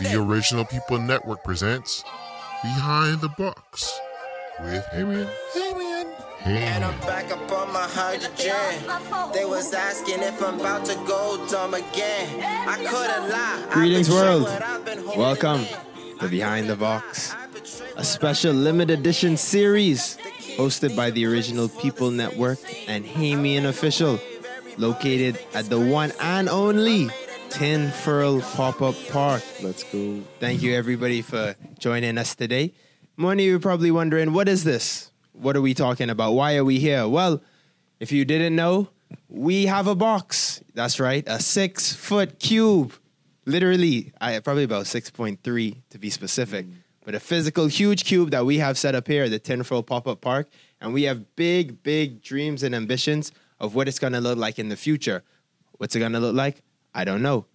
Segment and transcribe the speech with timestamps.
[0.00, 2.02] The Original People Network presents
[2.62, 4.00] Behind the Box
[4.60, 5.28] with Hamian.
[6.44, 9.34] And I'm back up on my hydrogen.
[9.34, 12.42] They was asking if I'm about to go dumb again.
[12.42, 13.66] I couldn't lie.
[13.70, 14.44] Greetings, world.
[14.44, 16.18] what I've been holding Welcome in.
[16.20, 20.16] to Behind the Box, I've been trailing a special limited edition series
[20.56, 22.58] hosted by the Original People Network
[22.88, 24.18] and Hamian Official,
[24.78, 27.10] located at the one and only
[27.50, 29.42] Tinfurl Pop Up Park.
[29.62, 30.22] Let's go.
[30.38, 32.74] Thank you, everybody, for joining us today.
[33.16, 35.10] Many of you probably wondering, what is this?
[35.32, 36.32] What are we talking about?
[36.32, 37.08] Why are we here?
[37.08, 37.42] Well,
[38.00, 38.90] if you didn't know,
[39.28, 40.62] we have a box.
[40.74, 42.92] That's right, a six foot cube.
[43.46, 46.66] Literally, I, probably about 6.3 to be specific,
[47.04, 50.06] but a physical huge cube that we have set up here at the Tinfurl Pop
[50.06, 50.48] Up Park.
[50.80, 54.58] And we have big, big dreams and ambitions of what it's going to look like
[54.58, 55.24] in the future.
[55.78, 56.62] What's it going to look like?
[56.94, 57.46] I don't know.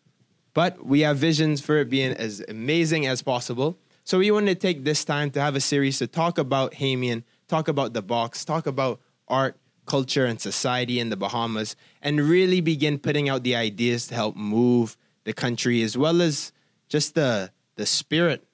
[0.54, 3.78] But we have visions for it being as amazing as possible.
[4.04, 7.23] So we wanted to take this time to have a series to talk about Hamian,
[7.48, 12.61] talk about the box, talk about art, culture, and society in the Bahamas, and really
[12.61, 16.52] begin putting out the ideas to help move the country as well as
[16.89, 18.45] just the the spirit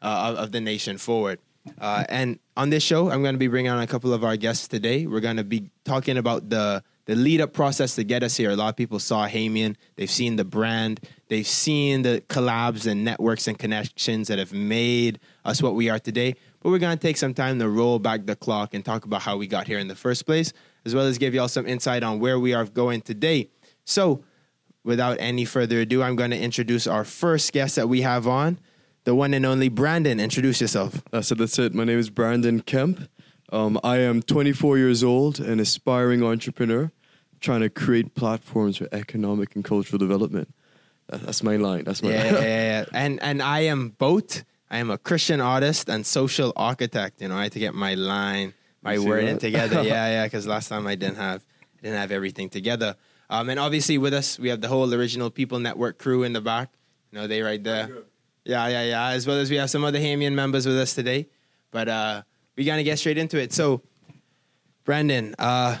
[0.00, 1.38] uh, of, of the nation forward.
[1.78, 4.36] Uh, and on this show, I'm going to be bringing on a couple of our
[4.36, 5.06] guests today.
[5.06, 8.50] We're going to be talking about the the lead up process to get us here.
[8.50, 13.04] A lot of people saw Hamian, they've seen the brand, they've seen the collabs and
[13.04, 16.34] networks and connections that have made us what we are today.
[16.60, 19.22] But we're going to take some time to roll back the clock and talk about
[19.22, 20.52] how we got here in the first place,
[20.84, 23.50] as well as give y'all some insight on where we are going today.
[23.84, 24.22] So,
[24.84, 28.58] without any further ado, I'm going to introduce our first guest that we have on,
[29.04, 30.20] the one and only Brandon.
[30.20, 31.02] Introduce yourself.
[31.12, 31.74] Uh, so that's it.
[31.74, 33.08] My name is Brandon Kemp.
[33.52, 36.90] Um, I am 24 years old, an aspiring entrepreneur,
[37.40, 40.48] trying to create platforms for economic and cultural development.
[41.08, 41.84] That's my line.
[41.84, 42.34] That's my Yeah, line.
[42.34, 42.84] yeah, yeah.
[42.94, 44.44] and and I am both.
[44.70, 47.20] I am a Christian artist and social architect.
[47.20, 49.82] You know, I had to get my line, my see wording together.
[49.84, 50.24] yeah, yeah.
[50.24, 51.44] Because last time I didn't have,
[51.78, 52.96] I didn't have everything together.
[53.28, 56.40] Um, and obviously with us, we have the whole original People Network crew in the
[56.40, 56.70] back.
[57.10, 57.90] You know, they right there.
[58.46, 59.08] Yeah, yeah, yeah.
[59.08, 61.28] As well as we have some other Hamian members with us today.
[61.70, 62.22] But uh,
[62.56, 63.52] we're gonna get straight into it.
[63.52, 63.82] So,
[64.84, 65.76] Brandon, uh,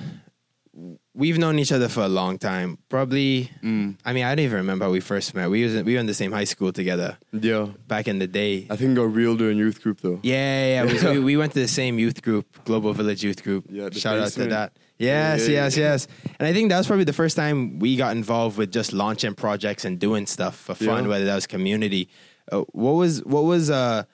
[1.14, 2.78] we've known each other for a long time.
[2.88, 3.50] Probably.
[3.62, 3.96] Mm.
[4.04, 5.50] I mean, I don't even remember how we first met.
[5.50, 7.66] We was in, we were in the same high school together Yeah.
[7.86, 8.66] back in the day.
[8.70, 10.20] I think got real during youth group though.
[10.22, 11.10] Yeah, yeah, yeah.
[11.12, 13.66] We- We, we went to the same youth group, Global Village Youth Group.
[13.68, 14.72] Yeah, Shout out to that.
[14.98, 16.08] Yes, Yeah, yeah, yes, yes.
[16.38, 19.34] And I think that was probably the first time we got involved with just launching
[19.34, 22.08] projects and doing stuff for fun, whether that was community.
[22.50, 24.04] Uh, what was what was uh,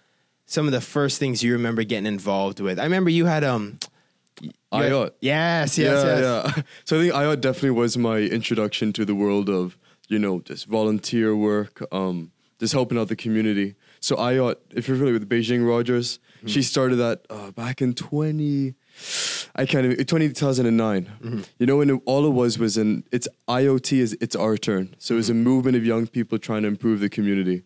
[0.48, 2.81] some of the first things you remember getting involved with?
[2.81, 3.78] I remember you had um.
[4.41, 5.10] you had- IOT.
[5.20, 6.53] Yes, yes, yeah, yes.
[6.56, 6.62] yeah.
[6.84, 9.76] So I think IOT definitely was my introduction to the world of,
[10.08, 13.75] you know, just volunteer work, um, just helping out the community.
[14.00, 16.47] So IOT, if you're familiar with Beijing Rogers, Mm-hmm.
[16.54, 18.72] she started that uh, back in 20,
[19.56, 21.04] I can't even, 2009.
[21.04, 21.41] Mm-hmm.
[21.58, 24.94] You know, and it- all it was was an, it's IoT is, it's our turn.
[24.98, 25.42] So it was a Mm-hmm.
[25.42, 27.64] movement of young people trying to improve the community.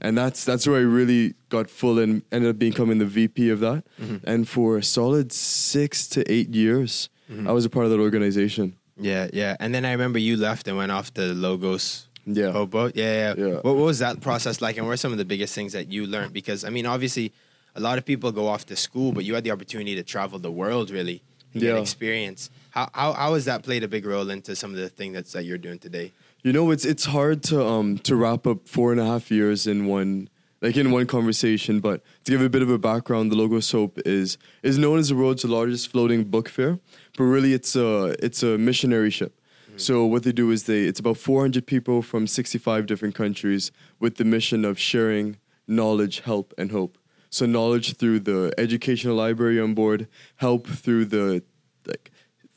[0.00, 3.60] And that's that's where I really got full and ended up becoming the VP of
[3.60, 3.84] that.
[4.00, 4.16] Mm-hmm.
[4.24, 7.48] And for a solid six to eight years, Mm-hmm.
[7.48, 8.76] I was a part of that organization.
[8.98, 9.56] Yeah, yeah.
[9.58, 12.50] And then I remember you left and went off to Logos Yeah.
[12.52, 12.74] Hope.
[12.74, 13.34] Yeah, yeah.
[13.38, 13.54] Yeah.
[13.64, 15.90] What, what was that process like, and what are some of the biggest things that
[15.90, 16.34] you learned?
[16.34, 17.32] Because I mean, obviously,
[17.74, 20.38] a lot of people go off to school, but you had the opportunity to travel
[20.38, 21.22] the world, really,
[21.54, 21.80] and get Yeah.
[21.80, 22.50] experience.
[22.70, 25.32] How, how how has that played a big role into some of the things that's
[25.32, 26.12] that you're doing today?
[26.42, 29.68] You know, it's it's hard to um to wrap up four and a half years
[29.68, 30.28] in one
[30.60, 31.78] like in one conversation.
[31.78, 35.10] But to give a bit of a background, the Logos Hope is is known as
[35.10, 36.80] the world's largest floating book fair,
[37.16, 39.38] but really it's a it's a missionary ship.
[39.76, 43.70] So what they do is they it's about 400 people from 65 different countries
[44.00, 46.98] with the mission of sharing knowledge, help, and hope.
[47.30, 51.42] So knowledge through the educational library on board, help through the
[51.86, 52.10] like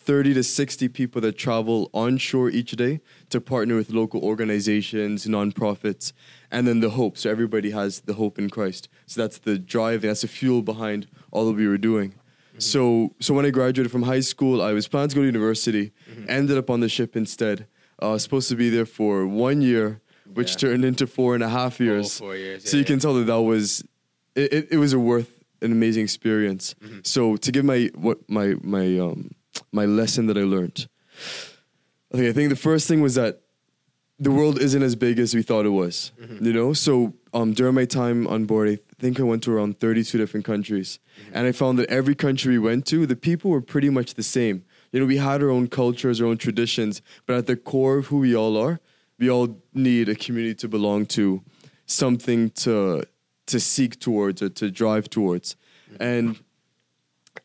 [0.06, 3.02] 30 to 60 people that travel onshore each day
[3.36, 6.14] to partner with local organizations, nonprofits,
[6.52, 7.18] and then the hope.
[7.18, 8.90] So everybody has the hope in Christ.
[9.06, 12.16] So that's the drive, and that's the fuel behind all that we were doing.
[12.58, 15.92] So, so when I graduated from high school, I was planning to go to university,
[16.28, 17.68] ended up on the ship instead.
[18.00, 20.02] I was supposed to be there for one year,
[20.38, 20.70] which Yeah.
[20.70, 22.18] turned into four and a half years.
[22.20, 23.84] four years, So yeah, you can tell that that was,
[24.36, 25.32] it, it, it was a worth
[25.62, 26.76] an amazing experience.
[26.82, 27.00] Mm-hmm.
[27.04, 29.32] So to give my what my my um
[29.72, 30.88] my lesson that I learned,
[32.14, 33.42] I think I think the first thing was that
[34.18, 36.12] the world isn't as big as we thought it was.
[36.22, 36.46] Mm-hmm.
[36.46, 39.80] You know, so um, during my time on board, I think I went to around
[39.80, 41.32] 32 different countries, Mm-hmm.
[41.38, 44.24] and I found that every country we went to, the people were pretty much the
[44.24, 44.64] same.
[44.92, 48.08] You know, we had our own cultures, our own traditions, but at the core of
[48.08, 48.80] who we all are,
[49.18, 51.42] we all need a community to belong to.
[51.86, 53.04] something to
[53.48, 55.56] to seek towards or to drive towards,
[56.00, 56.38] and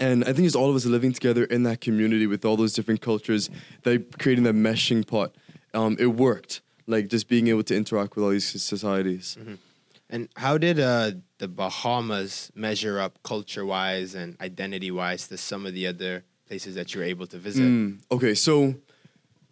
[0.01, 2.73] and I think just all of us living together in that community with all those
[2.73, 3.51] different cultures,
[3.83, 5.35] that creating that meshing pot,
[5.75, 6.63] um, it worked.
[6.87, 9.39] Like just being able to interact with all these societies.
[10.09, 15.67] And how did uh, the Bahamas measure up culture wise and identity wise to some
[15.67, 17.63] of the other places that you were able to visit?
[17.63, 18.75] Mm, okay, so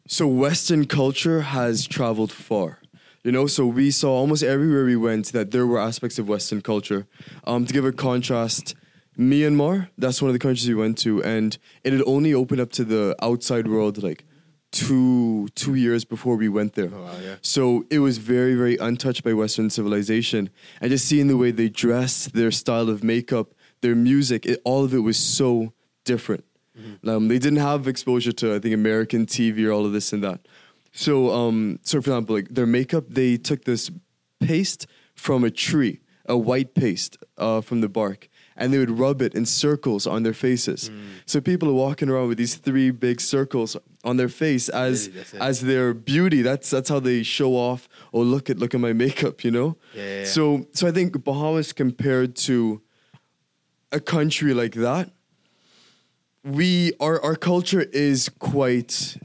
[0.09, 2.81] so Western culture has traveled far.
[3.23, 6.63] You know, so we saw almost everywhere we went that there were aspects of Western
[6.63, 7.07] culture.
[7.45, 8.75] Um, to give a contrast,
[9.19, 12.71] Myanmar, that's one of the countries we went to, and it had only opened up
[12.73, 14.25] to the outside world like
[14.71, 16.91] two two years before we went there.
[16.95, 17.37] Oh, wow, yeah.
[17.43, 20.51] So it was very, very untouched by Western civilization.
[20.81, 24.85] And just seeing the way they dressed, their style of makeup, their music, it, all
[24.85, 25.73] of it was so
[26.05, 26.45] different.
[27.05, 30.23] Um, they didn't have exposure to, I think, American TV or all of this and
[30.23, 30.47] that.
[30.93, 33.91] So, um, so for example, like their makeup, they took this
[34.41, 38.28] paste from a tree, a white paste uh, from the bark,
[38.59, 40.91] and they would rub it in circles on their faces.
[41.25, 45.41] So people are walking around with these three big circles on their face as Really,
[45.41, 46.43] as their beauty.
[46.43, 47.89] That's that's how they show off.
[48.13, 49.77] Oh, look at look at my makeup, you know.
[49.95, 50.25] Yeah, yeah, yeah.
[50.27, 52.83] So so I think Bahamas compared to
[53.93, 55.11] a country like that,
[56.45, 59.17] we our our culture is quite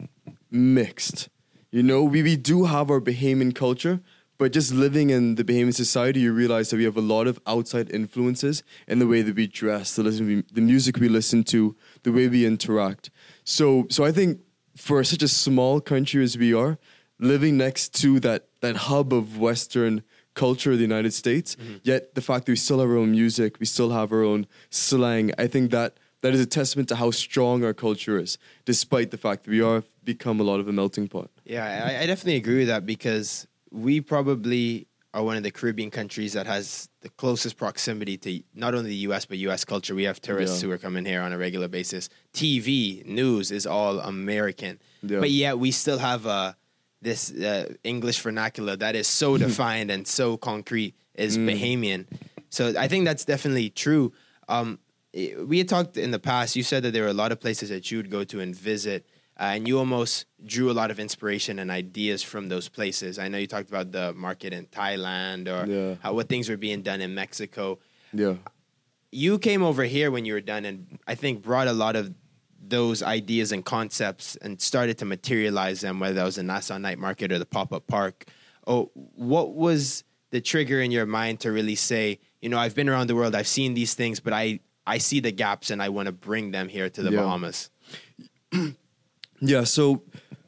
[0.52, 1.30] mixed.
[1.72, 4.00] You know, we, we do have our Bahamian culture,
[4.44, 7.40] but just living in the Bahamian society, you realize that we have a lot of
[7.48, 11.78] outside influences in the way that we dress, the, listen, the music we listen to,
[12.04, 13.10] the way we interact.
[13.46, 14.42] So, so I think
[14.76, 16.78] for such a small country as we are,
[17.20, 20.04] living next to that, that hub of Western
[20.34, 21.78] culture of the United States, mm-hmm.
[21.84, 24.46] yet the fact that we still have our own music, we still have our own
[24.70, 29.12] slang, I think that that is a testament to how strong our culture is, despite
[29.12, 31.32] the fact that we are become a lot of a melting pot.
[31.46, 35.92] Yeah, I, I definitely agree with that because we probably are one of the Caribbean
[35.92, 39.94] countries that has the closest proximity to not only the US but US culture.
[39.94, 40.68] We have tourists Yeah.
[40.68, 42.10] who are coming here on a regular basis.
[42.34, 45.20] TV news is all American, Yeah.
[45.20, 46.54] but yet we still have uh,
[47.02, 51.46] this uh, English vernacular that is so defined and so concrete is Mm.
[51.50, 52.06] Bahamian.
[52.50, 54.14] So I think that's definitely true.
[54.48, 54.80] Um,
[55.14, 56.56] eh, we had talked in the past.
[56.56, 58.56] You said that there were a lot of places that you would go to and
[58.56, 59.06] visit,
[59.40, 63.18] uh, and you almost drew a lot of inspiration and ideas from those places.
[63.18, 65.96] I know you talked about the market in Thailand or Yeah.
[66.02, 67.80] how what things were being done in Mexico.
[68.14, 68.36] Yeah.
[69.12, 72.14] You came over here when you were done, and I think brought a lot of
[72.66, 76.98] those ideas and concepts and started to materialize them, whether that was the Nassau Night
[76.98, 78.26] Market or the pop up park.
[78.66, 82.90] Oh, what was the trigger in your mind to really say, you know, I've been
[82.90, 85.90] around the world, I've seen these things, but I I see the gaps and I
[85.90, 87.22] want to bring them here to the Yeah.
[87.22, 87.70] Bahamas.
[89.46, 90.04] Yeah, so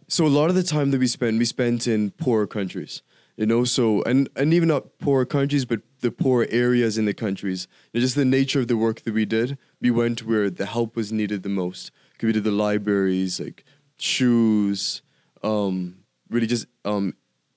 [0.07, 3.01] so a lot of the time that we spend, we spent in poorer countries.
[3.36, 7.13] You know, so and and even not poorer countries, but the poor areas in the
[7.13, 7.68] countries.
[7.94, 10.95] And just the nature of the work that we did, we went where the help
[10.95, 11.92] was needed the most.
[12.19, 13.65] Be to the libraries, like
[13.97, 15.01] shoes,
[15.44, 15.97] um,
[16.30, 17.13] really just um,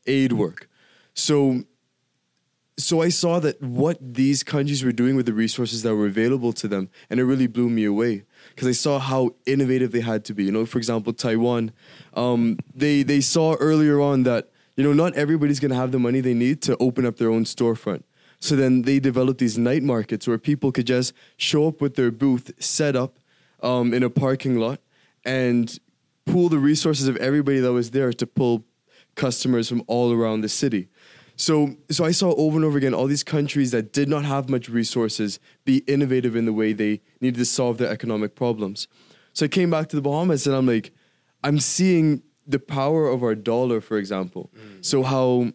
[0.07, 0.69] aid work.
[1.15, 1.63] So
[2.77, 6.53] so I saw that what these countries were doing with the resources that were available
[6.55, 8.25] to them, and it really blew me away
[8.59, 10.43] because I saw how innovative they had to be.
[10.43, 11.71] You know, for example, Taiwan,
[12.15, 16.01] um, they they saw earlier on that you know not everybody's going to have the
[16.01, 18.03] money they need to open up their own storefront.
[18.41, 22.11] So then they developed these night markets where people could just show up with their
[22.11, 23.21] booth set up
[23.63, 24.81] um, in a parking lot
[25.25, 25.79] and
[26.27, 28.65] pool the resources of everybody that was there to pull
[29.15, 30.89] customers from all around the city.
[31.39, 34.51] So, so I saw over and over again all these countries that did not have
[34.51, 38.89] much resources be innovative in the way they needed to solve their economic problems.
[39.35, 40.93] So I came back to the Bahamas and I'm like,
[41.45, 44.51] I'm seeing the power of our dollar, for example.
[44.57, 44.85] Mm.
[44.85, 45.53] So how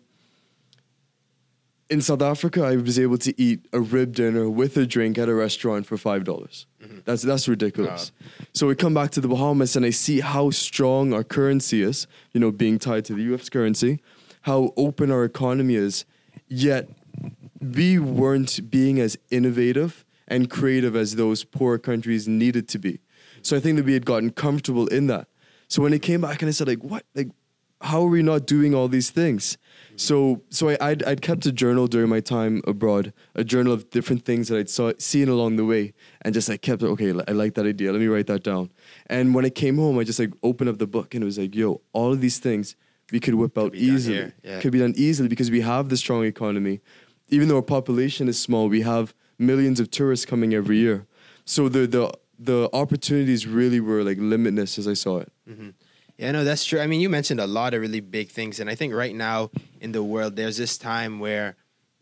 [1.90, 5.28] in South Africa I was able to eat a rib dinner with a drink at
[5.28, 6.66] a restaurant for five dollars.
[6.82, 7.00] Mm-hmm.
[7.04, 8.14] That's that's ridiculous.
[8.54, 12.08] So we come back to the Bahamas and I see how strong our currency is,
[12.32, 14.02] you know, being tied to the US currency,
[14.44, 16.06] how open our economy is,
[16.48, 16.90] yet
[17.60, 23.00] we weren't being as innovative and creative as those poor countries needed to be.
[23.42, 25.28] So I think that we had gotten comfortable in that.
[25.68, 27.06] So when it came back and I said, like, what?
[27.16, 27.30] Like,
[27.82, 29.58] how are we not doing all these things?
[29.98, 33.90] So, so I, I'd, I'd kept a journal during my time abroad, a journal of
[33.90, 36.82] different things that I'd saw, seen along the way, and just I kept.
[36.82, 37.92] Okay, I like that idea.
[37.92, 38.72] Let me write that down.
[39.08, 41.38] And when I came home, I just like opened up the book, and it was
[41.38, 42.76] like, yo, all of these things
[43.12, 44.32] we could whip out be easily.
[44.44, 44.60] yeah.
[44.60, 46.80] Could be done easily because we have the strong economy.
[47.30, 51.06] Even though our population is small, we have millions of tourists coming every year.
[51.46, 55.32] So the the the opportunities really were like limitless as I saw it.
[56.18, 56.80] Yeah, no, that's true.
[56.80, 59.50] I mean, you mentioned a lot of really big things, and I think right now
[59.82, 61.56] in the world, there's this time where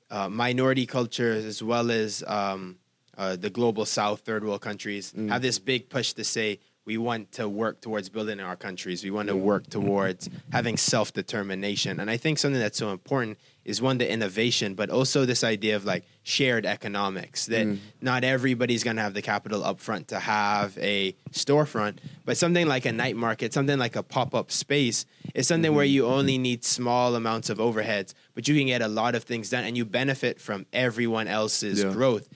[0.09, 2.77] uh, minority cultures as well as um,
[3.17, 5.29] uh, the global South, third world countries Mm.
[5.29, 9.03] have this big push to say we want to work towards building our countries.
[9.03, 11.99] We want to work towards having self determination.
[11.99, 15.75] And I think something that's so important is one, the innovation, but also this idea
[15.75, 17.77] of like shared economics that Mm.
[18.01, 22.65] not everybody's going to have the capital up front to have a storefront, but something
[22.67, 26.39] like a night market, something like a pop up space is something where you only
[26.39, 29.77] need small amounts of overheads, but you can get a lot of things done and
[29.77, 31.91] you benefit from everyone else's Yeah.
[31.93, 32.27] growth.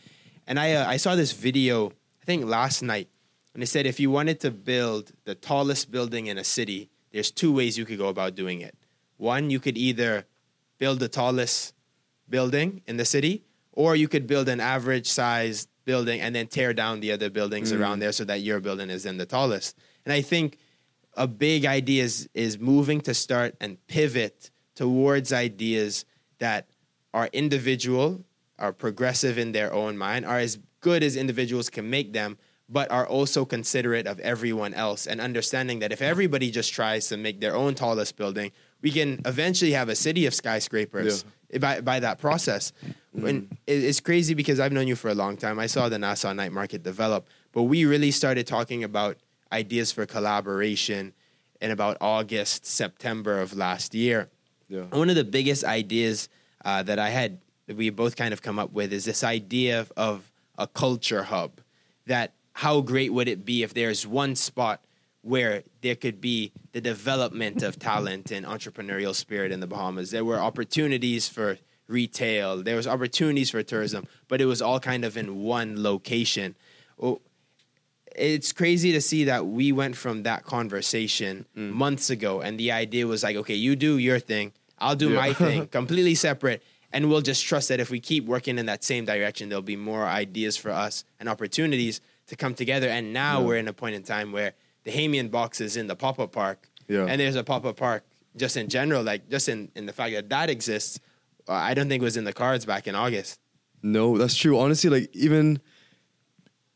[0.46, 1.88] And I, uh, I saw this video,
[2.22, 3.08] I think last night,
[3.56, 7.32] and it said if you wanted to build the tallest building in a city, there's
[7.32, 8.76] two ways you could go about doing it.
[9.16, 10.26] One, you could either
[10.78, 11.74] build the tallest
[12.30, 16.74] building in the city, or you could build an average sized building and then tear
[16.74, 17.80] down the other buildings mm.
[17.80, 19.78] around there so that your building is then the tallest.
[20.04, 20.58] And I think
[21.16, 26.04] a big idea is, is moving to start and pivot towards ideas
[26.40, 26.68] that
[27.14, 28.26] are individual,
[28.60, 32.90] are progressive in their own mind, are as good as individuals can make them, but
[32.92, 37.40] are also considerate of everyone else and understanding that if everybody just tries to make
[37.40, 41.26] their own tallest building, we can eventually have a city of skyscrapers
[41.60, 42.74] by, by that process.
[43.14, 45.60] And it's crazy because I've known you for a long time.
[45.60, 49.18] I saw the Nassau night market develop, but we really started talking about
[49.52, 51.14] ideas for collaboration
[51.62, 54.30] in about August, September of last year.
[54.68, 54.84] Yeah.
[54.90, 56.30] One of the biggest ideas
[56.66, 59.80] uh, that I had, that we both kind of come up with, is this idea
[59.80, 61.62] of, of a culture hub.
[62.08, 64.82] That how great would it be if there's one spot
[65.22, 70.12] where there could be the development of talent and entrepreneurial spirit in the Bahamas.
[70.12, 71.58] There were opportunities for
[71.88, 76.56] retail, there was opportunities for tourism, but it was all kind of in one location.
[77.02, 77.22] Oh,
[78.16, 81.72] it's crazy to see that we went from that conversation mm.
[81.72, 85.16] months ago and the idea was like okay you do your thing i'll do Yeah.
[85.18, 88.86] my thing completely separate and we'll just trust that if we keep working in that
[88.86, 93.40] same direction there'll be more ideas for us and opportunities to come together and now
[93.40, 93.46] Yeah.
[93.48, 94.54] we're in a point in time where
[94.84, 97.06] the Hamian box is in the pop-up park Yeah.
[97.06, 98.04] and there's a pop-up park
[98.36, 101.00] just in general like just in, in the fact that that exists
[101.48, 103.40] uh, i don't think it was in the cards back in august
[103.84, 104.58] No, that's true.
[104.58, 105.60] Honestly, like even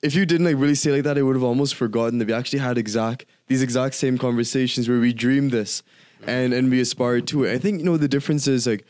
[0.02, 2.34] if you didn't like really say like that, I would have almost forgotten that we
[2.34, 5.82] actually had exact these exact same conversations where we dreamed this
[6.28, 7.54] and and we aspired to it.
[7.54, 8.86] I think you know the difference is like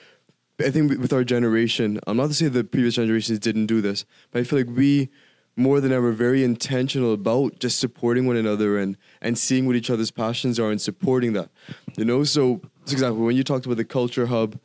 [0.60, 4.04] I think with our generation, I'm not to say the previous generations didn't do this,
[4.32, 5.10] but I feel like we
[5.60, 9.90] more than ever very intentional about just supporting one another and and seeing what each
[9.90, 11.50] other's passions are and supporting that.
[11.98, 14.58] You know, so for example, when you talked about the culture hub,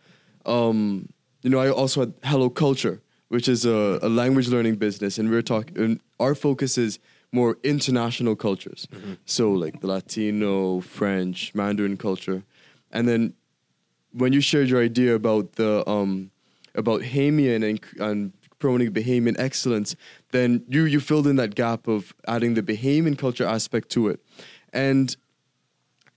[0.46, 1.08] um,
[1.42, 5.28] you know, I also had Hello Culture, which is a, a language learning business, and
[5.30, 6.00] we're talking.
[6.20, 6.98] Our focus is
[7.32, 8.86] more international cultures,
[9.26, 12.44] so like the Latino, French, Mandarin culture,
[12.92, 13.34] and then
[14.12, 16.30] when you shared your idea about the um,
[16.76, 18.32] about Hamian and and
[18.64, 19.94] promoting Bahamian excellence,
[20.34, 24.20] then you you filled in that gap of adding the Bahamian culture aspect to it,
[24.72, 25.16] and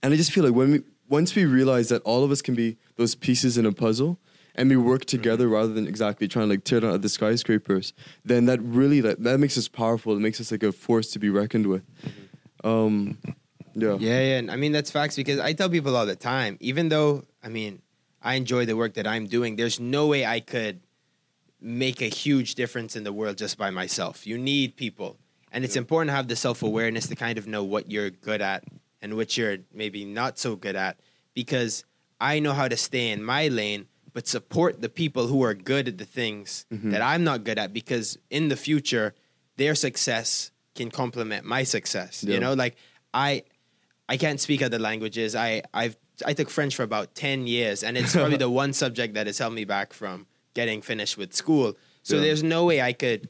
[0.02, 2.54] and I just feel like when we once we realize that all of us can
[2.56, 4.18] be those pieces in a puzzle
[4.56, 7.92] and we work together rather than exactly trying to like tear down the skyscrapers,
[8.24, 10.16] then that really that, that makes us powerful.
[10.16, 11.84] It makes us like a force to be reckoned with.
[12.64, 13.18] Um,
[13.74, 13.96] yeah.
[14.00, 14.38] Yeah, yeah.
[14.38, 17.48] And I mean, that's facts because I tell people all the time, even though, I
[17.48, 17.82] mean,
[18.20, 20.80] I enjoy the work that I'm doing, there's no way I could
[21.60, 24.26] make a huge difference in the world just by myself.
[24.26, 25.16] You need people.
[25.50, 28.42] And it's important to have the self awareness to kind of know what you're good
[28.42, 28.64] at
[29.00, 30.98] and what you're maybe not so good at
[31.34, 31.84] because
[32.20, 35.88] I know how to stay in my lane, but support the people who are good
[35.88, 36.90] at the things mm-hmm.
[36.90, 39.14] that I'm not good at because in the future,
[39.56, 42.24] their success can complement my success.
[42.24, 42.76] You know, like
[43.14, 43.44] I
[44.08, 45.34] I can't speak other languages.
[45.34, 45.96] I I've
[46.26, 49.38] I took French for about ten years, and it's probably the one subject that has
[49.38, 50.26] held me back from
[50.60, 51.68] getting finished with school.
[52.02, 52.22] So Yeah.
[52.26, 53.20] there's no way I could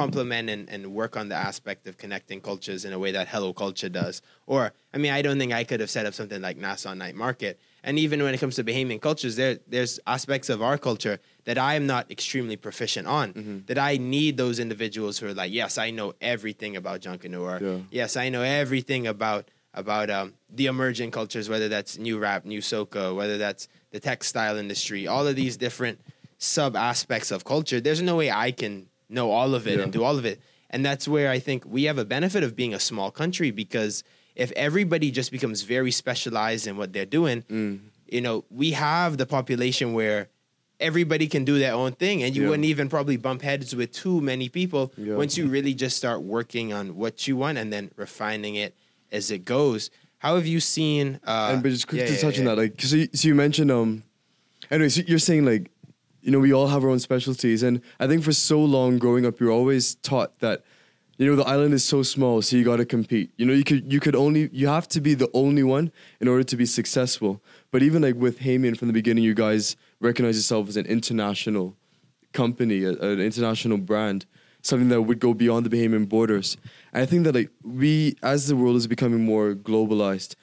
[0.00, 3.50] complement and, and work on the aspect of connecting cultures in a way that Hello
[3.64, 4.14] Culture does.
[4.52, 4.62] Or
[4.94, 7.54] I mean, I don't think I could have set up something like Nassau Night Market.
[7.86, 11.16] And even when it comes to Bahamian cultures, there there's aspects of our culture
[11.48, 13.26] that I am not extremely proficient on.
[13.68, 17.56] That I need those individuals who are like, yes, I know everything about Junkanoo, or
[17.68, 17.78] Yeah.
[18.00, 19.44] yes, I know everything about
[19.82, 23.62] about um, the emerging cultures, whether that's new rap, new soca, whether that's
[23.94, 25.96] the textile industry, all of these different
[26.44, 27.80] sub aspects of culture.
[27.80, 29.84] There's no way I can know all of it Yeah.
[29.84, 30.40] and do all of it.
[30.70, 34.02] And that's where I think we have a benefit of being a small country because
[34.34, 37.78] if everybody just becomes very specialized in what they're doing, Mm.
[38.08, 40.28] you know, we have the population where
[40.80, 42.48] everybody can do their own thing and you Yeah.
[42.50, 45.14] wouldn't even probably bump heads with too many people Yeah.
[45.14, 48.74] once you really just start working on what you want and then refining it
[49.12, 49.90] as it goes.
[50.18, 51.20] How have you seen?
[51.24, 52.54] Uh, and but just quickly yeah, yeah, touching yeah.
[52.56, 54.02] that, like, so you, so you mentioned, um,
[54.70, 55.70] anyway, so you're saying like,
[56.24, 57.62] you know, we all have our own specialties.
[57.62, 60.64] And I think for so long growing up, you're always taught that,
[61.18, 63.30] you know, the island is so small, so you got to compete.
[63.36, 66.26] You know, you could, you could only, you have to be the only one in
[66.26, 67.42] order to be successful.
[67.70, 71.76] But even like with Hamian from the beginning, you guys recognize yourself as an international
[72.32, 74.24] company, an international brand,
[74.62, 76.56] something that would go beyond the Bahamian borders.
[76.94, 80.36] And I think that like we, as the world is becoming more globalized,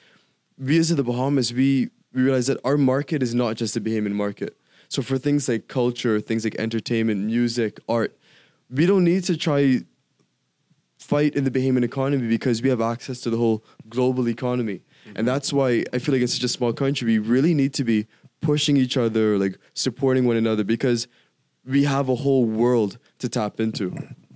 [0.56, 4.12] we as the Bahamas, we, we realize that our market is not just the Bahamian
[4.12, 4.56] market.
[4.92, 8.14] So for things like culture, things like entertainment, music, art,
[8.68, 9.80] we don't need to try
[10.98, 14.82] fight in the Bahamian economy because we have access to the whole global economy.
[15.06, 15.16] Mm-hmm.
[15.16, 17.84] And that's why I feel like in such a small country, we really need to
[17.84, 18.06] be
[18.42, 21.08] pushing each other, like supporting one another because
[21.64, 23.92] we have a whole world to tap into.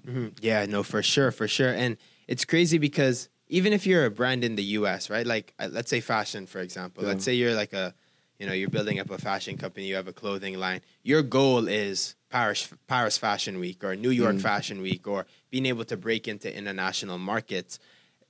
[0.06, 0.28] Mm-hmm.
[0.40, 1.74] Yeah, no, for sure, for sure.
[1.74, 1.98] And
[2.28, 5.26] it's crazy because even if you're a brand in the US, right?
[5.26, 7.02] Like, uh, let's say fashion, for example.
[7.02, 7.10] Yeah.
[7.10, 7.94] Let's say you're like a
[8.38, 11.68] you know you're building up a fashion company you have a clothing line your goal
[11.68, 14.40] is paris paris fashion week or new york mm.
[14.40, 17.78] fashion week or being able to break into international markets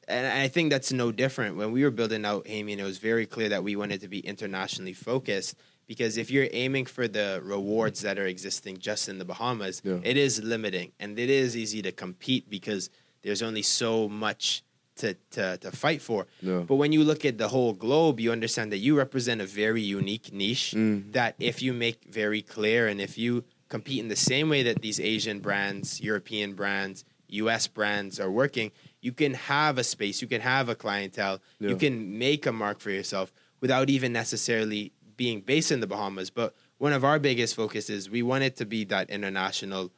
[0.08, 3.26] and i think that's no different when we were building out Hamian, it was very
[3.26, 8.02] clear that we wanted to be internationally focused because if you're aiming for the rewards
[8.02, 9.98] that are existing just in the bahamas yeah.
[10.02, 12.90] it is limiting and it is easy to compete because
[13.22, 14.62] there's only so much
[14.96, 16.26] to, to, to fight for.
[16.40, 16.60] Yeah.
[16.66, 19.82] But when you look at the whole globe, you understand that you represent a very
[19.82, 21.12] unique niche mm.
[21.12, 24.82] that if you make very clear and if you compete in the same way that
[24.82, 30.28] these Asian brands, European brands, US brands are working, you can have a space, you
[30.28, 31.70] can have a clientele, yeah.
[31.70, 36.30] you can make a mark for yourself without even necessarily being based in the Bahamas.
[36.30, 39.92] But one of our biggest focuses, we wanted to be that international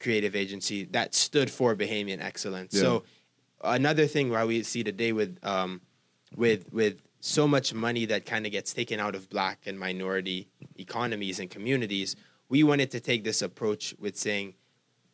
[0.00, 2.74] creative agency that stood for Bahamian excellence.
[2.74, 2.80] Yeah.
[2.82, 3.04] So
[3.64, 5.80] another thing why we see today with um,
[6.36, 10.48] with with so much money that kind of gets taken out of black and minority
[10.76, 12.16] economies and communities,
[12.48, 14.54] we wanted to take this approach with saying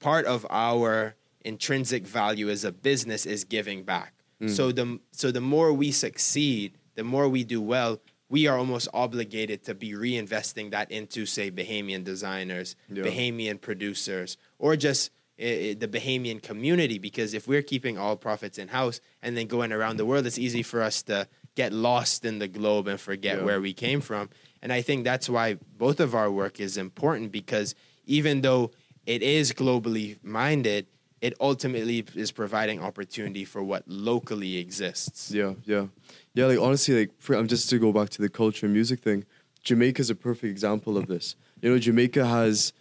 [0.01, 1.15] part of our
[1.45, 4.13] intrinsic value as a business is giving back.
[4.41, 4.51] Mm.
[4.51, 8.89] So the so the more we succeed, the more we do well, we are almost
[8.95, 13.03] obligated to be reinvesting that into say Bahamian designers, yeah.
[13.05, 19.01] Bahamian producers, or just the Bahamian community because if we're keeping all profits in house
[19.23, 22.49] and then going around the world, it's easy for us to get lost in the
[22.49, 23.45] globe and forget yeah.
[23.45, 24.29] where we came from.
[24.63, 27.75] And I think that's why both of our work is important because
[28.05, 28.71] even though
[29.07, 30.87] it is globally minded,
[31.23, 35.31] it ultimately is providing opportunity for what locally exists.
[35.31, 35.87] Yeah, yeah,
[36.35, 36.47] yeah.
[36.47, 39.01] Like honestly, like for, I'm um, just to go back to the culture and music
[39.01, 39.25] thing.
[39.63, 41.37] Jamaica is a perfect example of this.
[41.61, 42.73] You know, Jamaica has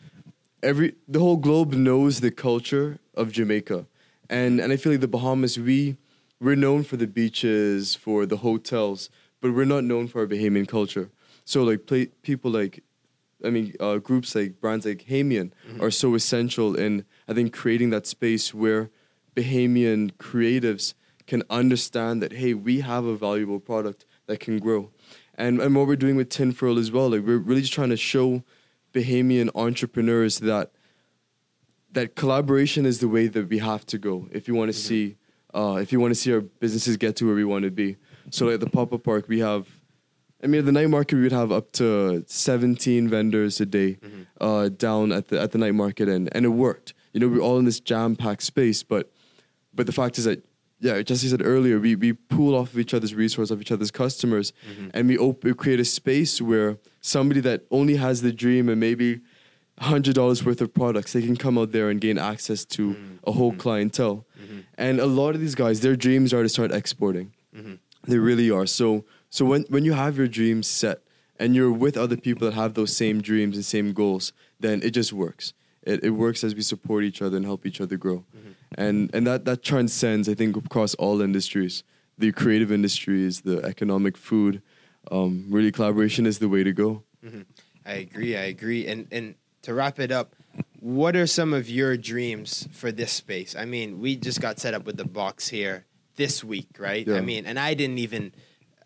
[0.64, 3.86] every the whole globe knows the culture of Jamaica,
[4.30, 5.98] and and I feel like the Bahamas we
[6.40, 9.10] we're known for the beaches, for the hotels,
[9.42, 11.10] but we're not known for our Bahamian culture.
[11.44, 12.82] So like play, people like,
[13.44, 15.82] I mean, uh, groups like brands like Hamian mm-hmm.
[15.82, 18.90] are so essential in I think creating that space where
[19.36, 20.94] Bahamian creatives
[21.28, 24.92] can understand that hey we have a valuable product that can grow,
[25.36, 27.98] and and what we're doing with Tinfurl as well like we're really just trying to
[27.98, 28.44] show
[28.94, 30.72] Bahamian entrepreneurs that
[31.92, 34.88] that collaboration is the way that we have to go if you want to mm-hmm.
[34.88, 35.16] see
[35.54, 37.98] uh, if you want to see our businesses get to where we want to be.
[38.30, 39.68] So like the pop up park, we have.
[40.42, 43.96] I mean, at the night market, we would have up to seventeen vendors a day
[43.96, 44.22] mm-hmm.
[44.40, 46.94] uh, down at the at the night market, and and it worked.
[47.14, 49.12] You know, we're all in this jam packed space, but
[49.74, 50.46] but the fact is that
[50.82, 53.92] yeah, Jesse said earlier, we, we pool off of each other's resources, of each other's
[53.92, 54.90] customers, mm-hmm.
[54.94, 58.80] and we, op- we create a space where somebody that only has the dream and
[58.80, 59.22] maybe
[59.80, 63.16] hundred dollars worth of products, they can come out there and gain access to mm-hmm.
[63.26, 63.60] a whole mm-hmm.
[63.60, 64.26] clientele.
[64.42, 64.60] Mm-hmm.
[64.78, 67.34] And a lot of these guys, their dreams are to start exporting.
[67.56, 67.76] Mm-hmm.
[68.04, 68.66] They really are.
[68.66, 71.02] So so when when you have your dreams set
[71.40, 74.92] and you're with other people that have those same dreams and same goals, then it
[74.92, 75.54] just works.
[75.84, 78.26] It, it works as we support each other and help each other grow.
[78.36, 78.52] Mm-hmm.
[78.76, 81.84] And and that, that transcends, I think, across all industries.
[82.18, 84.62] The creative industries, the economic food.
[85.12, 87.04] Um, really collaboration is the way to go.
[87.26, 87.42] Mm-hmm.
[87.86, 88.36] I agree.
[88.38, 88.88] I agree.
[88.88, 90.36] And and to wrap it up,
[90.80, 93.56] what are some of your dreams for this space?
[93.56, 95.86] I mean, we just got set up with the box here
[96.16, 97.06] this week, right?
[97.08, 97.16] Yeah.
[97.16, 98.34] I mean, and I didn't even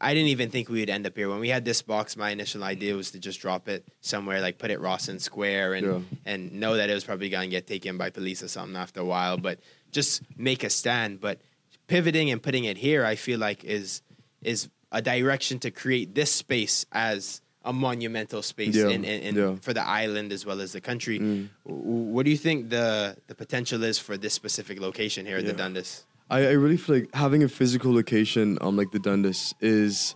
[0.04, 1.30] I didn't even think we would end up here.
[1.30, 4.58] When we had this box, my initial idea was to just drop it somewhere, like
[4.58, 6.00] put it Rawson Square, and yeah.
[6.26, 9.06] and know that it was probably gonna get taken by police or something after a
[9.06, 9.38] while.
[9.38, 9.60] But
[9.92, 11.22] just make a stand.
[11.22, 11.42] But
[11.88, 14.02] pivoting and putting it here, I feel like is
[14.42, 18.88] is a direction to create this space as a monumental space yeah.
[18.88, 19.56] in, in, in yeah.
[19.62, 21.20] for the island as well as the country.
[21.20, 21.50] Mm.
[21.64, 25.54] What do you think the the potential is for this specific location here at the
[25.54, 26.06] Dundas?
[26.30, 30.16] I, I really feel like having a physical location um like the Dundas is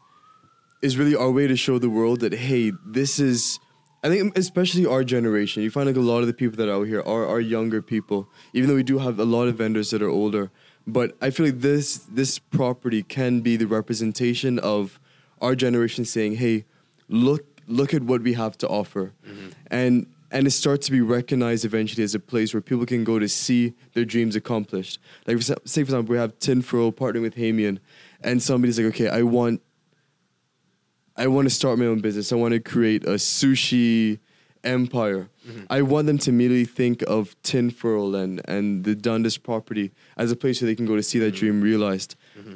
[0.82, 3.60] is really our way to show the world that hey, this is
[4.04, 6.76] I think especially our generation, you find like a lot of the people that are
[6.76, 9.90] out here are, are younger people, even though we do have a lot of vendors
[9.90, 10.52] that are older.
[10.88, 15.00] But I feel like this this property can be the representation of
[15.41, 16.65] our generation saying, "Hey,
[17.10, 19.50] look look at what we have to offer," mm-hmm.
[19.69, 23.19] and and it starts to be recognized eventually as a place where people can go
[23.19, 25.00] to see their dreams accomplished.
[25.26, 27.80] Like, for say for example, we have Tinfurl partnering with Hamian,
[28.21, 29.62] and somebody's like, "Okay, I want
[31.17, 32.32] I want to start my own business.
[32.32, 34.19] I want to create a sushi
[34.63, 35.30] empire.
[35.48, 35.65] Mm-hmm.
[35.70, 40.36] I want them to immediately think of Tinfurl and, and the Dundas property as a
[40.36, 41.39] place where they can go to see that mm-hmm.
[41.39, 42.15] dream realized.
[42.38, 42.56] Mm-hmm.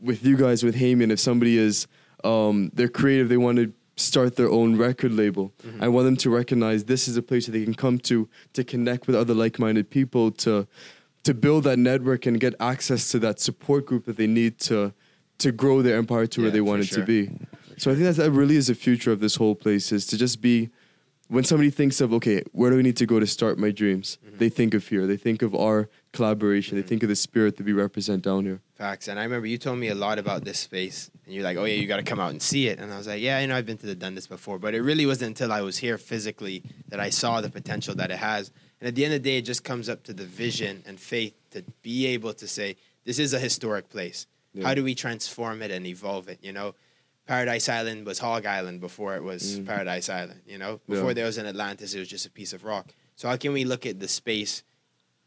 [0.00, 1.86] With you guys, with Hamian, if somebody is,
[2.24, 5.52] um, they're creative, they want to start their own record label.
[5.80, 8.64] I want them to recognize this is a place that they can come to to
[8.64, 10.66] connect with other like-minded people to
[11.24, 14.92] to build that network and get access to that support group that they need to
[15.38, 17.00] to grow their empire to where they want it sure.
[17.00, 17.30] to be.
[17.78, 20.16] So I think that that really is the future of this whole place is to
[20.16, 20.70] just be
[21.32, 24.18] when somebody thinks of okay, where do I need to go to start my dreams?
[24.22, 24.36] Mm-hmm.
[24.36, 25.06] They think of here.
[25.06, 26.76] They think of our collaboration.
[26.76, 28.60] They think of the spirit that we represent down here.
[28.74, 29.08] Facts.
[29.08, 31.64] And I remember you told me a lot about this space, and you're like, "Oh
[31.64, 33.46] yeah, you got to come out and see it." And I was like, "Yeah, you
[33.46, 35.96] know, I've been to the Dundas before, but it really wasn't until I was here
[35.96, 39.30] physically that I saw the potential that it has." And at the end of the
[39.30, 42.76] day, it just comes up to the vision and faith to be able to say,
[43.06, 44.26] "This is a historic place.
[44.52, 44.66] Yeah.
[44.66, 46.74] How do we transform it and evolve it?" You know,
[47.26, 50.40] Paradise Island was Hog Island before it was Paradise Island.
[50.46, 51.08] You know, before Mm.
[51.08, 51.14] Yeah.
[51.14, 52.92] there was an Atlantis, it was just a piece of rock.
[53.16, 54.62] So how can we look at the space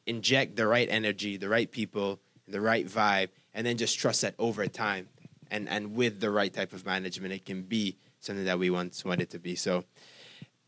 [0.05, 4.36] inject the right energy, the right people, the right vibe, and then just trust that
[4.38, 5.08] over time
[5.49, 9.03] and, and with the right type of management, it can be something that we once
[9.05, 9.55] wanted to be.
[9.55, 9.84] So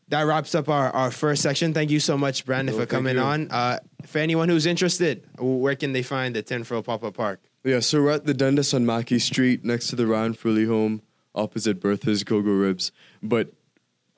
[0.08, 1.74] that wraps up our, our first section.
[1.74, 3.50] Thank you so much, Brandon, for coming on.
[3.50, 7.40] Uh, for anyone who's interested, where can they find the Tinfurl Pop-Up Park?
[7.64, 11.02] Yeah, so we're at the Dundas on Mackey Street next to the Ryan Furley home,
[11.38, 12.92] opposite Bertha's Go-Go Ribs.
[13.22, 13.52] But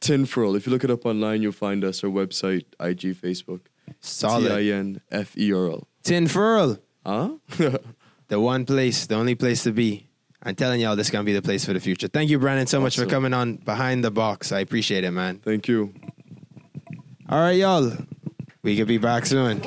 [0.00, 3.60] Tinfurl, if you look it up online, you'll find us, our website, IG, Facebook.
[4.00, 4.48] Solid.
[4.48, 5.86] T-I-N-F-E-R-L.
[6.04, 7.30] Tinfurl, Huh?
[8.28, 10.06] the one place, the only place to be.
[10.42, 12.08] I'm telling y'all, this is going to be the place for the future.
[12.08, 14.52] Thank you, Brandon, so much for coming on Behind the Box.
[14.52, 15.38] I appreciate it, man.
[15.38, 15.92] Thank you.
[17.28, 17.92] All right, y'all.
[18.62, 19.60] We could be back soon.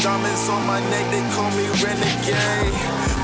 [0.00, 2.72] Diamonds on my neck, they call me renegade.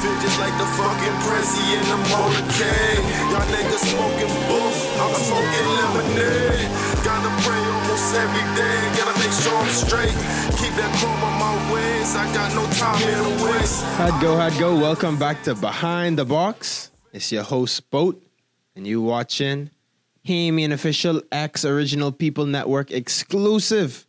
[0.04, 3.00] Feel just like the fucking Prezi in the motorcade.
[3.32, 6.68] Y'all niggas smoking booth, I'm smoking lemonade.
[7.02, 10.12] Gotta pray almost every day, gotta make sure I'm straight.
[10.60, 13.82] Keep that chrome on my waist, I got no time in the waste.
[13.96, 14.76] How'd go, how'd go.
[14.78, 16.90] Welcome back to Behind the Box.
[17.14, 18.22] It's your host, Boat,
[18.74, 19.70] and you watching
[20.28, 24.06] Hamian Official X Original People Network exclusive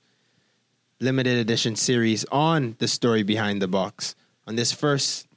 [0.99, 4.15] limited edition series on the story behind the box.
[4.47, 5.27] On this first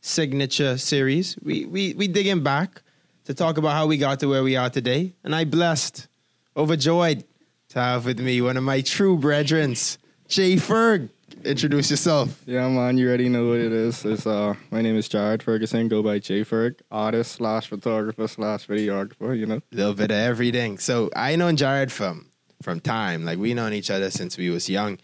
[0.00, 2.82] signature series, we we we digging back
[3.24, 6.08] to talk about how we got to where we are today, and I blessed,
[6.56, 7.24] overjoyed
[7.70, 11.10] to have with me one of my true brethrens, Jay Ferg.
[11.44, 12.42] Introduce yourself.
[12.46, 14.04] Yeah, man, you already know what it is.
[14.04, 15.88] It's uh, my name is Jared Ferguson.
[15.88, 19.38] Go by J Ferg, artist slash photographer slash videographer.
[19.38, 19.56] You know.
[19.56, 20.78] a little bit of everything.
[20.78, 22.28] So I known Jared from
[22.62, 23.24] from time.
[23.24, 24.98] Like we known each other since we was young,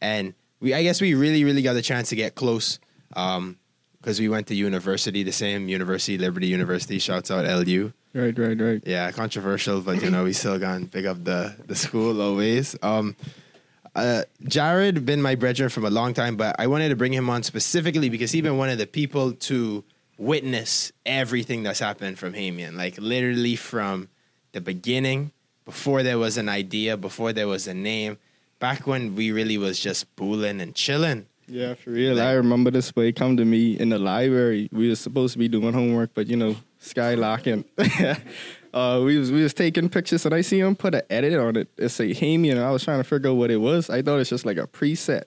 [0.00, 4.28] and we I guess we really really got the chance to get close because we
[4.28, 6.98] went to university, the same university, Liberty University.
[6.98, 7.92] Shouts out LU.
[8.14, 8.82] Right, right, right.
[8.86, 12.76] Yeah, controversial, but you know we still gonna pick up the the school always.
[12.82, 13.16] Um,
[13.94, 17.28] uh, Jared been my brethren from a long time, but I wanted to bring him
[17.28, 19.84] on specifically because he's been one of the people to
[20.18, 24.08] witness everything that's happened from Hamian, like literally from
[24.52, 25.32] the beginning,
[25.64, 28.18] before there was an idea, before there was a name,
[28.58, 31.26] back when we really was just booling and chilling.
[31.46, 32.20] Yeah, for real.
[32.20, 34.68] I remember this boy come to me in the library.
[34.70, 37.64] We was supposed to be doing homework, but you know, skylocking.
[38.74, 41.56] uh, we was we was taking pictures, and I see him put an edit on
[41.56, 41.68] it.
[41.78, 43.88] It say Hamian, and I was trying to figure out what it was.
[43.88, 45.24] I thought it's just like a preset,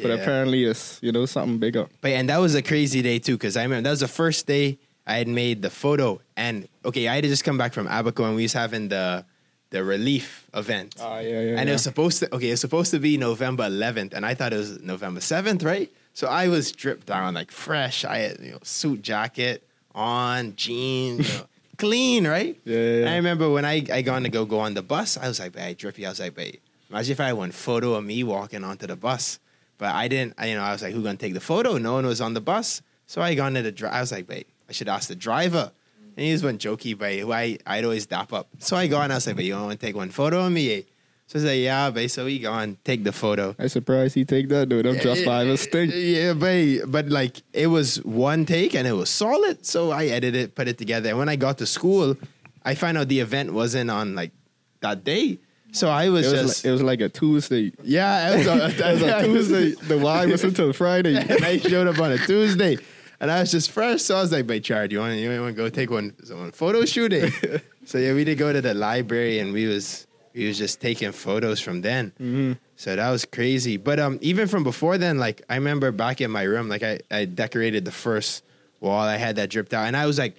[0.00, 1.86] but apparently it's you know something bigger.
[2.00, 4.46] But and that was a crazy day too, because I remember that was the first
[4.46, 6.20] day I had made the photo.
[6.36, 9.24] And okay, I had just come back from Abaco and we was having the
[9.72, 10.94] the relief event.
[11.00, 11.58] Ah, yeah, yeah.
[11.58, 14.34] and it was supposed to okay, it was supposed to be November 11th, and I
[14.34, 15.90] thought it was November 7th, right?
[16.14, 18.04] So I was dripped down like fresh.
[18.04, 21.46] I had you know suit jacket on, jeans, you know,
[21.78, 22.54] clean, right?
[22.64, 23.12] Yeah, yeah, yeah.
[23.12, 25.56] I remember when I I gone to go go on the bus, I was like,
[25.56, 26.56] "Hey, drippy." I was like, "Babe,
[26.90, 29.40] imagine if I had one photo of me walking onto the bus."
[29.78, 30.34] But I didn't.
[30.38, 32.34] I, you know, I was like, "Who gonna take the photo?" No one was on
[32.34, 33.72] the bus, so I gone to the.
[33.72, 35.72] Dri- I was like, "Wait, I should ask the driver."
[36.16, 38.48] And he was one jokey, but I I'd always dap up.
[38.58, 40.52] So I go and I was like, "But you want to take one photo of
[40.52, 40.82] me?" eh?"
[41.28, 42.10] So I was like, yeah, babe.
[42.10, 43.56] So we go and take the photo.
[43.58, 44.86] I surprised he take that dude.
[44.86, 45.90] I'm just by mistake.
[45.94, 49.64] Yeah, but but like it was one take and it was solid.
[49.64, 51.08] So I edited it, put it together.
[51.08, 52.16] And when I got to school,
[52.64, 54.32] I found out the event wasn't on like
[54.80, 55.38] that day.
[55.74, 57.72] So I was, It was, just like, it was like a Tuesday.
[57.82, 59.86] yeah, it was, a, It was a Tuesday.
[59.88, 61.16] The wine was until Friday.
[61.30, 62.76] and I showed up on a Tuesday.
[63.22, 65.54] And I was just fresh, so I was like, "Hey, Chard, you want you want
[65.56, 67.30] to go take one, one photo shooting?"
[67.84, 71.12] so yeah, we did go to the library, and we was we was just taking
[71.12, 72.10] photos from then.
[72.20, 72.52] Mm-hmm.
[72.74, 73.76] So that was crazy.
[73.76, 76.98] But um, even from before then, like I remember back in my room, like I
[77.12, 78.42] I decorated the first
[78.80, 79.02] wall.
[79.02, 80.34] I had that dripped out, and I was like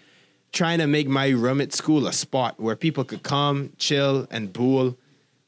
[0.51, 4.51] trying to make my room at school a spot where people could come, chill, and
[4.51, 4.97] bool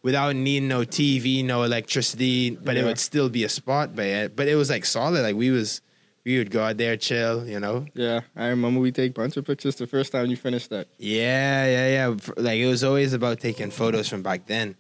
[0.04, 3.94] without needing no TV, no electricity, but it would still be a spot.
[3.94, 5.22] But it, but it was like solid.
[5.22, 5.82] Like we was
[6.26, 7.86] we would go out there, chill, you know.
[7.94, 10.88] Yeah, I remember we take bunch of pictures the first time you finished that.
[10.98, 12.18] Yeah, yeah, yeah.
[12.36, 14.76] Like it was always about taking photos from back then.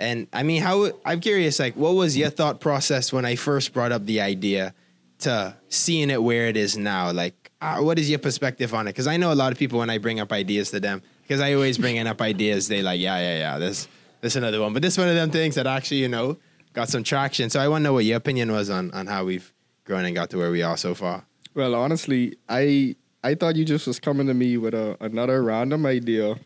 [0.00, 3.72] And I mean, how I'm curious, like, what was your thought process when I first
[3.72, 4.74] brought up the idea
[5.20, 7.12] to seeing it where it is now?
[7.12, 8.90] Like, uh, what is your perspective on it?
[8.90, 11.40] Because I know a lot of people when I bring up ideas to them, because
[11.40, 13.88] I always bringing up ideas, they like, yeah, yeah, yeah, this,
[14.20, 16.36] this another one, but this one of them things that actually, you know,
[16.74, 17.50] got some traction.
[17.50, 19.52] So I want to know what your opinion was on on how we've
[19.88, 21.24] grown and got to where we are so far.
[21.54, 25.86] Well, honestly, I I thought you just was coming to me with a, another random
[25.86, 26.36] idea.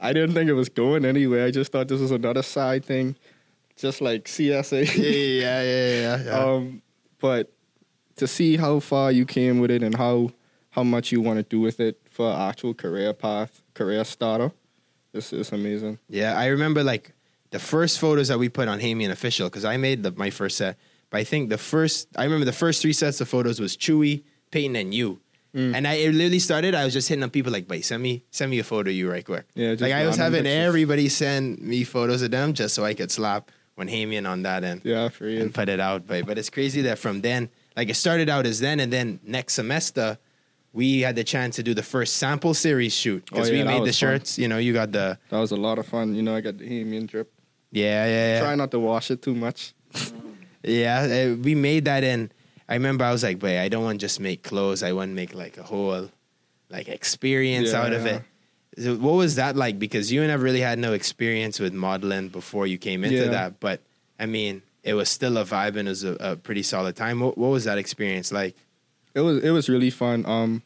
[0.00, 1.44] I didn't think it was going anywhere.
[1.44, 3.16] I just thought this was another side thing,
[3.76, 4.86] just like CSA.
[4.96, 6.24] Yeah, yeah, yeah, yeah.
[6.24, 6.44] yeah.
[6.44, 6.82] um,
[7.18, 7.52] but
[8.16, 10.30] to see how far you came with it and how
[10.70, 14.52] how much you want to do with it for actual career path, career starter,
[15.12, 15.98] it's, it's amazing.
[16.08, 17.12] Yeah, I remember like
[17.50, 20.56] the first photos that we put on Hamian Official because I made the, my first
[20.56, 20.76] set.
[21.14, 24.24] But I think the first, I remember the first three sets of photos was Chewy,
[24.50, 25.20] Peyton, and you.
[25.54, 25.72] Mm.
[25.76, 26.74] And I it literally started.
[26.74, 28.96] I was just hitting up people like, "Wait, send me, send me a photo of
[28.96, 30.66] you right quick." Yeah, just like I was having pictures.
[30.66, 34.64] everybody send me photos of them just so I could slap when Hamian on that
[34.64, 35.42] end Yeah, for real.
[35.42, 36.04] and put it out.
[36.08, 39.20] But but it's crazy that from then, like it started out as then, and then
[39.22, 40.18] next semester,
[40.72, 43.64] we had the chance to do the first sample series shoot because Oh, yeah, we
[43.68, 44.08] made the was fun.
[44.18, 44.36] shirts.
[44.36, 46.16] You know, you got the That was a lot of fun.
[46.16, 47.30] You know, I got the Hamian drip.
[47.70, 48.40] yeah, yeah, yeah.
[48.40, 49.72] Try not to wash it too much.
[50.64, 51.00] Yeah,
[51.32, 52.30] uh, we made that in.
[52.68, 54.82] I remember I was like, wait, I don't want to just make clothes.
[54.82, 56.10] I want to make like a whole
[56.70, 58.16] like experience Yeah, out of yeah.
[58.76, 58.82] it.
[58.82, 59.78] So what was that like?
[59.78, 63.30] Because you and I really had no experience with modeling before you came into Yeah.
[63.30, 63.60] that.
[63.60, 63.80] But
[64.18, 67.20] I mean, it was still a vibe and it was a, a pretty solid time.
[67.20, 68.56] What, what was that experience like?
[69.14, 70.24] It was it was really fun.
[70.26, 70.62] Um,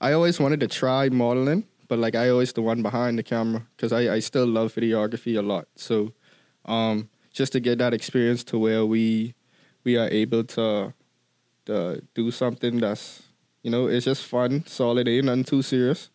[0.00, 3.66] I always wanted to try modeling, but like I always the one behind the camera
[3.76, 5.66] because I I still love videography a lot.
[5.74, 6.12] So,
[6.64, 9.34] um, just to get that experience to where we
[9.84, 10.92] we are able to
[11.66, 13.22] to do something that's
[13.62, 16.10] you know it's just fun, solid, ain't nothing too serious.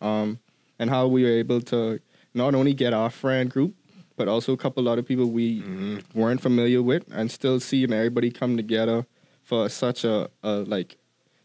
[0.00, 0.38] Um,
[0.78, 2.00] and how we were able to
[2.34, 3.74] not only get our friend group,
[4.16, 5.62] but also a couple other people we
[6.14, 9.06] weren't familiar with, and still seeing everybody come together
[9.42, 10.96] for such a, a like,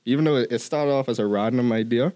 [0.05, 2.13] even though it started off as a random idea,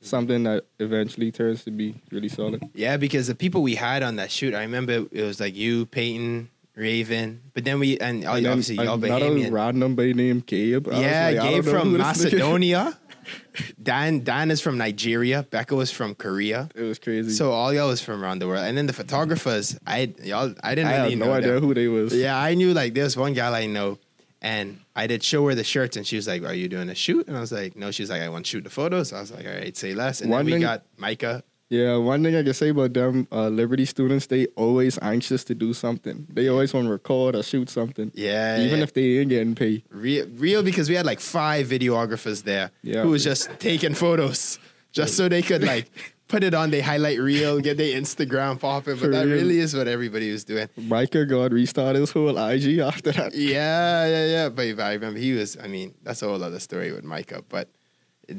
[0.00, 2.62] something that eventually turns to be really solid.
[2.74, 5.86] Yeah, because the people we had on that shoot, I remember it was like you,
[5.86, 9.50] Peyton, Raven, but then we and, And then obviously y'all another Bahamian.
[9.52, 10.86] random boy named Gabe.
[10.86, 12.24] Yeah, like, Gabe from who this nigga is.
[12.32, 12.98] Macedonia.
[13.82, 15.42] Dan Dan is from Nigeria.
[15.42, 16.68] Becca was from Korea.
[16.74, 17.30] It was crazy.
[17.30, 18.64] So all y'all was from around the world.
[18.64, 21.64] And then the photographers, I y'all I didn't I really had know no idea them.
[21.64, 22.14] who they was.
[22.14, 23.98] Yeah, I knew like there's one gal I know,
[24.40, 26.94] and I did show her the shirts, and she was like, "Are you doing a
[26.94, 29.12] shoot?" And I was like, "No." She was like, "I want to shoot the photos."
[29.12, 31.42] I was like, "All right, say less." And One then we thing- got Micah.
[31.70, 35.54] Yeah, one thing I can say about them uh, Liberty students, they always anxious to
[35.54, 36.26] do something.
[36.32, 38.84] They always want to record or shoot something, Yeah, even yeah.
[38.84, 39.82] if they ain't getting paid.
[39.90, 43.02] real, real because we had like five videographers there Yeah.
[43.02, 44.58] who was just taking photos
[44.92, 45.90] just so they could like
[46.28, 48.94] put it on their highlight reel, get their Instagram popping.
[48.94, 49.34] But For that real.
[49.36, 50.68] really is what everybody was doing.
[50.78, 53.34] Micah got restarted his whole IG after that.
[53.34, 54.48] Yeah, yeah, yeah.
[54.48, 55.58] But, but I remember he was.
[55.62, 57.42] I mean, that's a whole other story with Micah.
[57.46, 57.68] But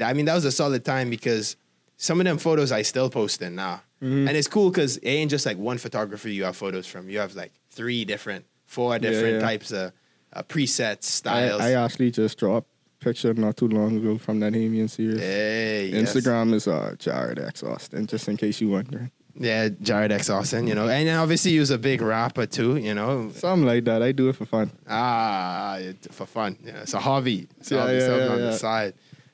[0.04, 1.56] I mean, that was a solid time because
[2.02, 4.30] some of them photos I still posting now, Mm-hmm.
[4.30, 7.10] and it's cool because it ain't just like one photographer you have photos from.
[7.10, 9.40] You have like three different, four different yeah.
[9.42, 9.92] types of
[10.32, 11.60] uh, presets, styles.
[11.62, 12.70] I actually just dropped
[13.02, 15.20] a picture not too long ago from that Hamian series.
[15.20, 16.14] Hey, yes.
[16.16, 19.12] Instagram is uh, Jared X Austin, just in case you wondering.
[19.36, 22.94] Yeah, Jared X Austin, you know, and obviously he was a big rapper too, you
[22.94, 23.32] know.
[23.36, 24.02] Something like that.
[24.02, 24.72] I do it for fun.
[24.88, 25.78] Ah,
[26.12, 26.58] for fun.
[26.64, 27.48] Yeah, it's a hobby.
[27.60, 28.46] It's a Yeah, hobby, yeah, yeah, on yeah.
[28.46, 28.94] the side.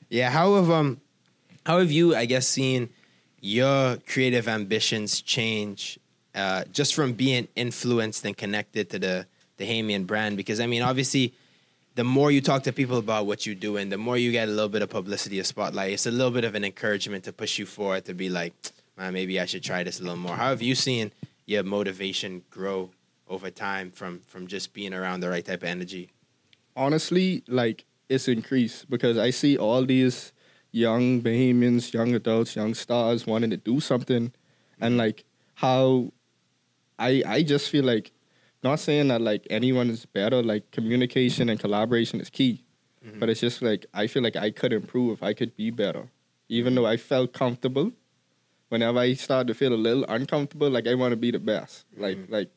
[0.10, 1.02] Yeah, how have um,
[1.66, 2.90] how have you, I guess, seen
[3.42, 6.00] your creative ambitions change
[6.34, 10.38] uh, just from being influenced and connected to the the Hamian brand?
[10.38, 11.34] Because I mean, obviously,
[11.96, 14.52] the more you talk to people about what you're doing, the more you get a
[14.52, 15.94] little bit of publicity, a spotlight.
[15.94, 18.54] It's a little bit of an encouragement to push you forward to be like,
[18.98, 20.36] man, maybe I should try this a little more.
[20.36, 21.12] How have you seen
[21.46, 22.92] your motivation grow
[23.28, 26.10] over time from from just being around the right type of energy?
[26.76, 30.32] honestly, like it's increased because I see all these
[30.76, 34.34] young Bahamians, young adults, young stars wanting to do something,
[34.80, 35.00] and mm-hmm.
[35.00, 35.24] like
[35.56, 36.12] how
[37.00, 38.12] I I just feel like
[38.62, 40.44] not saying that like anyone is better.
[40.44, 42.64] Like communication and collaboration is key,
[43.04, 43.20] mm-hmm.
[43.20, 45.24] but it's just like I feel like I could improve.
[45.24, 46.10] I could be better,
[46.50, 46.84] even mm-hmm.
[46.84, 47.94] though I felt comfortable.
[48.68, 51.86] Whenever I start to feel a little uncomfortable, like I want to be the best.
[51.98, 52.52] Like like.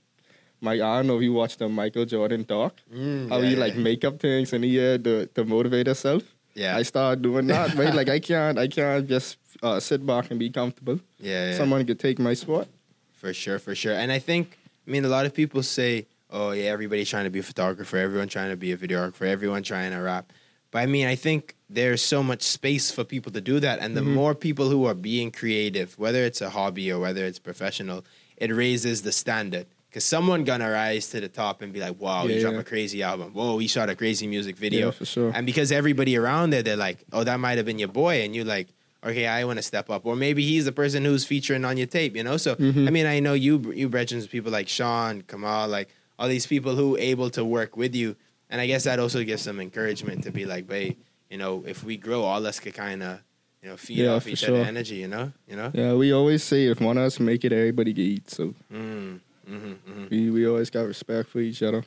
[0.60, 3.54] My, I don't know if you watched the Michael Jordan talk, Mm, how yeah, he
[3.54, 3.60] yeah.
[3.60, 6.34] like make up things in uh, the year to, to motivate herself.
[6.58, 7.94] Yeah, I start doing that, right?
[7.94, 10.98] Like I can't I can't just uh, sit back and be comfortable.
[11.20, 11.56] yeah, yeah.
[11.56, 12.66] Someone could take my spot.
[13.12, 13.94] For sure, for sure.
[13.94, 17.30] And I think, I mean, a lot of people say, oh, yeah, everybody's trying to
[17.30, 20.32] be a photographer, everyone trying to be a videographer, everyone trying to rap.
[20.70, 23.78] But I mean, I think there's so much space for people to do that.
[23.80, 27.38] And the more people who are being creative, whether it's a hobby or whether it's
[27.38, 28.04] professional,
[28.36, 29.66] it raises the standard.
[29.88, 32.60] Because someone gonna rise to the top and be like, wow, Yeah, dropped yeah.
[32.60, 33.32] a crazy album.
[33.32, 34.86] Whoa, he shot a crazy music video.
[34.86, 35.32] Yeah, for sure.
[35.34, 38.22] And because everybody around there, they're like, oh, that might have been your boy.
[38.22, 38.68] And you're like,
[39.04, 40.04] okay, I want to step up.
[40.04, 42.36] Or maybe he's the person who's featuring on your tape, you know?
[42.36, 42.86] So, Mm-hmm.
[42.86, 46.74] I mean, I know you, you Bretchens, people like Sean, Kamal, like all these people
[46.74, 48.14] who able to work with you.
[48.50, 50.96] And I guess that also gives some encouragement to be like, babe,
[51.30, 53.20] you know, if we grow, all us could kind of,
[53.62, 54.56] you know, feed off each sure.
[54.56, 55.32] other energy, you know?
[55.48, 55.70] You know?
[55.72, 58.30] Yeah, we always say if one of us make it, everybody can eat.
[58.30, 61.84] So Mm, hmm hmm we, we always got respect for each other.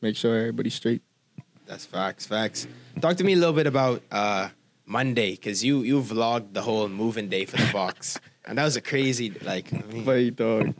[0.00, 1.02] Make sure everybody's straight.
[1.66, 2.66] That's facts, facts.
[3.00, 4.48] Talk to me a little bit about uh,
[4.84, 8.18] Monday, because you, you vlogged the whole moving day for the box.
[8.44, 9.70] and that was a crazy, like,
[10.04, 10.74] Wait, dog.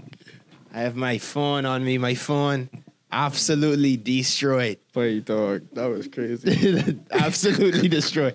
[0.74, 1.96] I have my phone on me.
[1.98, 2.68] My phone
[3.10, 4.78] absolutely destroyed.
[4.94, 5.62] Wait, dog.
[5.72, 6.98] That was crazy.
[7.12, 8.34] absolutely destroyed.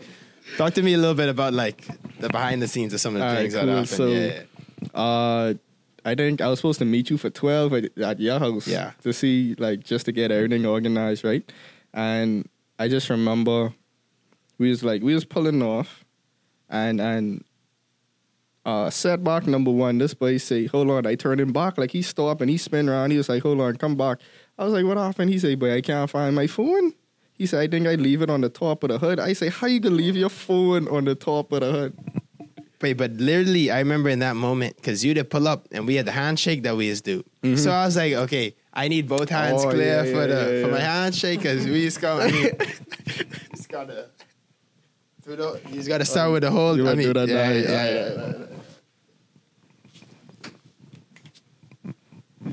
[0.57, 1.85] Talk to me a little bit about like
[2.19, 3.69] the behind the scenes of some of the All right, things that cool.
[3.69, 3.87] happened.
[3.87, 4.43] So- yeah,
[4.93, 5.53] Uh,
[6.09, 8.67] I think I was supposed to meet you for twelve at, at your house.
[8.67, 8.91] Yeah.
[9.03, 11.49] To see like just to get everything organized, right?
[11.93, 13.73] And I just remember
[14.57, 16.05] we was like we was pulling off,
[16.69, 17.43] and and
[18.65, 19.99] uh setback number one.
[19.99, 22.89] This boy say, "Hold on," I turn him back like he stop and he spin
[22.89, 23.11] around.
[23.11, 24.19] He was like, "Hold on, come back."
[24.57, 26.93] I was like, "What happened?" He say, "Boy, I can't find my phone."
[27.33, 29.49] He said, "I think I leave it on the top of the hood." I say,
[29.49, 31.93] "How you gonna leave your phone on the top of the hood?"
[32.81, 35.95] Wait, but literally, I remember in that moment because you did pull up and we
[35.95, 37.23] had the handshake that we used do.
[37.57, 39.69] So I was like, okay, I need both hands Mm-hmm.
[39.69, 42.21] Oh, clear yeah, for yeah, the yeah, for my handshake because we just got.
[42.21, 42.49] I mean,
[43.55, 44.07] just gotta.
[45.25, 46.77] do the- You just gotta start with the whole.
[46.77, 48.45] You I mean, do that yeah, yeah, yeah.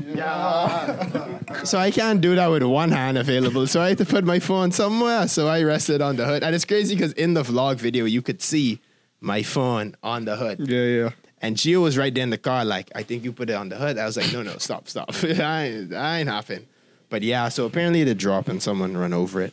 [0.05, 1.63] Yeah.
[1.65, 3.67] so I can't do that with one hand available.
[3.67, 5.29] So I had to put my phone somewhere.
[5.29, 6.43] So I rested on the hood.
[6.43, 8.81] And it's crazy because in the vlog video, you could see
[9.21, 10.61] my phone on the hood.
[10.69, 11.11] Yeah, yeah.
[11.43, 13.69] And Gio was right there in the car, like, I think you put it on
[13.69, 13.99] the hood.
[13.99, 15.11] I was like, no, no, stop, stop.
[15.23, 16.67] I, ain't, I ain't happen.
[17.11, 19.53] But yeah, so apparently the drop and someone run over it.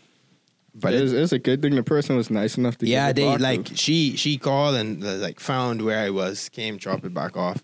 [0.73, 3.15] But it- it's, it's a good thing the person was nice enough to yeah, it
[3.15, 7.13] they like she she called and uh, like found where I was, came, dropped it
[7.13, 7.61] back off.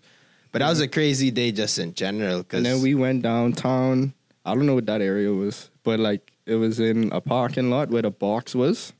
[0.52, 2.44] But that was a crazy day just in general.
[2.44, 4.14] Cause And then we went downtown.
[4.44, 7.88] I don't know what that area was, but like it was in a parking lot
[7.90, 8.92] where the box was.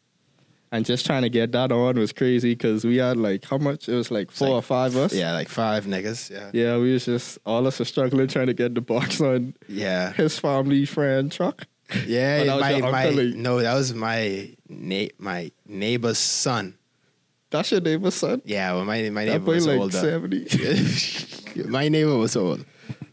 [0.73, 3.89] And just trying to get that on was crazy because we had like how much?
[3.89, 5.13] It was like four like or five of us.
[5.13, 6.31] yeah, like five niggas.
[6.31, 9.55] Yeah, Yeah, we was just all us were struggling trying to get the box on
[9.69, 11.67] yeah, his family friend truck.
[12.07, 12.45] yeah.
[12.61, 16.77] My, my no, that was my na- my neighbor's son.
[17.51, 18.41] That's your neighbor's son.
[18.45, 19.99] Yeah, well, my my neighbor was like older.
[19.99, 20.47] seventy.
[21.67, 22.65] my neighbor was old.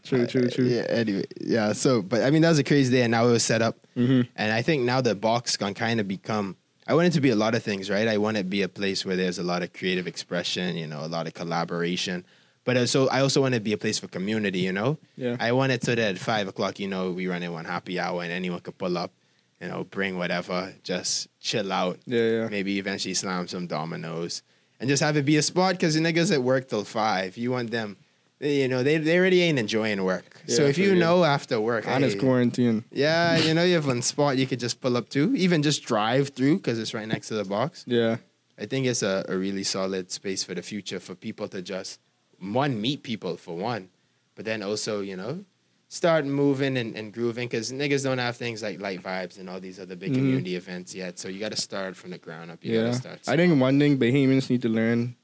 [0.04, 0.66] true, true, true.
[0.66, 0.86] Yeah.
[0.88, 1.72] Anyway, yeah.
[1.72, 3.84] So, but I mean, that was a crazy day, and now it was set up,
[3.96, 4.28] Mhm.
[4.36, 6.56] and I think now the box can kind of become.
[6.88, 8.08] I want it to be a lot of things, right?
[8.08, 10.86] I want it to be a place where there's a lot of creative expression, you
[10.86, 12.24] know, a lot of collaboration.
[12.64, 14.98] But so I also want it to be a place for community, you know.
[15.16, 15.36] Yeah.
[15.38, 18.00] I want it so that at five o'clock, you know, we run in one happy
[18.00, 19.12] hour, and anyone could pull up,
[19.60, 22.48] you know, bring whatever, just chill out, Yeah, yeah.
[22.48, 24.42] maybe eventually slam some dominoes
[24.80, 27.36] and just have it be a spot because the niggas at work till five.
[27.36, 27.96] You want them,
[28.40, 30.40] you know, they they already ain't enjoying work.
[30.46, 31.00] so if you real.
[31.00, 32.84] know after work, it's hey, quarantine.
[32.92, 35.84] yeah, you know, you have one spot you could just pull up to, even just
[35.84, 37.84] drive through because it's right next to the box.
[37.86, 38.16] Yeah.
[38.60, 42.00] I think it's a, a really solid space for the future for people to just
[42.40, 43.88] one meet people for one,
[44.36, 45.44] but then also you know
[45.90, 49.58] start moving and, and grooving because niggas don't have things like light vibes and all
[49.58, 50.16] these other big Mhm.
[50.16, 51.18] community events yet.
[51.18, 52.58] So you got to start from the ground up.
[52.62, 52.82] You yeah.
[52.82, 53.18] got to start.
[53.26, 55.16] I think one thing Bahamians need to learn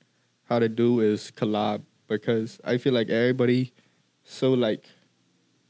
[0.49, 3.73] how to do is collab because I feel like everybody
[4.25, 4.85] so like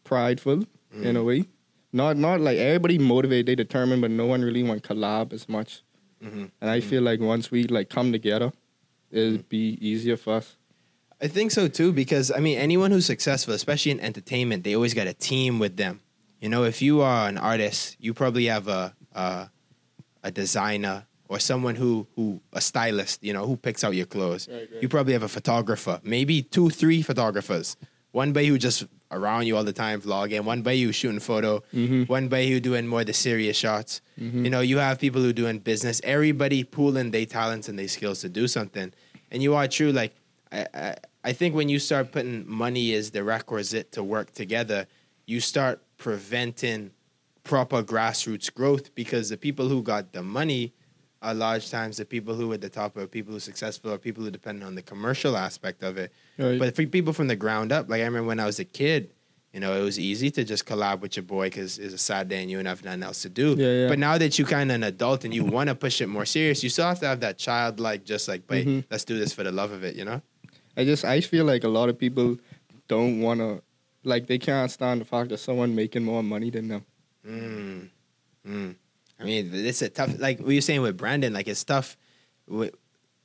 [0.04, 1.26] prideful in a Mm.
[1.26, 1.44] way.
[1.92, 5.82] Not not like everybody motivated, they determined, but no one really want collab as much.
[6.22, 6.50] Mhm.
[6.60, 8.52] And I feel like once we like come together,
[9.10, 10.56] it'd be easier for us.
[11.20, 14.94] I think so too because I mean anyone who's successful, especially in entertainment, they always
[14.94, 16.00] got a team with them.
[16.40, 19.50] You know, if you are an artist, you probably have a a,
[20.24, 24.48] a designer or someone who who a stylist, you know, who picks out your clothes.
[24.48, 24.82] Right, right.
[24.82, 27.76] You probably have a photographer, maybe two, three photographers.
[28.12, 31.62] One by who just around you all the time vlogging, one by you shooting photo,
[31.74, 32.02] Mm-hmm.
[32.04, 34.00] one by you doing more the serious shots.
[34.16, 36.00] You know, you have people who doing business.
[36.04, 38.92] Everybody pooling their talents and their skills to do something.
[39.32, 39.90] And you are true.
[39.90, 40.12] Like
[40.52, 44.86] I, I, I think when you start putting money as the requisite to work together,
[45.26, 46.92] you start preventing
[47.42, 50.72] proper grassroots growth because the people who got the money
[51.24, 53.90] are large times the people who are at the top are people who are successful
[53.92, 56.12] or people who depend on the commercial aspect of it.
[56.38, 56.58] Right.
[56.58, 59.10] But for people from the ground up, like I remember when I was a kid,
[59.54, 62.28] you know, it was easy to just collab with your boy because it's a sad
[62.28, 63.54] day and you don't have nothing else to do.
[63.56, 63.88] Yeah, yeah.
[63.88, 66.26] But now that you kind of an adult and you want to push it more
[66.26, 68.84] serious, you still have to have that childlike, just like, but Mhm.
[68.90, 70.20] let's do this for the love of it, you know?
[70.76, 72.36] I just I feel like a lot of people
[72.88, 73.62] don't want to,
[74.02, 76.84] like they can't stand the fact that someone making more money than them.
[77.26, 77.88] Mm.
[78.46, 78.74] Mm.
[79.20, 80.18] I mean, it's a tough.
[80.18, 81.96] Like what you're saying with Brandon, like it's tough
[82.52, 82.68] wh-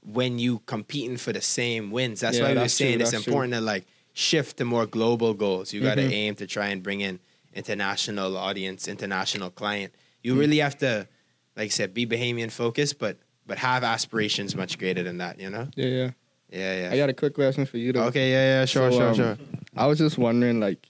[0.03, 2.19] when you competing for the same wins.
[2.21, 3.33] That's Yeah, why we were that's true, saying it's that's true.
[3.33, 5.73] important to like shift to more global goals.
[5.73, 6.11] You got to Mhm.
[6.11, 7.19] aim to try and bring in
[7.53, 9.93] international audience, international client.
[10.23, 10.39] You Mm.
[10.39, 11.07] really have to,
[11.55, 13.17] like I said, be Bahamian focused, but
[13.47, 15.39] but have aspirations much greater than that.
[15.39, 15.67] You know?
[15.75, 16.11] Yeah, yeah.
[16.51, 16.89] Yeah, yeah.
[16.93, 18.03] I got a quick question for you though.
[18.03, 19.37] okay, yeah, yeah, sure, So, sure, um, sure.
[19.75, 20.87] I was just wondering, like,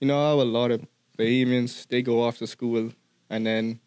[0.00, 0.80] you know how a lot of
[1.18, 2.92] Bahamians they go off to school
[3.30, 3.80] and then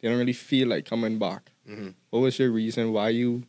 [0.00, 1.50] they don't really feel like coming back.
[1.68, 1.94] Mhm.
[2.10, 3.44] What was your reason why you,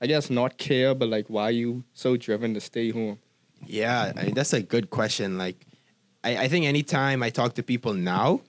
[0.00, 3.18] I guess, not care, but like why you so driven to stay home?
[3.66, 5.36] Yeah, I mean, that's a good question.
[5.38, 5.66] Like,
[6.24, 8.40] I, I think anytime I talk to people now,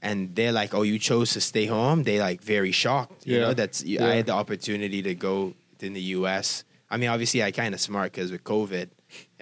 [0.00, 3.26] and they're like, "Oh, you chose to stay home," they like very shocked.
[3.26, 3.40] You Yeah.
[3.42, 6.64] know, that's I had the opportunity to go in the U.S.
[6.90, 8.88] I mean, obviously, I kind of smart because with COVID,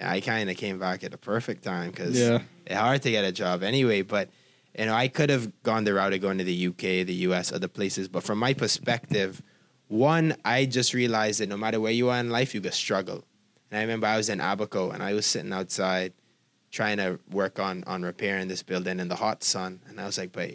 [0.01, 2.39] I kind of came back at the perfect time because Yeah.
[2.65, 4.01] it's hard to get a job anyway.
[4.03, 4.29] But
[4.77, 7.51] you know, I could have gone the route of going to the UK, the US,
[7.51, 8.07] other places.
[8.07, 9.41] But from my perspective,
[9.87, 13.25] one, I just realized that no matter where you are in life, you could struggle.
[13.69, 16.13] And I remember I was in Abaco and I was sitting outside
[16.71, 19.81] trying to work on on repairing this building in the hot sun.
[19.87, 20.51] And I was like, but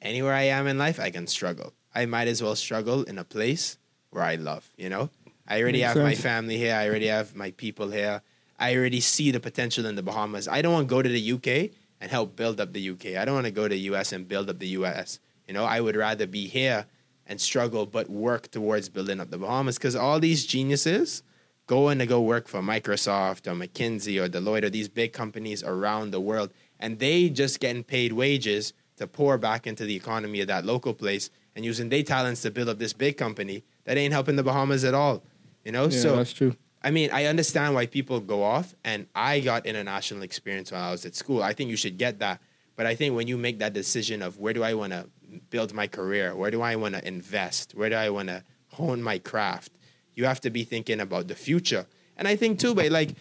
[0.00, 1.72] anywhere I am in life, I can struggle.
[1.94, 3.78] I might as well struggle in a place
[4.10, 5.10] where I love, you know?
[5.48, 6.74] I already Makes have my family here.
[6.74, 8.22] I already have my people here.
[8.58, 10.46] I already see the potential in the Bahamas.
[10.46, 11.72] I don't want to go to the UK
[12.02, 13.16] and help build up the UK.
[13.16, 15.20] I don't want to go to the US and build up the US.
[15.46, 16.86] You know, I would rather be here
[17.28, 21.22] and struggle but work towards building up the Bahamas because all these geniuses
[21.68, 26.10] going to go work for Microsoft or McKinsey or Deloitte or these big companies around
[26.10, 26.50] the world
[26.80, 30.94] and they just getting paid wages to pour back into the economy of that local
[30.94, 34.42] place and using their talents to build up this big company that ain't helping the
[34.42, 35.22] Bahamas at all.
[35.64, 36.56] You know, Yeah, so that's true.
[36.84, 40.90] I mean, I understand why people go off, and I got international experience when I
[40.90, 41.42] was at school.
[41.42, 42.40] I think you should get that.
[42.74, 45.08] But I think when you make that decision of where do I want to
[45.50, 49.02] build my career, where do I want to invest, where do I want to hone
[49.02, 49.72] my craft,
[50.14, 51.86] you have to be thinking about the future.
[52.16, 53.14] And I think too, but like,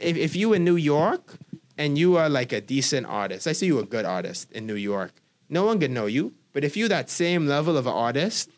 [0.00, 1.36] if, if you in New York
[1.76, 4.74] and you are like a decent artist, I see you a good artist in New
[4.74, 5.12] York.
[5.48, 8.50] No one can know you, but if you that same level of an artist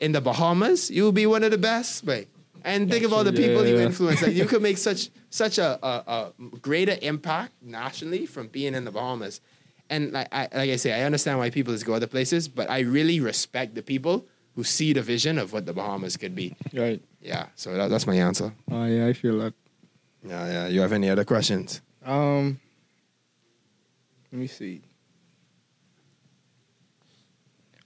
[0.00, 2.28] in the Bahamas, you will be one of the best, mate.
[2.64, 3.86] And think of all the people yeah, you yeah.
[3.86, 4.22] influence.
[4.22, 8.84] Like you could make such such a, a, a greater impact nationally from being in
[8.84, 9.40] the Bahamas.
[9.88, 12.70] And like I, like I say, I understand why people just go other places, but
[12.70, 16.54] I really respect the people who see the vision of what the Bahamas could be.
[16.72, 17.02] Right.
[17.20, 18.52] Yeah, so that, that's my answer.
[18.70, 19.54] Oh yeah, I feel that.
[20.22, 20.66] Yeah, yeah.
[20.68, 21.80] You have any other questions?
[22.04, 22.60] Um,
[24.32, 24.82] let me see.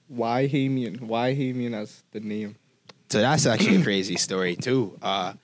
[0.09, 1.01] Why Hamian?
[1.01, 2.57] Why Hamian as the name?
[3.11, 4.99] So that's actually a crazy story too.
[5.03, 5.35] Uh,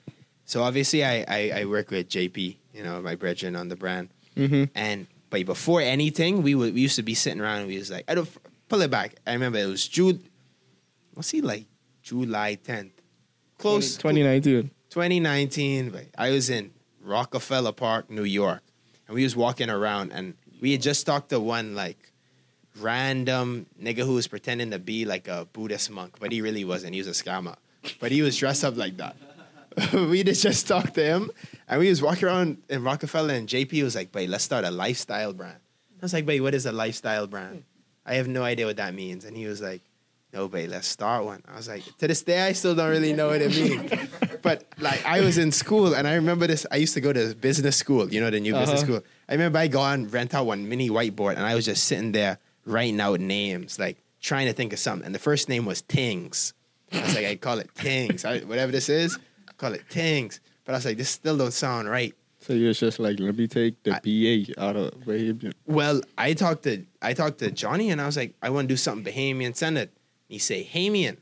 [0.45, 4.09] so obviously, I, I I work with JP, you know, my brethren on the brand,
[4.35, 4.65] Mm-hmm.
[4.75, 7.89] and but before anything, we would we used to be sitting around and we was
[7.91, 8.29] like, I don't
[8.67, 9.15] pull it back.
[9.25, 10.21] I remember it was June.
[11.13, 11.65] What's he like?
[12.03, 12.93] July tenth,
[13.57, 14.71] close 2019.
[14.89, 15.89] 2019.
[15.91, 18.61] but I was in Rockefeller Park, New York,
[19.07, 22.10] and we was walking around, and we had just talked to one like
[22.79, 26.93] random nigga who was pretending to be like a Buddhist monk, but he really wasn't.
[26.93, 27.55] He was a scammer,
[27.99, 29.15] but he was dressed up like that.
[29.93, 31.31] we just talked to him,
[31.67, 34.71] and we was walking around in Rockefeller, and JP was like, "Babe, let's start a
[34.71, 35.57] lifestyle brand."
[36.01, 37.63] I was like, "Babe, what is a lifestyle brand?"
[38.05, 39.81] I have no idea what that means, and he was like.
[40.33, 41.43] No, babe, let's start one.
[41.45, 43.91] I was like, to this day, I still don't really know what it means.
[44.41, 46.65] but like, I was in school, and I remember this.
[46.71, 48.99] I used to go to business school, you know, the new business Uh-huh.
[48.99, 49.03] school.
[49.27, 52.13] I remember I go and rent out one mini whiteboard, and I was just sitting
[52.13, 52.37] there
[52.71, 55.05] writing out names, like trying to think of something.
[55.05, 56.53] And the first name was Tings.
[56.91, 58.25] I was like, I call it Tings.
[58.25, 59.17] I, whatever this is,
[59.57, 60.39] call it Tings.
[60.65, 62.13] But I was like, this still don't sound right.
[62.39, 65.53] So you was just like, let me take the BA out of Bahamian.
[65.67, 68.73] Well, I talked to I talked to Johnny and I was like, I want to
[68.73, 69.55] do something Bahamian.
[69.55, 69.91] Send it.
[70.27, 71.17] He say Hamian,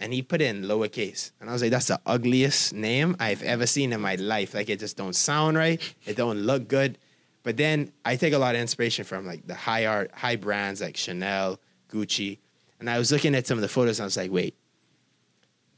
[0.00, 1.30] and he put in lowercase.
[1.40, 4.54] And I was like, that's the ugliest name I've ever seen in my life.
[4.54, 5.80] Like it just don't sound right.
[6.04, 6.98] It don't look good.
[7.42, 10.80] But then I take a lot of inspiration from like the high art, high brands
[10.80, 11.58] like Chanel,
[11.90, 12.38] Gucci.
[12.78, 14.54] And I was looking at some of the photos and I was like, wait,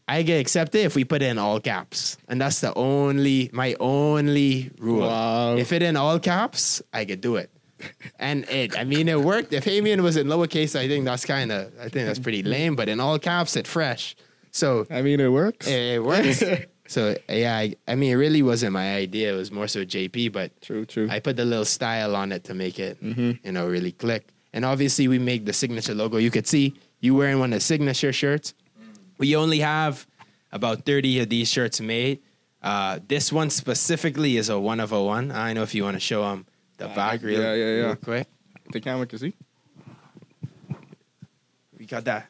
[0.09, 2.17] I get accepted if we put it in all caps.
[2.29, 5.07] And that's the only, my only rule.
[5.07, 5.57] Wow.
[5.57, 7.51] If it in all caps, I could do it.
[8.19, 9.53] And it, I mean, it worked.
[9.53, 12.77] If Hamian was in lowercase, I think that's kind of, I think that's pretty lame.
[12.77, 14.15] But in all caps, it fresh.
[14.53, 15.67] So I mean, it works.
[15.67, 16.45] it, it works.
[16.93, 19.33] so yeah, I, I mean, it really wasn't my idea.
[19.33, 21.09] It was more so JP, but True, true.
[21.11, 23.31] I put the little style on it to make it, Mm-hmm.
[23.47, 24.29] you know, really click.
[24.53, 26.19] And obviously, we make the signature logo.
[26.19, 28.55] You could see you wearing one of the signature shirts.
[29.19, 30.07] We only have
[30.53, 32.21] about 30 of these shirts made.
[32.63, 35.31] Uh, this one specifically is a one of a one.
[35.33, 36.45] I know if you want to show them
[36.77, 37.87] the back real, yeah, yeah, yeah.
[37.87, 38.27] real quick.
[38.73, 39.35] the camera can see.
[41.79, 42.29] We got that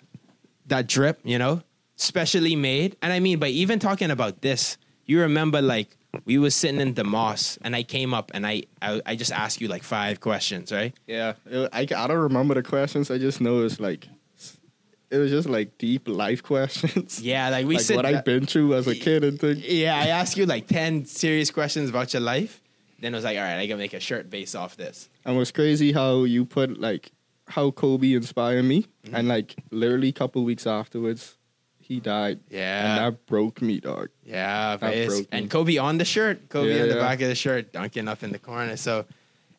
[0.67, 1.63] that drip, you know,
[2.03, 2.97] specially made.
[3.03, 4.77] And I mean, by even talking about this,
[5.07, 5.97] you remember like
[6.27, 9.33] we was sitting in the moss and I came up and I I, I just
[9.33, 10.95] asked you like five questions, right?
[11.07, 13.11] Yeah, it, I, I don't remember the questions.
[13.11, 14.09] I just know it's like
[15.11, 17.21] it was just like deep life questions.
[17.21, 19.67] Yeah, like we like sit what I've been through as a kid and things.
[19.67, 22.61] Yeah, I asked you like 10 serious questions about your life.
[23.01, 25.09] Then I was like, all right, I gotta make a shirt based off this.
[25.25, 27.11] And it was crazy how you put like
[27.49, 29.15] how Kobe inspired me, Mm-hmm.
[29.17, 31.37] and like literally a couple weeks afterwards,
[31.93, 32.41] he died.
[32.51, 32.85] Yeah.
[32.99, 34.09] and that broke me, dog.
[34.25, 35.09] Yeah, That base.
[35.09, 35.27] broke me.
[35.33, 37.01] and Kobe on the shirt, Kobe Yeah, on the yeah.
[37.01, 38.77] back of the shirt, dunking up in the corner.
[38.77, 39.05] So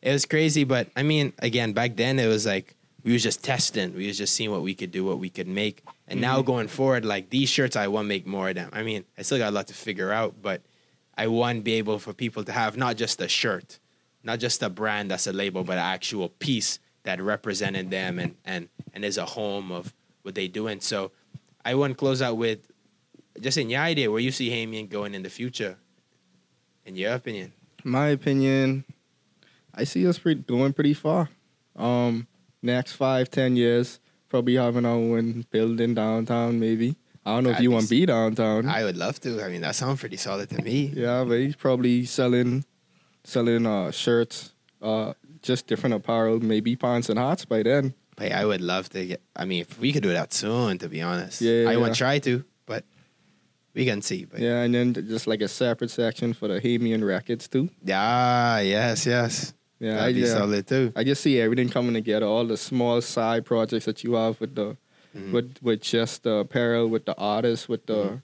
[0.02, 2.74] it was crazy, but I mean, again, back then it was like
[3.04, 5.46] we was just testing, we was just seeing what we could do, what we could
[5.48, 6.46] make, and now Mm-hmm.
[6.46, 8.70] going forward, like these shirts, I want to make more of them.
[8.72, 10.62] I mean, I still got a lot to figure out, but
[11.16, 13.78] I want to be able for people to have not just a shirt,
[14.22, 18.34] not just a brand that's a label, but an actual piece that represented them and
[18.44, 20.80] and and is a home of what they doing.
[20.80, 21.12] So
[21.64, 22.58] I want to close out with
[23.40, 25.76] just in your idea where you see Hamian going in the future.
[26.86, 27.52] In your opinion,
[27.82, 28.84] My opinion,
[29.74, 31.30] I see us pretty, going pretty far.
[31.74, 32.26] Um,
[32.62, 36.60] next five, ten years, probably having our own building downtown.
[36.60, 38.68] Maybe I don't know if That'd you want to be downtown.
[38.68, 39.42] I would love to.
[39.42, 40.92] I mean, that sounds pretty solid to me.
[40.94, 42.66] Yeah, but he's probably selling
[43.24, 44.52] selling uh shirts,
[44.82, 47.94] uh just different apparel, maybe pants and hats by then.
[48.16, 49.20] But I would love to get.
[49.34, 51.76] I mean, if we could do that soon, to be honest, Yeah, I yeah.
[51.76, 52.84] want to try to, but
[53.74, 54.24] we can see.
[54.24, 57.70] But Yeah, and then just like a separate section for the Hamian records too.
[57.84, 60.26] yeah, yes, yes, Yeah, I, that'd be yeah.
[60.34, 60.92] solid too.
[60.94, 64.54] I just see everything coming together, all the small side projects that you have with
[64.54, 64.76] the
[65.16, 65.32] Mhm.
[65.32, 68.22] with with just the apparel, with the artists, with the Mhm.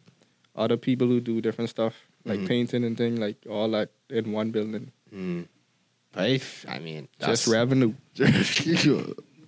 [0.55, 2.49] other people who do different stuff like Mhm.
[2.49, 4.93] painting and thing, like all that in one building.
[5.14, 5.47] Mm.
[6.12, 7.95] But I mean, Just revenue.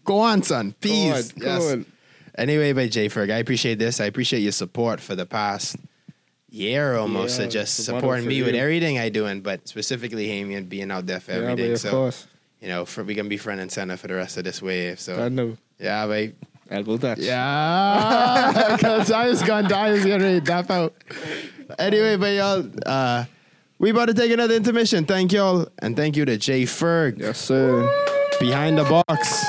[0.04, 0.74] Go on, son.
[0.80, 1.32] Peace.
[1.32, 1.64] Go on, yes.
[1.66, 1.86] go on.
[2.36, 4.00] Anyway, by J Ferg, I appreciate this.
[4.00, 5.76] I appreciate your support for the past
[6.48, 9.68] year almost Yeah, of just it's a model supporting me with everything I doing, but
[9.68, 11.76] specifically Hamian being out there for Yeah, everything.
[11.76, 12.26] so course,
[12.60, 14.98] you know, for we can be front and center for the rest of this wave.
[15.00, 15.56] So I know.
[15.78, 16.34] yeah, babe.
[16.70, 17.18] Elbow touch.
[17.18, 19.88] Yeah, because I was gonna die.
[19.88, 20.94] I was gonna dap out.
[21.78, 23.24] Anyway, but y'all, uh,
[23.78, 25.04] we about to take another intermission.
[25.04, 27.82] Thank y'all, and thank you to Jay Ferg Yes, sir.
[28.40, 29.44] behind the box.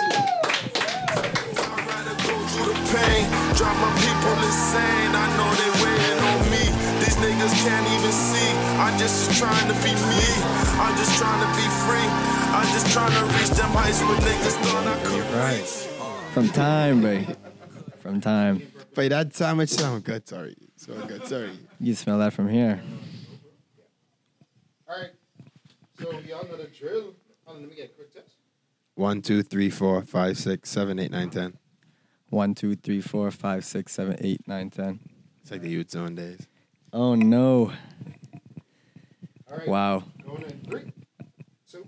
[9.04, 10.24] I'm just trying to be me.
[10.80, 12.08] I'm just trying to be free.
[12.56, 16.34] I'm just trying to reach them heights where niggas thought I could reach.
[16.34, 17.36] From time, babe.
[17.99, 18.62] From time.
[18.95, 20.26] Wait, that sandwich sound good.
[20.26, 21.28] Sorry, so good.
[21.28, 21.51] Sorry.
[21.82, 22.82] You smell that from here.
[24.88, 25.12] All right.
[25.99, 27.14] So y'all know the drill.
[27.43, 28.36] Hold on, let me get a quick test.
[28.95, 31.58] One, two, three, four, five, six, seven, eight, nine, ten.
[32.30, 35.01] One, two, three, four, five, six, seven, eight, nine, ten.
[35.41, 36.47] It's like the youth zone days.
[36.93, 37.74] Oh no.
[39.58, 39.68] Right.
[39.68, 40.04] Wow.
[40.70, 40.91] Three,
[41.70, 41.88] two.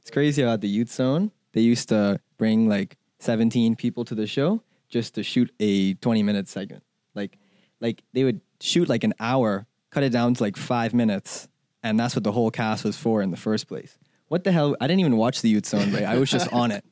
[0.00, 1.30] It's crazy about the youth zone.
[1.52, 6.22] They used to bring like 17 people to the show just to shoot a 20
[6.22, 6.82] minute segment.
[7.14, 7.38] Like
[7.80, 11.48] like they would shoot like an hour, cut it down to like 5 minutes,
[11.82, 13.98] and that's what the whole cast was for in the first place.
[14.28, 14.76] What the hell?
[14.80, 16.04] I didn't even watch the youth zone, right?
[16.04, 16.84] I was just on it.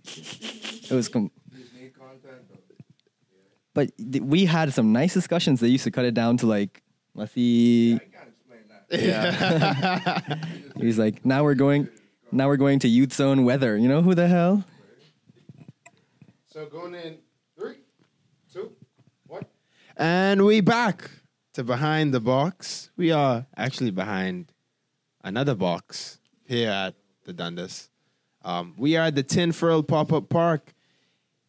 [0.90, 1.30] It was com-
[3.74, 5.60] But th- we had some nice discussions.
[5.60, 6.82] They used to cut it down to like
[7.14, 7.98] let's see
[8.90, 10.20] Yeah.
[10.80, 11.88] He's like, now we're going,
[12.32, 13.76] now we're going to youth zone weather.
[13.76, 14.64] You know who the hell?
[16.46, 17.18] So going in
[17.58, 17.76] three,
[18.52, 18.72] two,
[19.26, 19.44] one.
[19.96, 21.10] And we back
[21.54, 22.90] to behind the box.
[22.96, 24.52] We are actually behind
[25.22, 27.90] another box here at the Dundas.
[28.42, 30.74] Um, we are at the Tinfurl Pop Up Park.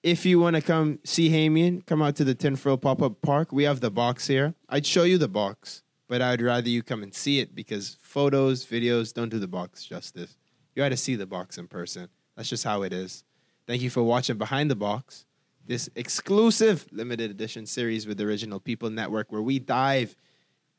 [0.04, 3.52] If you want to come see Hamian, come out to the Tinfurl Pop Up Park.
[3.52, 4.54] We have the box here.
[4.68, 8.66] I'd show you the box, but I'd rather you come and see it because photos,
[8.66, 10.36] videos don't do the box justice.
[10.76, 12.10] You got to see the box in person.
[12.36, 13.24] That's just how it is.
[13.68, 15.26] Thank you for watching Behind the Box,
[15.68, 20.16] this exclusive limited edition series with the Original People Network, where we dive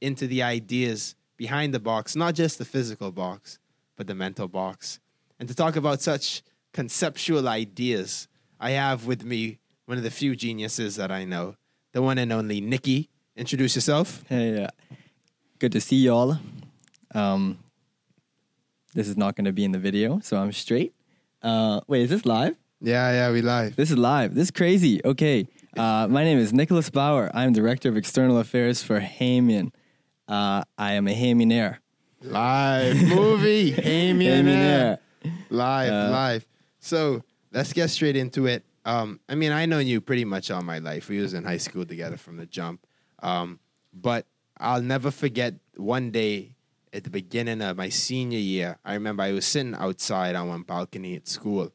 [0.01, 3.61] into the ideas behind the box, not just the physical box,
[3.97, 4.99] but the mental box.
[5.39, 8.26] And to talk about such conceptual ideas,
[8.59, 11.55] I have with me one of the few geniuses that I know,
[11.93, 13.11] the one and only Nikki.
[13.37, 14.24] Introduce yourself.
[14.28, 14.68] Hey, uh,
[15.61, 16.38] good to see y'all.
[17.14, 17.58] Um,
[18.94, 20.94] this is not going to be in the video, so I'm straight.
[21.42, 22.56] Uh, wait, is this live?
[22.80, 23.76] Yeah, yeah, we live.
[23.76, 24.34] This is live.
[24.34, 25.00] This is crazy.
[25.04, 25.46] Okay.
[25.76, 27.30] Uh, my name is Nicholas Bauer.
[27.34, 29.70] I'm Director of External Affairs for Hamian.
[30.26, 31.76] Uh, I am a Hamianer.
[32.22, 33.72] Live movie.
[33.72, 34.98] Hamian Hamianer.
[35.50, 36.46] Live, Uh, live.
[36.80, 38.64] So let's get straight into it.
[38.86, 41.11] Um, I mean, I know you pretty much all my life.
[41.11, 42.86] We was in high school together from the jump.
[43.22, 43.61] Um,
[43.92, 44.26] but
[44.61, 46.54] I'll never forget one day
[46.92, 48.78] at the beginning of my senior year.
[48.84, 51.72] I remember I was sitting outside on one balcony at school,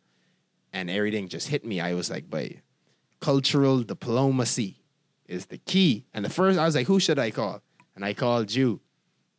[0.71, 1.79] and everything just hit me.
[1.81, 2.61] I was like, "Boy,
[3.19, 4.83] cultural diplomacy
[5.25, 7.61] is the key." And the first, I was like, "Who should I call?"
[7.95, 8.81] And I called you.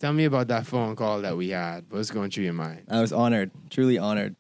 [0.01, 1.87] Tell me about that phone call that we had.
[1.89, 2.85] What's going through your mind?
[2.89, 4.35] I was honored, truly honored.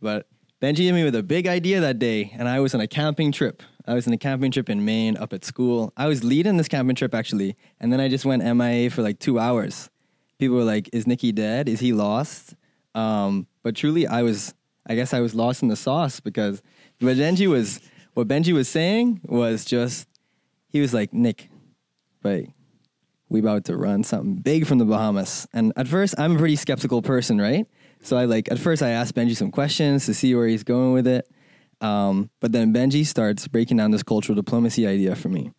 [0.00, 0.28] But
[0.60, 3.32] Benji hit me with a big idea that day, and I was on a camping
[3.32, 3.62] trip.
[3.86, 5.92] I was in a camping trip in Maine up at school.
[5.96, 9.18] I was leading this camping trip actually, and then I just went MIA for like
[9.18, 9.90] two hours.
[10.38, 11.68] People were like, "Is Nikki dead?
[11.68, 12.54] Is he lost?"
[12.94, 14.54] Um, but truly, I was.
[14.86, 16.62] I guess I was lost in the sauce because
[17.00, 17.80] what Benji was,
[18.14, 20.08] what Benji was saying was just,
[20.68, 21.50] he was like, "Nick,
[22.22, 22.46] but
[23.30, 25.46] we about to run something big from the Bahamas.
[25.52, 27.66] And at first, I'm a pretty skeptical person, right?
[28.02, 30.92] So I like at first I asked Benji some questions to see where he's going
[30.92, 31.30] with it.
[31.80, 35.52] Um, but then Benji starts breaking down this cultural diplomacy idea for me.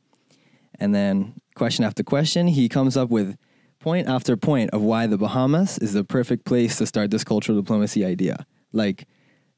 [0.79, 3.37] And then question after question, he comes up with
[3.79, 7.59] point after point of why the Bahamas is the perfect place to start this cultural
[7.59, 8.45] diplomacy idea.
[8.71, 9.07] Like,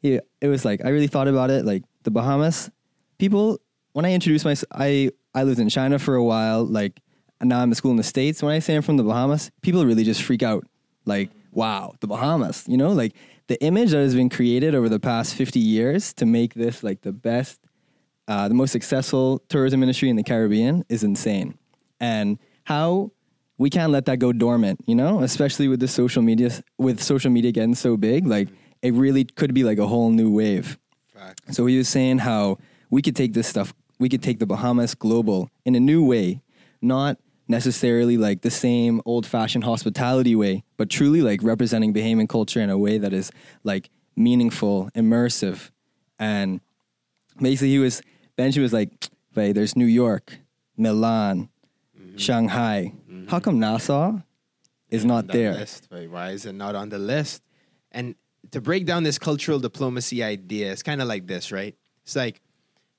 [0.01, 1.65] it was like I really thought about it.
[1.65, 2.69] Like the Bahamas,
[3.17, 3.59] people.
[3.93, 6.65] When I introduced myself, I I lived in China for a while.
[6.65, 6.99] Like,
[7.41, 8.41] now I'm in school in the states.
[8.43, 10.65] When I say I'm from the Bahamas, people really just freak out.
[11.05, 12.65] Like, wow, the Bahamas.
[12.67, 13.15] You know, like
[13.53, 17.01] the image that has been created over the past 50 years to make this like
[17.01, 17.59] the best
[18.27, 21.55] uh, the most successful tourism industry in the Caribbean is insane.
[21.99, 23.11] And how
[23.59, 26.49] we can't let that go dormant, you know, especially with the social media,
[26.79, 28.49] with social media getting so big, like
[28.81, 30.79] it really could be like a whole new wave.
[31.13, 31.53] Fact.
[31.53, 32.57] So he was saying how
[32.89, 36.41] we could take this stuff, we could take the Bahamas global in a new way,
[36.81, 37.19] not
[37.53, 42.69] necessarily like the same old fashioned hospitality way, but truly like representing Bahamian culture in
[42.71, 43.31] a way that is
[43.63, 45.69] like meaningful, immersive.
[46.17, 46.61] And
[47.39, 48.01] basically, he was,
[48.37, 48.89] Benji was like,
[49.35, 50.39] "Hey, there's New York,
[50.77, 51.49] Milan,
[51.95, 52.17] mm-hmm.
[52.17, 52.93] Shanghai.
[53.09, 53.27] Mm-hmm.
[53.27, 54.19] How come Nassau
[54.89, 55.53] is not on that there?
[55.53, 55.87] List?
[55.89, 57.43] Why is it not on the list?
[57.91, 58.15] And
[58.49, 61.75] to break down this cultural diplomacy idea, it's kind of like this, right?
[62.03, 62.41] It's like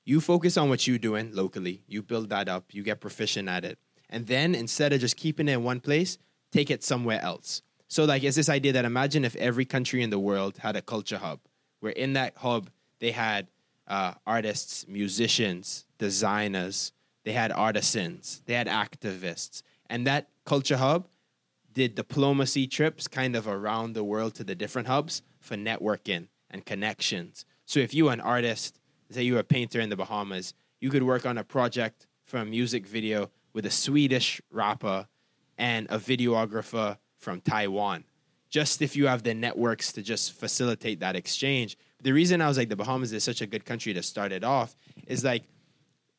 [0.05, 3.65] you focus on what you're doing locally, you build that up, you get proficient at
[3.65, 3.79] it,
[4.15, 6.19] and then instead of just keeping it in one place,
[6.53, 7.63] take it somewhere else.
[7.89, 10.83] So, like, it's this idea that imagine if every country in the world had a
[10.83, 11.41] culture hub,
[11.81, 13.49] where in that hub they had
[13.89, 16.93] uh, artists, musicians, designers,
[17.25, 21.09] they had artisans, they had activists, and that culture hub
[21.73, 26.65] did diplomacy trips kind of around the world to the different hubs for networking and
[26.65, 27.45] connections.
[27.67, 28.79] So if you were an artist,
[29.11, 32.39] say you were a painter in the Bahamas, you could work on a project for
[32.39, 35.07] a music video with a Swedish rapper
[35.57, 38.05] and a videographer from Taiwan.
[38.51, 41.79] Just if you have the networks to just facilitate that exchange.
[42.03, 44.45] The reason I was like the Bahamas is such a good country to start it
[44.45, 44.77] off
[45.07, 45.45] is like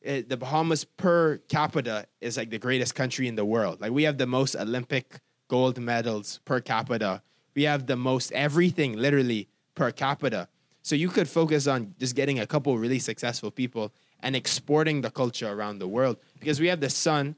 [0.06, 3.80] uh, the Bahamas per capita is like the greatest country in the world.
[3.80, 7.22] Like we have the most Olympic gold medals per capita.
[7.54, 10.48] We have the most everything literally per capita.
[10.82, 15.10] So you could focus on just getting a couple really successful people and exporting the
[15.10, 17.36] culture around the world because we have the sun,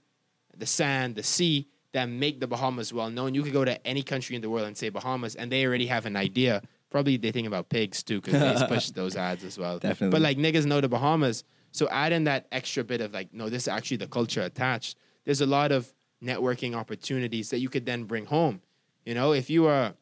[0.57, 3.35] the sand, the sea that make the Bahamas well known.
[3.35, 5.87] You could go to any country in the world and say Bahamas, and they already
[5.87, 6.63] have an idea.
[6.91, 9.79] Probably they think about pigs too because they push those ads as well.
[9.79, 10.11] Definitely.
[10.11, 13.49] But like niggas know the Bahamas, so add in that extra bit of like, no,
[13.49, 14.97] this is actually the culture attached.
[15.25, 18.63] There's a lot of networking opportunities that you could then bring home.
[19.05, 19.95] You know, if you are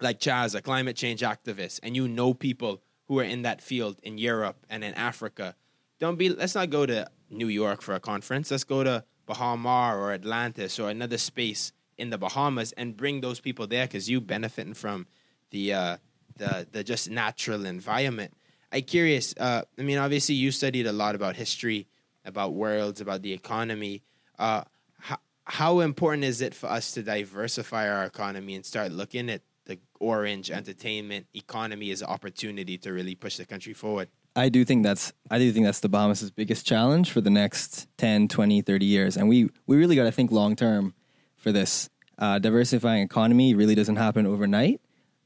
[0.00, 3.98] like Chaz, a climate change activist, and you know people who are in that field
[4.02, 5.54] in Europe and in Africa,
[5.98, 6.28] don't be.
[6.30, 8.50] Let's not go to New York for a conference.
[8.50, 13.20] Let's go to Baha Mar or Atlantis or another space in the Bahamas and bring
[13.20, 15.06] those people there because you benefiting from
[15.50, 15.96] the uh,
[16.36, 18.34] the the just natural environment.
[18.72, 19.34] I'm curious.
[19.38, 21.86] Uh, I mean, obviously, you studied a lot about history,
[22.24, 24.02] about worlds, about the economy.
[24.38, 24.64] Uh,
[24.98, 29.42] how, how important is it for us to diversify our economy and start looking at
[29.66, 34.08] the orange entertainment economy as an opportunity to really push the country forward?
[34.36, 37.88] I do think that's I do think that's the Bahamas' biggest challenge for the next
[37.96, 39.16] 10, 20, 30 years.
[39.16, 40.94] And we we really got to think long term
[41.36, 41.88] for this.
[42.18, 44.80] Uh, diversifying economy really doesn't happen overnight,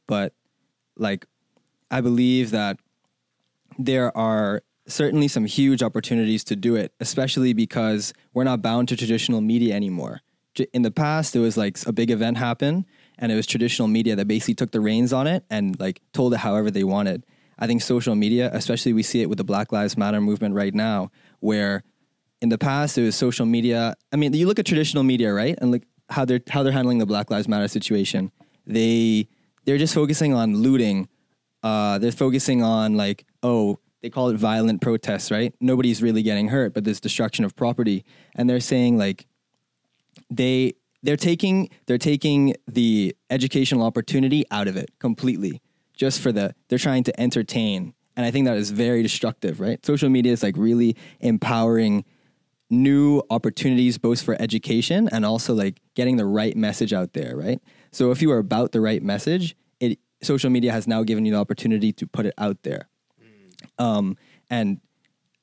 [0.06, 0.32] but
[0.96, 1.26] like
[1.90, 2.78] I believe that
[3.78, 8.96] there are certainly some huge opportunities to do it, especially because we're not bound to
[8.96, 10.20] traditional media anymore.
[10.72, 12.84] In the past, it was like a big event happened,
[13.18, 16.34] and it was traditional media that basically took the reins on it and like told
[16.34, 17.24] it however they wanted.
[17.60, 20.74] I think social media, especially we see it with the Black Lives Matter movement right
[20.74, 21.82] now, where
[22.40, 23.94] in the past it was social media.
[24.12, 26.98] I mean, you look at traditional media, right, and look how they're how they're handling
[26.98, 28.32] the Black Lives Matter situation.
[28.66, 29.28] They
[29.64, 31.08] they're just focusing on looting.
[31.62, 35.54] Uh, they're focusing on like, oh, they call it violent protests, right?
[35.60, 38.04] Nobody's really getting hurt, but there's destruction of property,
[38.34, 39.26] and they're saying like
[40.30, 45.60] they they're taking they're taking the educational opportunity out of it completely
[46.00, 47.92] just for the they're trying to entertain.
[48.16, 49.84] And i think that is very destructive right?
[49.84, 52.04] Social media is like really empowering
[52.70, 57.60] new opportunities both for education and also like getting the right message out there right?
[57.92, 61.32] So if you are about the right message it social media has now given you
[61.32, 62.88] the opportunity to put it out there.
[63.78, 64.16] Um,
[64.48, 64.80] and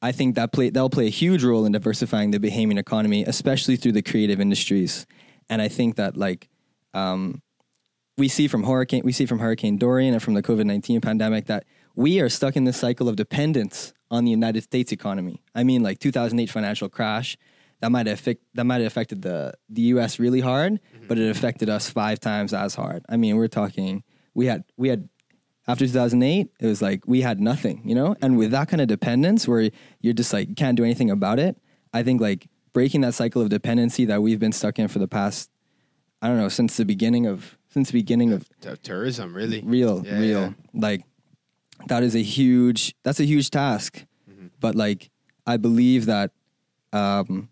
[0.01, 3.75] I think that play that'll play a huge role in diversifying the Bahamian economy, especially
[3.75, 5.05] through the creative industries.
[5.49, 6.49] And I think that like
[6.93, 7.41] um,
[8.17, 11.45] we see from hurricane we see from Hurricane Dorian and from the COVID nineteen pandemic
[11.45, 11.65] that
[11.95, 15.41] we are stuck in this cycle of dependence on the United States economy.
[15.55, 17.37] I mean, like 2008 financial crash
[17.81, 20.19] that might have affect, that might have affected the the U.S.
[20.19, 21.07] really hard, mm-hmm.
[21.07, 23.03] but it affected us five times as hard.
[23.09, 24.03] I mean, we're talking
[24.33, 25.09] we had we had
[25.67, 28.87] after 2008 it was like we had nothing you know and with that kind of
[28.87, 31.57] dependence where you're just like can't do anything about it
[31.93, 35.07] i think like breaking that cycle of dependency that we've been stuck in for the
[35.09, 35.49] past
[36.21, 39.61] i don't know since the beginning of since the beginning of T- tourism, really.
[39.77, 40.53] real Yeah, real yeah.
[40.87, 41.01] like
[41.91, 43.91] that is a huge that's a huge task
[44.29, 44.47] Mm-hmm.
[44.65, 45.01] but like
[45.53, 46.29] i believe that
[47.01, 47.49] um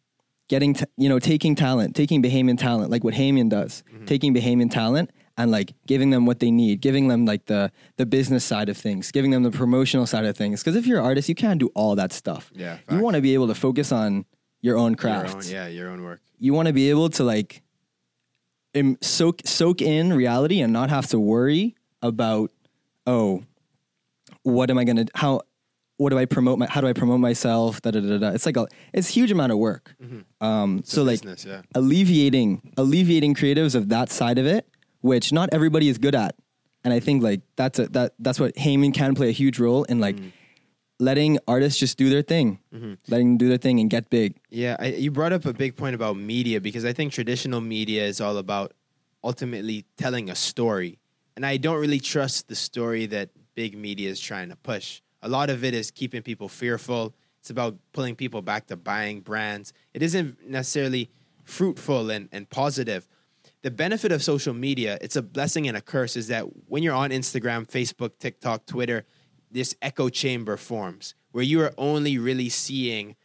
[0.53, 4.05] getting t- you know taking talent taking bahamian talent like what Hamian does Mm-hmm.
[4.05, 5.07] taking bahamian talent
[5.37, 7.71] and like giving them what they need giving them like the
[8.01, 10.99] the business side of things giving them the promotional side of things because if you're
[10.99, 13.55] an artist you can't do all that stuff Yeah, you want to be able to
[13.67, 14.25] focus on
[14.61, 16.19] your own Your craft own, yeah, your own work.
[16.45, 17.61] you want to be able to like
[18.75, 22.51] Im- soak soak in reality and not have to worry about
[23.07, 23.43] oh
[24.43, 25.41] what am I gonna how
[25.97, 28.45] what do I promote my how do I promote myself da da da da it's
[28.45, 29.95] like a it's a huge amount of work.
[30.41, 31.61] Um so like business, yeah.
[31.73, 34.67] alleviating alleviating creatives of that side of it
[35.01, 36.35] which not everybody is good at.
[36.83, 39.83] And I think like that's a that that's what Hamian can play a huge role
[39.85, 40.17] in like
[40.99, 42.93] letting artists just do their thing mm-hmm.
[43.07, 45.75] letting them do their thing and get big Yeah, I, you brought up a big
[45.75, 48.73] point about media because I think traditional media is all about
[49.25, 50.99] ultimately telling a story.
[51.35, 55.01] And I don't really trust the story that big media is trying to push.
[55.21, 57.13] A lot of it is keeping people fearful.
[57.39, 59.73] It's about pulling people back to buying brands.
[59.93, 61.09] It isn't necessarily
[61.43, 63.09] fruitful and, and positive.
[63.63, 66.93] The benefit of social media, it's a blessing and a curse, is that when you're
[66.93, 69.05] on Instagram, Facebook, TikTok, Twitter,
[69.55, 73.15] this echo chamber forms where you are only really seeing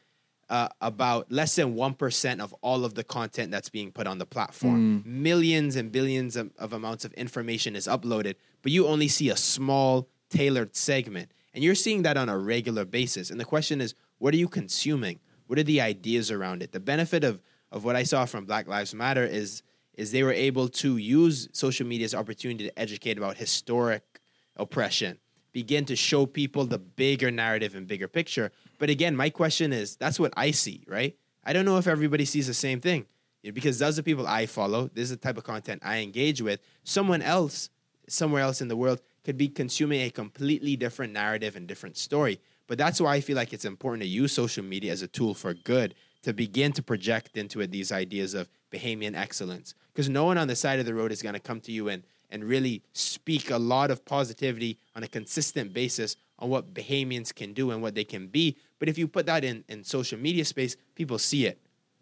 [0.49, 4.27] uh, about less than 1% of all of the content that's being put on the
[4.27, 5.03] platform.
[5.05, 9.37] Millions and billions of, of amounts of information is uploaded, but you only see a
[9.37, 11.33] small, tailored segment.
[11.53, 13.31] And you're seeing that on a regular basis.
[13.31, 15.19] And the question is, what are you consuming?
[15.49, 16.71] What are the ideas around it?
[16.71, 17.41] The benefit of,
[17.73, 19.63] of what I saw from Black Lives Matter is,
[19.95, 24.21] is they were able to use social media's opportunity to educate about historic
[24.57, 25.19] oppression
[25.53, 28.53] begin to show people the bigger narrative and bigger picture.
[28.79, 31.17] But again, my question is that's what I see, right?
[31.45, 33.07] I don't know if everybody sees the same thing
[33.43, 34.91] because those are people I follow.
[34.93, 36.61] This is the type of content I engage with.
[36.85, 37.71] Someone else,
[38.09, 42.41] somewhere else in the world, could be consuming a completely different narrative and different story.
[42.67, 45.35] But that's why I feel like it's important to use social media as a tool
[45.35, 49.75] for good to begin to project into it these ideas of Bahamian excellence.
[49.93, 51.89] Because no one on the side of the road is going to come to you
[51.89, 57.35] and and really speak a lot of positivity on a consistent basis on what Bahamians
[57.35, 58.57] can do and what they can be.
[58.79, 61.59] But if you put that in, in social media space, people see it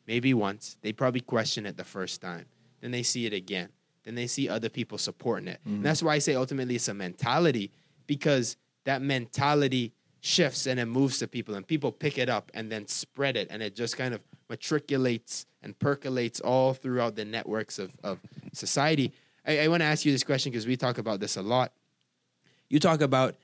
[0.06, 0.76] maybe once.
[0.82, 2.46] They probably question it the first time.
[2.80, 3.68] Then they see it again.
[4.04, 5.60] Then they see other people supporting it.
[5.64, 5.82] And mm-hmm.
[5.82, 7.70] that's why I say ultimately it's a mentality
[8.06, 12.72] because that mentality shifts and it moves to people and people pick it up and
[12.72, 17.78] then spread it and it just kind of matriculates and percolates all throughout the networks
[17.78, 18.18] of, of
[18.52, 19.12] society.
[19.48, 21.72] I, I want to ask you this question because we talk about this a lot.
[22.68, 23.34] You talk about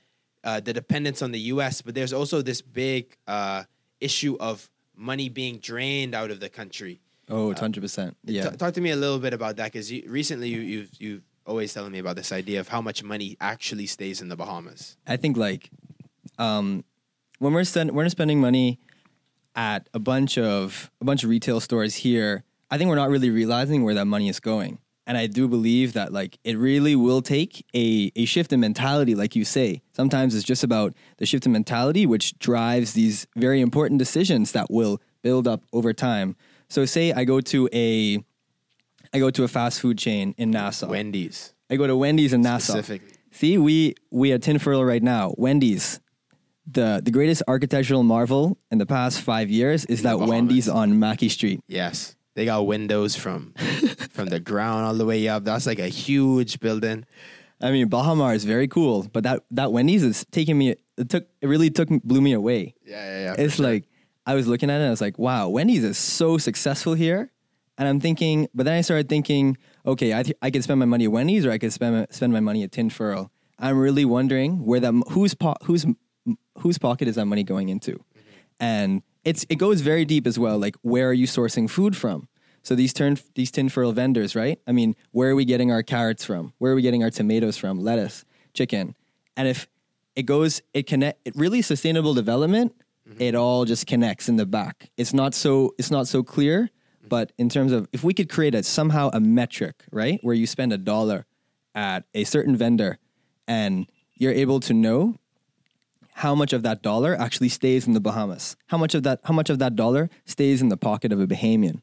[0.43, 3.63] uh, the dependence on the U.S., but there's also this big uh,
[3.99, 7.01] issue of money being drained out of the country.
[7.27, 8.13] Oh, 100%.
[8.23, 8.51] Yeah.
[8.51, 11.23] T- talk to me a little bit about that because you, recently you, you've you've
[11.47, 14.95] always telling me about this idea of how much money actually stays in the Bahamas.
[15.07, 15.71] I think like
[16.37, 16.83] um,
[17.39, 18.79] when we're spend, we're spending money
[19.55, 23.31] at a bunch of a bunch of retail stores here, I think we're not really
[23.31, 24.79] realizing where that money is going.
[25.07, 29.13] And I do believe that like it really will take a, a shift in mentality,
[29.13, 29.81] like you say.
[29.93, 34.71] Sometimes it's just about the shift in mentality, which drives these very important decisions that
[34.71, 36.35] will build up over time.
[36.69, 38.23] So say I go to a
[39.13, 40.87] I go to a fast food chain in Nassau.
[40.89, 41.53] Wendy's.
[41.69, 42.73] I go to Wendy's in Nassau.
[42.73, 43.15] Specifically.
[43.31, 45.33] See, we we at Tinfurl right now.
[45.37, 45.99] Wendy's,
[46.65, 50.19] the the greatest architectural marvel in the past five years is that.
[50.19, 51.59] Wendy's on Mackey Street.
[51.67, 53.53] Yes, they got windows from
[54.11, 55.43] from the ground all the way up.
[55.43, 57.05] That's like a huge building.
[57.61, 60.75] I mean, Baha Mar is very cool, but that that Wendy's is taking me.
[60.97, 62.75] It took it really took blew me away.
[62.85, 63.35] Yeah, yeah, yeah.
[63.45, 63.65] It's sure.
[63.65, 63.85] like
[64.25, 67.31] I was looking at it, and I was like, wow, Wendy's is so successful here.
[67.77, 70.85] And I'm thinking, but then I started thinking, okay, I, th- I could spend my
[70.85, 73.29] money at Wendy's or I could spend my, spend my money at Tinfurl.
[73.59, 75.85] I'm really wondering where that m- whose po- whose
[76.59, 78.29] whose pocket is that money going into, mm-hmm.
[78.59, 80.57] and it's it goes very deep as well.
[80.57, 82.29] Like where are you sourcing food from?
[82.61, 84.59] So these turn these Tinfurl vendors, right?
[84.65, 86.53] I mean, where are we getting our carrots from?
[86.59, 87.79] Where are we getting our tomatoes from?
[87.79, 88.95] Lettuce, chicken,
[89.35, 89.67] and if
[90.15, 91.19] it goes, it connect.
[91.25, 92.73] It really sustainable development.
[93.07, 93.21] Mm-hmm.
[93.21, 94.89] It all just connects in the back.
[94.97, 95.75] It's not so.
[95.77, 96.63] It's not so clear.
[96.63, 97.07] Mm-hmm.
[97.09, 100.47] But in terms of if we could create a somehow a metric, right, where you
[100.47, 101.25] spend a dollar
[101.75, 102.97] at a certain vendor,
[103.47, 105.17] and you're able to know
[106.19, 109.33] how much of that dollar actually stays in the Bahamas, how much of that how
[109.33, 111.81] much of that dollar stays in the pocket of a Bahamian.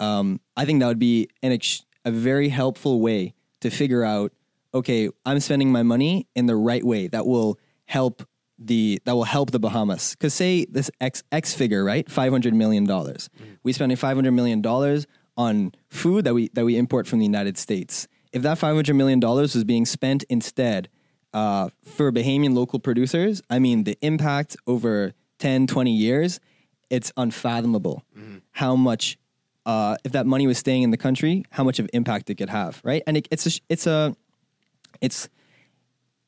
[0.00, 4.32] Um, I think that would be an ex- a very helpful way to figure out.
[4.72, 8.22] Okay, I'm spending my money in the right way that will help
[8.58, 10.12] the that will help the Bahamas.
[10.12, 13.28] Because say this X X figure, right, five hundred million dollars.
[13.64, 15.06] We spending five hundred million dollars
[15.36, 18.06] on food that we that we import from the United States.
[18.32, 20.88] If that five hundred million dollars was being spent instead
[21.34, 26.40] uh, for Bahamian local producers, I mean the impact over 10, 20 years,
[26.90, 28.02] it's unfathomable.
[28.52, 29.18] How much
[29.66, 32.48] uh, if that money was staying in the country, how much of impact it could
[32.48, 33.02] have, right?
[33.06, 34.16] And it, it's a, it's a
[35.00, 35.28] it's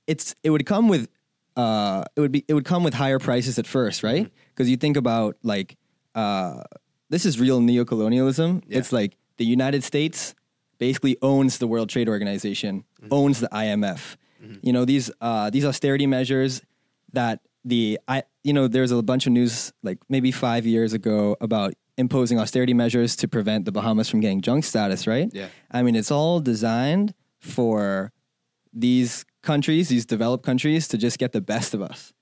[0.07, 1.09] it's it would come with
[1.57, 4.31] uh it would be it would come with higher prices at first right?
[4.51, 5.77] Because you think about like
[6.15, 6.63] uh
[7.09, 8.63] this is real neocolonialism.
[8.69, 10.35] It's like the united states
[10.79, 14.17] basically owns the world trade organization owns the imf
[14.63, 16.63] you know these uh these austerity measures
[17.13, 21.37] that the i you know there's a bunch of news like maybe five years ago
[21.41, 25.49] about imposing austerity measures to prevent the bahamas from getting junk status right Yeah.
[25.71, 28.13] i mean it's all designed for
[28.73, 32.13] these countries, these developed countries, to just get the best of us.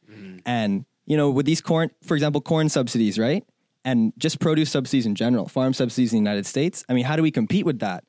[0.47, 3.45] And, you know, with these corn, for example, corn subsidies, right?
[3.85, 6.85] And just produce subsidies in general, farm subsidies in the United States.
[6.89, 8.05] I mean, how do we compete with that?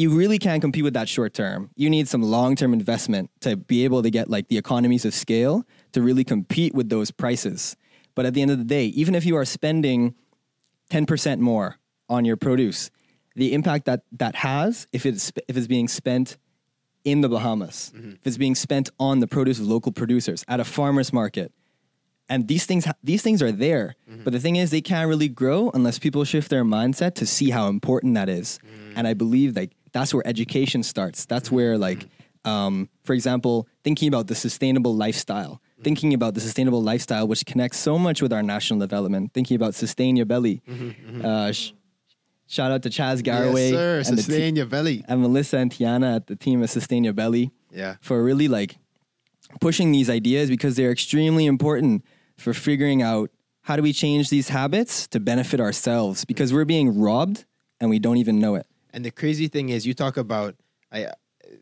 [0.00, 1.68] You really can't compete with that short term.
[1.76, 5.12] You need some long term investment to be able to get like the economies of
[5.12, 7.76] scale to really compete with those prices.
[8.14, 10.14] But at the end of the day, even if you are spending
[10.90, 11.76] 10% more
[12.08, 12.90] on your produce,
[13.36, 16.38] the impact that that has if it's if it's being spent
[17.04, 18.12] in the Bahamas, mm-hmm.
[18.12, 21.52] if it's being spent on the produce of local producers at a farmer's market,
[22.30, 24.24] and these things these things are there, mm-hmm.
[24.24, 27.50] but the thing is they can't really grow unless people shift their mindset to see
[27.50, 28.58] how important that is.
[28.64, 28.92] Mm.
[28.96, 31.24] And I believe like that's where education starts.
[31.26, 32.06] That's where like,
[32.44, 35.60] um, for example, thinking about the sustainable lifestyle.
[35.82, 39.32] Thinking about the sustainable lifestyle, which connects so much with our national development.
[39.32, 40.60] Thinking about sustain your belly.
[41.24, 41.72] Uh, sh-
[42.46, 43.96] shout out to Chaz Garraway yes, sir.
[43.98, 45.02] and the te- Sustain your belly.
[45.08, 47.96] and Melissa and Tiana at the team of Sustain Your Belly Yeah.
[48.02, 48.76] for really like
[49.60, 52.04] pushing these ideas because they're extremely important
[52.36, 53.30] for figuring out
[53.62, 57.44] how do we change these habits to benefit ourselves because we're being robbed
[57.80, 58.66] and we don't even know it.
[58.92, 60.56] And the crazy thing is, you talk about
[60.92, 61.12] I,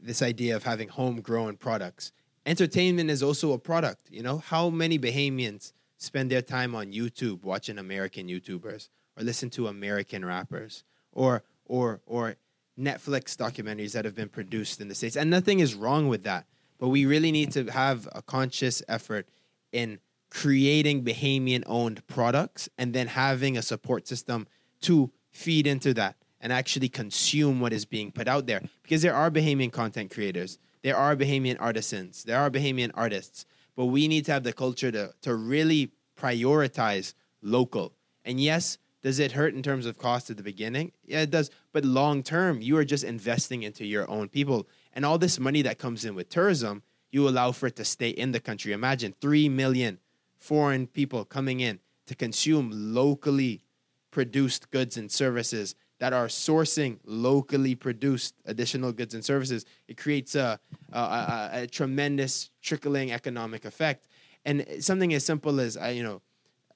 [0.03, 2.13] this idea of having homegrown products.
[2.47, 4.11] Entertainment is also a product.
[4.11, 9.51] You know, how many Bahamians spend their time on YouTube watching American YouTubers or listen
[9.51, 12.37] to American rappers or or or
[12.79, 15.17] Netflix documentaries that have been produced in the states?
[15.17, 16.47] And nothing is wrong with that,
[16.79, 19.29] but we really need to have a conscious effort
[19.73, 19.99] in
[20.31, 24.47] creating Bahamian owned products and then having a support system
[24.83, 28.63] to feed into that and actually consume what is being put out there.
[28.83, 33.45] Because there are Bahamian content creators, there are Bahamian artisans, there are Bahamian artists,
[33.77, 37.93] but we need to have the culture to, to really prioritize local.
[38.25, 40.93] And yes, Does it hurt in terms of cost at the beginning?
[41.05, 41.51] Yeah, it does.
[41.73, 44.67] But long term, you are just investing into your own people.
[44.93, 48.11] And all this money that comes in with tourism, you allow for it to stay
[48.11, 48.73] in the country.
[48.73, 49.99] Imagine 3 million
[50.37, 53.63] foreign people coming in to consume locally
[54.11, 59.65] produced goods and services that are sourcing locally produced additional goods and services.
[59.89, 60.61] It creates a,
[60.93, 64.07] a, a, a tremendous trickling economic effect.
[64.45, 66.23] And something as simple as, you know,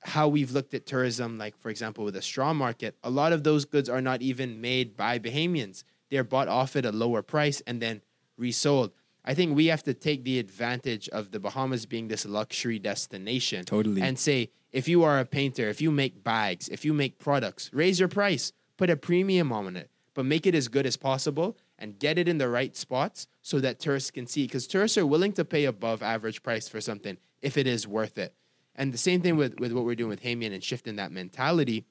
[0.05, 3.45] how we've looked at tourism, like for example with the straw market, a lot of
[3.45, 5.85] those goods are not even made by Bahamians.
[6.11, 8.03] They're bought off at a lower price and then
[8.37, 8.93] resold.
[9.25, 13.65] I think we have to take the advantage of the Bahamas being this luxury destination.
[13.65, 14.03] Totally.
[14.03, 17.71] And say, if you are a painter, if you make bags, if you make products,
[17.73, 18.53] raise your price,
[18.83, 22.27] put a premium on it, but make it as good as possible and get it
[22.27, 24.43] in the right spots so that tourists can see.
[24.43, 28.19] Because tourists are willing to pay above average price for something if it is worth
[28.19, 28.35] it.
[28.75, 31.85] And the same thing with, with what we're doing with Hamian and shifting that mentality.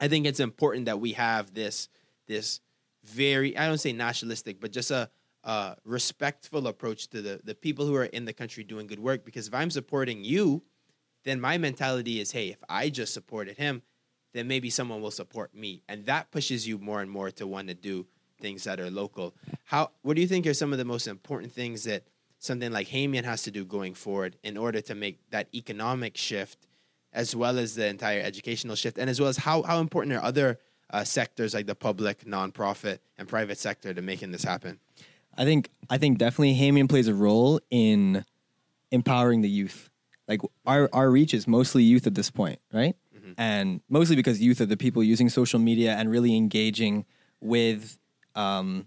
[0.00, 1.88] I think it's important that we have this
[2.28, 2.60] this
[3.02, 5.10] very I don't say nationalistic, but just a,
[5.42, 9.24] a respectful approach to the the people who are in the country doing good work.
[9.24, 10.62] Because if I'm supporting you,
[11.24, 13.82] then my mentality is, hey, if I just supported him,
[14.32, 17.68] then maybe someone will support me, and that pushes you more and more to want
[17.68, 18.06] to do
[18.40, 19.34] things that are local.
[19.64, 19.90] How?
[20.02, 22.04] What do you think are some of the most important things that
[22.38, 26.66] something like Hamian has to do going forward in order to make that economic shift,
[27.12, 30.22] as well as the entire educational shift, and as well as how how important are
[30.22, 30.58] other
[30.90, 34.80] uh, sectors like the public, nonprofit, and private sector to making this happen?
[35.36, 38.24] I think I think definitely Hamian plays a role in
[38.90, 39.88] empowering the youth.
[40.26, 42.96] Like our our reach is mostly youth at this point, right?
[43.38, 47.04] And mostly because youth are the people using social media and really engaging
[47.40, 47.98] with
[48.34, 48.86] um,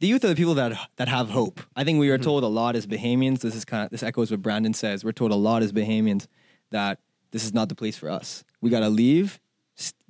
[0.00, 1.60] the youth are the people that that have hope.
[1.76, 3.40] I think we are told a lot as Bahamians.
[3.40, 5.04] This is kind of this echoes what Brandon says.
[5.04, 6.26] We're told a lot as Bahamians
[6.70, 6.98] that
[7.30, 8.42] this is not the place for us.
[8.60, 9.40] We got to leave,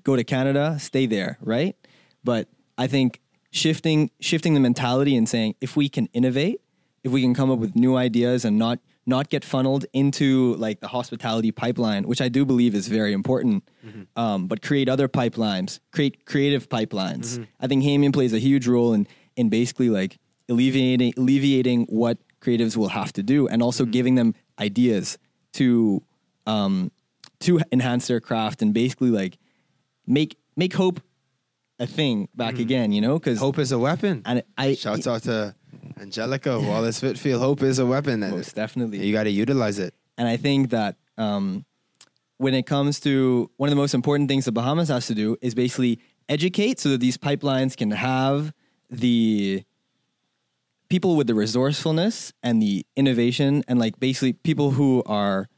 [0.03, 1.77] go to Canada, stay there, right?
[2.25, 3.21] But I think
[3.51, 6.61] shifting shifting the mentality and saying if we can innovate,
[7.05, 10.81] if we can come up with new ideas and not not get funneled into like
[10.81, 13.65] the hospitality pipeline, which I do believe is very important,
[14.17, 17.45] um, but create other pipelines, create creative pipelines.
[17.61, 22.77] I think Hamian plays a huge role in in basically like alleviating alleviating what creatives
[22.77, 25.19] will have to do, and also giving them ideas
[25.55, 26.03] to
[26.47, 26.93] um,
[27.41, 29.39] to enhance their craft and basically like
[30.07, 31.01] make make hope
[31.79, 32.93] a thing back again.
[32.93, 34.23] You know, because Hope is a weapon.
[34.25, 35.55] and I Shouts out to
[36.01, 37.41] Angelica Wallace Whitfield.
[37.41, 38.21] Hope is a weapon.
[38.21, 39.95] most definitely You got to utilize it.
[40.19, 41.65] And I think that um,
[42.39, 45.37] when it comes to one of the most important things the Bahamas has to do
[45.41, 48.53] is basically educate so that these pipelines can have
[48.91, 49.65] the
[50.89, 55.49] people with the resourcefulness and the innovation and like basically people who are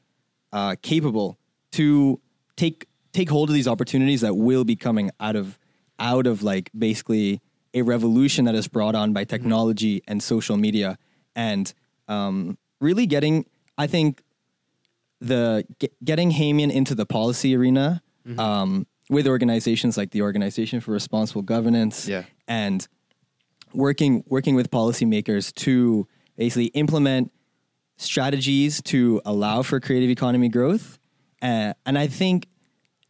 [0.53, 1.39] uh, capable
[1.73, 2.21] to
[2.57, 5.59] take take hold of these opportunities that will be coming out of
[5.99, 7.41] out of like basically
[7.75, 10.97] a revolution that is brought on by technology and social media
[11.37, 11.75] and
[12.09, 13.45] um, really getting
[13.77, 14.23] I think
[15.21, 18.03] the get, getting Hamian into the policy arena
[18.39, 22.25] um, with organizations like the Organization for Responsible Governance Yeah.
[22.49, 22.87] and
[23.73, 26.07] working working with policymakers to
[26.37, 27.33] basically implement
[27.97, 30.99] strategies to allow for creative economy growth.
[31.43, 32.47] Uh, and I think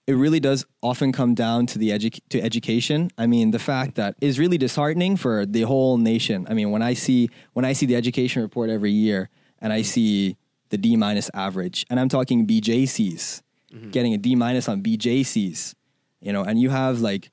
[0.07, 3.11] it really does often come down to the edu- to education.
[3.17, 6.47] I mean, the fact that is really disheartening for the whole nation.
[6.49, 9.31] I mean, when I see when I see the education report every year
[9.61, 10.37] and I see
[10.69, 13.43] the D minus average, and I'm talking BJCs
[13.73, 13.91] mm-hmm.
[13.91, 15.75] getting a D minus on BJCs,
[16.21, 17.31] you know, and you have like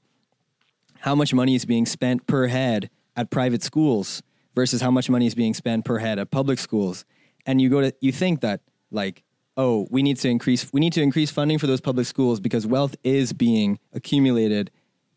[0.99, 4.21] how much money is being spent per head at private schools
[4.55, 7.05] versus how much money is being spent per head at public schools
[7.45, 8.61] and you go to you think that
[8.91, 9.23] like
[9.57, 12.65] oh we need to increase we need to increase funding for those public schools because
[12.65, 14.71] wealth is being accumulated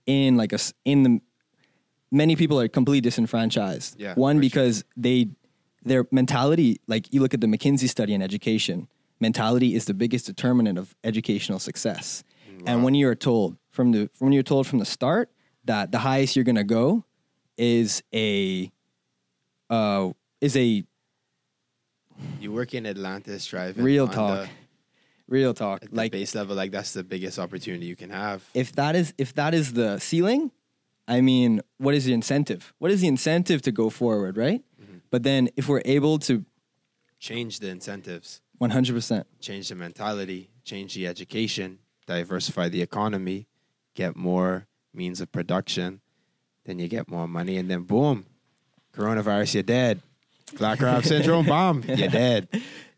[0.06, 1.20] in like a in the
[2.10, 3.98] many people are completely disenfranchised.
[3.98, 4.48] Yeah, one for sure.
[4.48, 5.30] because they
[5.82, 8.88] their mentality like you look at the mckinsey study in education
[9.20, 12.24] mentality is the biggest determinant of educational success.
[12.66, 15.28] And when you're told from the when you're told from the start
[15.64, 17.04] that the highest you're going to go
[17.58, 18.70] is a
[19.68, 20.10] uh
[20.40, 20.84] is a
[22.40, 23.84] You work in Atlantis driving.
[23.84, 24.50] real talk the-
[25.26, 28.44] real talk at the like base level, like that's the biggest opportunity you can have.
[28.54, 30.50] if that is if that is the ceiling
[31.08, 34.98] i mean what is the incentive what is the incentive to go forward right mm-hmm.
[35.10, 36.44] but then if we're able to
[37.24, 43.46] Change the incentives, 100% change the mentality, change the education, diversify the economy,
[43.94, 46.02] get more means of production,
[46.66, 48.26] then you get more money, and then boom,
[48.94, 50.02] coronavirus, you're dead.
[50.58, 52.48] Black crab syndrome, bomb, you're dead.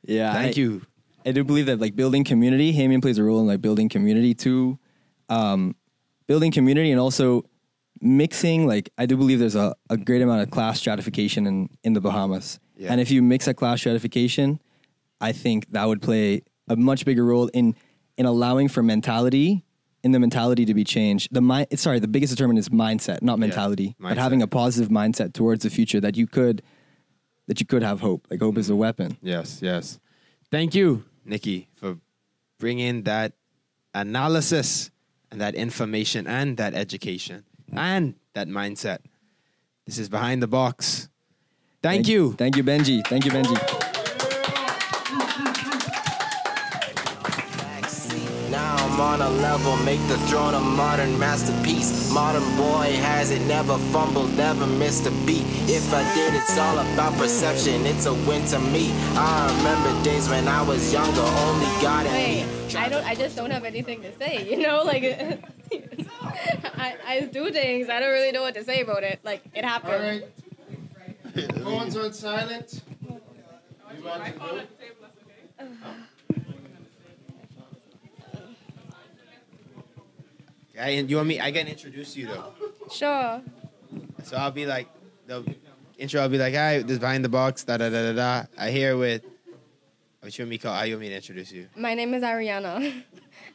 [0.03, 0.83] yeah Thank I- you.
[1.25, 4.33] I do believe that like building community, Hamian plays a role in like building community
[4.35, 4.79] too.
[5.29, 5.75] um,
[6.29, 7.43] building community and also
[8.01, 11.93] mixing like I do believe there's a, a great amount of class stratification in, in
[11.95, 12.61] the Bahamas.
[12.77, 12.93] Yeah.
[12.93, 14.61] And if you mix that class stratification,
[15.21, 17.75] I think that would play a much bigger role in
[18.17, 19.65] in allowing for mentality
[20.03, 21.29] in the mentality to be changed.
[21.33, 23.97] The mind sorry, the biggest determinant is mindset, not mentality.
[23.99, 24.17] But mindset.
[24.19, 26.63] having a positive mindset towards the future that you could
[27.47, 28.27] that you could have hope.
[28.31, 29.17] Like hope is a weapon.
[29.23, 29.99] Yes, yes.
[30.51, 31.99] Thank you, Nikki, for
[32.59, 33.33] bringing that
[33.95, 34.91] analysis
[35.31, 38.99] and that information and that education and that mindset.
[39.87, 41.09] This is behind the box.
[41.83, 42.33] Thank, you.
[42.33, 43.07] Thank you, Benji.
[43.07, 43.86] Thank you, Benji.
[48.97, 52.11] I'm on a level, make the throne a modern masterpiece.
[52.11, 55.45] Modern boy has it, never fumbled, never missed a beat.
[55.69, 58.91] If I did, it's all about perception, it's a win to me.
[59.15, 62.77] I remember days when I was younger, only God and Wait, me.
[62.77, 63.05] I don't.
[63.05, 64.49] I just don't have anything to say.
[64.49, 65.05] You know, like
[66.79, 67.91] I, I do things.
[67.91, 69.21] I don't really know what to say about it.
[69.23, 69.93] Like it happened.
[69.93, 71.63] All right.
[71.63, 72.81] Phones on silent.
[73.03, 74.67] You want to
[75.61, 75.69] Yeah,
[80.77, 81.41] and you want me?
[81.41, 82.53] I can introduce you though.
[82.91, 83.43] Sure.
[84.24, 84.89] So I'll be like,
[85.27, 85.45] the
[85.99, 86.20] intro.
[86.20, 88.47] I'll be like, "Hi, this is behind the box." Da da da da da.
[88.59, 89.22] I here with.
[90.20, 90.72] What you want me to call?
[90.74, 91.68] Ah, I want me to introduce you.
[91.77, 93.05] My name is Ariana.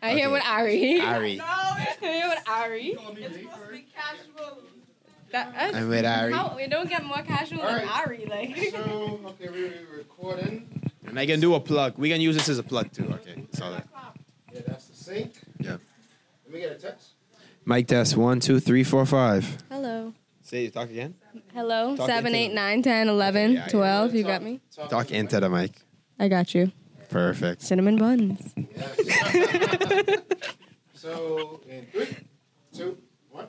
[0.02, 0.20] I Okay.
[0.20, 1.02] here with Ari.
[1.02, 1.40] Ari.
[1.42, 2.98] I'm here with Ari.
[5.32, 6.34] That, that's, I'm with Ari.
[6.34, 8.26] How, we don't get more casual than Ari.
[8.26, 8.58] Like.
[8.72, 10.92] So okay, we're recording.
[11.06, 11.98] And I can do a plug.
[11.98, 13.06] We can use this as a plug too.
[13.16, 13.88] Okay, so that.
[14.54, 15.34] Yeah, that's the sink.
[15.60, 15.78] Yeah.
[16.46, 17.11] Let me get a text.
[17.72, 19.48] Mic test one, two, three, four, five.
[19.70, 20.14] Hello.
[20.42, 21.16] Say you talk again.
[21.54, 21.96] Hello.
[21.96, 23.68] Talk Seven, eight, the- nine, ten, eleven, Yeah, yeah.
[23.68, 24.14] twelve.
[24.14, 24.60] You got me.
[24.90, 25.72] Talk into the mic.
[26.20, 26.74] I got you.
[27.10, 27.62] Perfect.
[27.62, 28.54] Cinnamon buns.
[30.94, 32.16] So in three,
[32.74, 32.98] two,
[33.30, 33.48] one.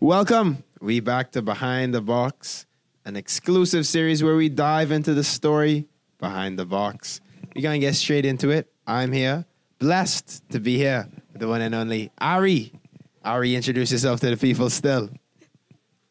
[0.00, 0.64] Welcome.
[0.80, 2.66] We back to Behind the Box,
[3.04, 5.86] an exclusive series where we dive into the story
[6.18, 7.20] behind the box.
[7.54, 8.72] We're gonna get straight into it.
[8.88, 9.46] I'm here,
[9.78, 12.72] blessed to be here with the one and only Ari.
[13.24, 15.08] Ari, introduce yourself to the people still.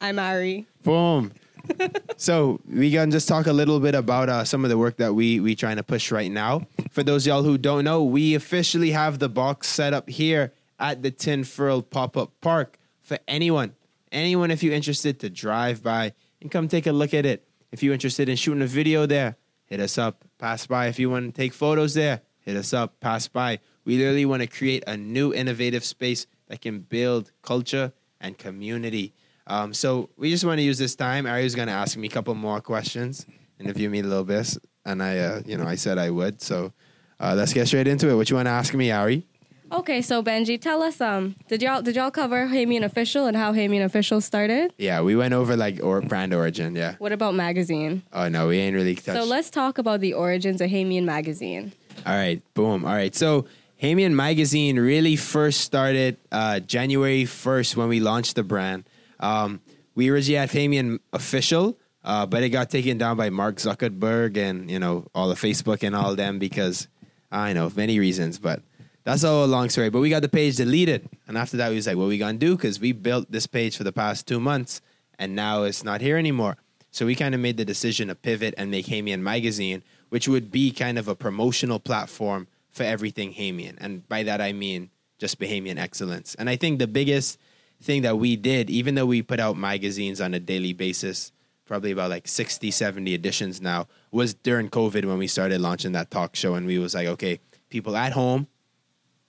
[0.01, 0.65] I'm Ari.
[0.81, 1.31] Boom.
[2.17, 5.13] so we can just talk a little bit about uh, some of the work that
[5.13, 6.67] we we trying to push right now.
[6.89, 10.53] For those of y'all who don't know, we officially have the box set up here
[10.79, 13.75] at the Tinfurl Pop Up Park for anyone,
[14.11, 17.47] anyone if you're interested to drive by and come take a look at it.
[17.71, 20.25] If you're interested in shooting a video there, hit us up.
[20.39, 20.87] Pass by.
[20.87, 22.99] If you want to take photos there, hit us up.
[22.99, 23.59] Pass by.
[23.85, 29.13] We literally want to create a new innovative space that can build culture and community.
[29.47, 31.25] Um, so we just want to use this time.
[31.25, 33.25] Ari's going to ask me a couple more questions,
[33.59, 36.41] interview me a little bit, and I, uh, you know, I said I would.
[36.41, 36.71] So
[37.19, 38.15] uh, let's get straight into it.
[38.15, 39.25] What you want to ask me, Ari?
[39.73, 43.53] Okay, so Benji, tell us um, did y'all did y'all cover Hamian Official and how
[43.53, 44.71] Hamian Official started?
[44.77, 46.75] Yeah, we went over like or brand origin.
[46.75, 46.95] Yeah.
[46.99, 48.03] What about magazine?
[48.13, 49.17] Oh no, we ain't really touched.
[49.17, 51.71] So let's talk about the origins of Hamian magazine.
[52.05, 52.85] All right, boom.
[52.85, 53.45] All right, so
[53.83, 58.85] Hamian Magazine really first started uh, January 1st when we launched the brand.
[59.19, 59.59] Um,
[59.93, 64.71] we originally had Hamian Official, uh, but it got taken down by Mark Zuckerberg and,
[64.71, 66.87] you know, all the Facebook and all them because,
[67.29, 68.61] I know, many reasons, but
[69.03, 69.89] that's all a long story.
[69.89, 71.09] But we got the page deleted.
[71.27, 72.55] And after that, we was like, what we going to do?
[72.55, 74.79] Because we built this page for the past two months
[75.19, 76.55] and now it's not here anymore.
[76.91, 80.51] So we kind of made the decision to pivot and make Hamian Magazine, which would
[80.51, 83.77] be kind of a promotional platform for everything Hamian.
[83.79, 84.89] And by that, I mean
[85.19, 86.35] just Bahamian excellence.
[86.35, 87.39] And I think the biggest
[87.81, 91.31] thing that we did, even though we put out magazines on a daily basis,
[91.65, 96.11] probably about like 60, 70 editions now, was during COVID when we started launching that
[96.11, 96.55] talk show.
[96.55, 97.39] And we was like, okay,
[97.69, 98.47] people at home,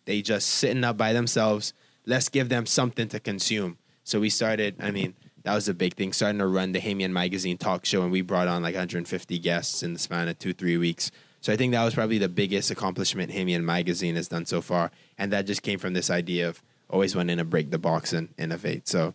[0.07, 1.75] they just sitting up by themselves.
[2.07, 3.79] Let's give them something to consume.
[4.03, 5.15] So we started, I mean,
[5.45, 8.03] that was a big thing, starting to run the Hamian Magazine talk show.
[8.03, 11.11] And we brought on like 150 guests in the span of two, three weeks.
[11.45, 14.91] So I think that was probably the biggest accomplishment Hamian Magazine has done so far.
[15.19, 18.31] And that just came from this idea of always wanting to break the box and
[18.39, 18.89] innovate.
[18.89, 19.12] So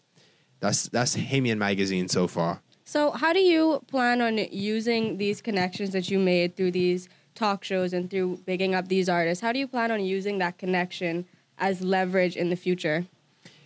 [0.60, 2.62] that's that's Hamian Magazine so far.
[2.86, 7.64] So how do you plan on using these connections that you made through these talk
[7.64, 9.42] shows and through bigging up these artists?
[9.42, 11.26] How do you plan on using that connection
[11.58, 13.08] as leverage in the future?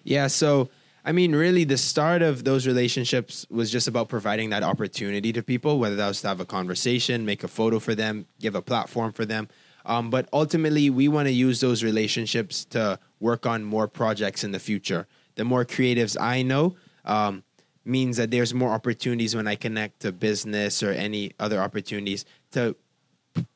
[0.05, 0.69] Yeah, so
[1.05, 5.43] I mean, really, the start of those relationships was just about providing that opportunity to
[5.43, 8.61] people, whether that was to have a conversation, make a photo for them, give a
[8.61, 9.49] platform for them.
[9.85, 14.51] Um, but ultimately, we want to use those relationships to work on more projects in
[14.51, 15.07] the future.
[15.35, 17.43] The more creatives I know um,
[17.83, 22.77] means that there's more opportunities when I connect to business or any other opportunities to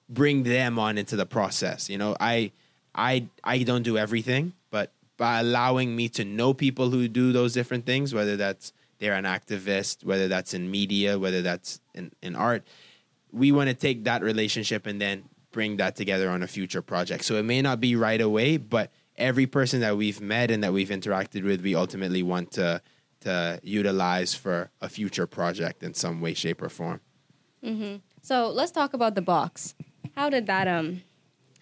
[0.10, 1.90] bring them on into the process.
[1.90, 2.52] You know, I
[2.94, 7.54] I I don't do everything, but by allowing me to know people who do those
[7.54, 12.36] different things, whether that's they're an activist, whether that's in media, whether that's in, in
[12.36, 12.66] art.
[13.32, 17.24] We want to take that relationship and then bring that together on a future project.
[17.24, 20.74] So it may not be right away, but every person that we've met and that
[20.74, 22.82] we've interacted with, we ultimately want to
[23.22, 27.02] to utilize for a future project in some way, shape, or form.
[28.22, 29.74] So let's talk about the box.
[30.16, 31.02] How did that um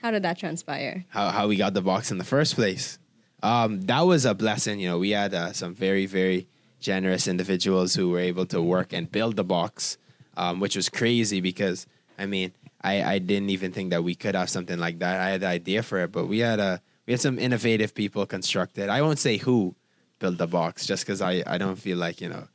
[0.02, 1.06] how did that transpire?
[1.10, 3.00] how, how we got the box in the first place.
[3.46, 4.80] Um, that was a blessing.
[4.80, 6.48] You know, we had uh, some very, very
[6.80, 10.00] generous individuals who were able to work and build the box,
[10.36, 11.86] um, which was crazy because,
[12.18, 15.22] I mean, I, I didn't even think that we could have something like that.
[15.22, 18.26] I had the idea for it, but we had a we had some innovative people
[18.26, 18.90] construct it.
[18.90, 19.76] I won't say who
[20.18, 22.48] built the box just because I, I don't feel like, you know,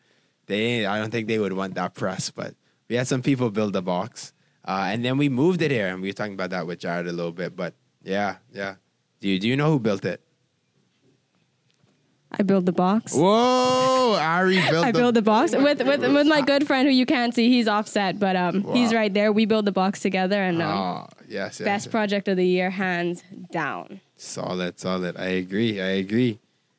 [0.46, 2.56] they I don't think they would want that press, but
[2.88, 4.32] we had some people build the box.
[4.64, 7.06] Uh, and then we moved it here, and we were talking about that with Jared
[7.06, 7.54] a little bit.
[7.54, 8.74] But yeah, yeah.
[9.20, 10.20] Do you do you know who built it?
[12.32, 13.14] I build the box.
[13.14, 14.84] Whoa, Ari built.
[14.86, 17.48] I the, build the box with, with with my good friend who you can't see.
[17.48, 19.32] He's offset, but um, he's right there.
[19.32, 21.58] We build the box together, and um, Oh, yes, yes.
[21.58, 21.90] best yes.
[21.90, 24.00] project of the year, hands down.
[24.16, 25.16] Solid, solid.
[25.16, 25.80] I agree.
[25.80, 26.38] I agree.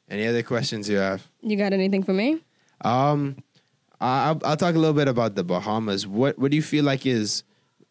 [0.10, 1.28] Any other questions you have?
[1.42, 2.40] You got anything for me?
[2.82, 3.38] Um,
[4.00, 6.08] I- I'll, I'll talk a little bit about the Bahamas.
[6.08, 7.44] What What do you feel like is?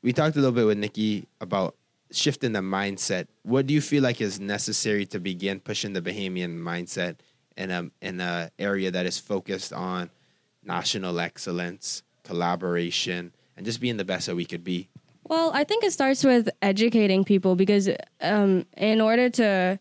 [0.03, 1.75] We talked a little bit with Nikki about
[2.11, 3.27] shifting the mindset.
[3.43, 7.17] What do you feel like is necessary to begin pushing the Bahamian mindset
[7.57, 10.11] in a in a area that is focused on
[10.65, 14.89] national excellence, collaboration, and just being the best that we could be?
[15.25, 17.89] Well, I think it starts with educating people because
[18.21, 19.79] um, in order to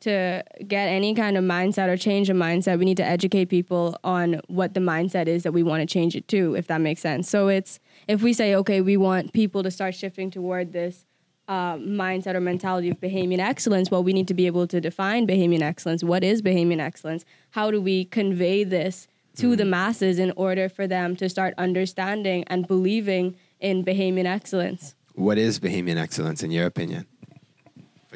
[0.00, 3.96] to get any kind of mindset or change a mindset, we need to educate people
[4.04, 7.00] on what the mindset is that we want to change it to, if that makes
[7.00, 7.28] sense.
[7.30, 11.06] So it's if we say, okay, we want people to start shifting toward this
[11.48, 15.26] uh, mindset or mentality of Bahamian excellence, well, we need to be able to define
[15.26, 16.02] Bahamian excellence.
[16.02, 17.24] What is Bahamian excellence?
[17.50, 22.44] How do we convey this to the masses in order for them to start understanding
[22.46, 24.94] and believing in Bahamian excellence?
[25.14, 27.06] What is Bahamian excellence in your opinion?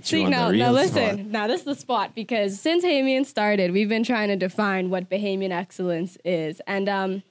[0.03, 0.93] See, now, now listen.
[0.93, 1.27] spot.
[1.27, 5.11] Now, this is the spot because since Bahamian started, we've been trying to define what
[5.11, 6.61] Bahamian excellence is.
[6.69, 7.23] And um,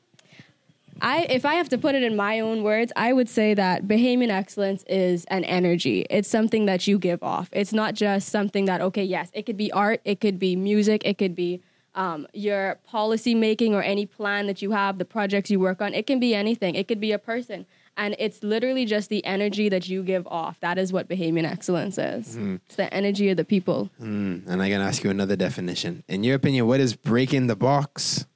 [1.02, 3.88] I, if I have to put it in my own words, I would say that
[3.88, 6.06] Bahamian excellence is an energy.
[6.10, 7.50] It's something that you give off.
[7.52, 11.02] It's not just something that, okay, yes, it could be art, it could be music,
[11.06, 11.62] it could be
[11.96, 15.94] um, your policy making or any plan that you have, the projects you work on.
[15.94, 17.66] It can be anything, it could be a person.
[18.00, 20.60] And it's literally just the energy that you give off.
[20.60, 22.38] That is what Bahamian excellence is.
[22.38, 23.90] It's the energy of the people.
[24.00, 26.04] Mm, and I'm gonna ask you another definition.
[26.08, 28.28] In your opinion, what is breaking the box?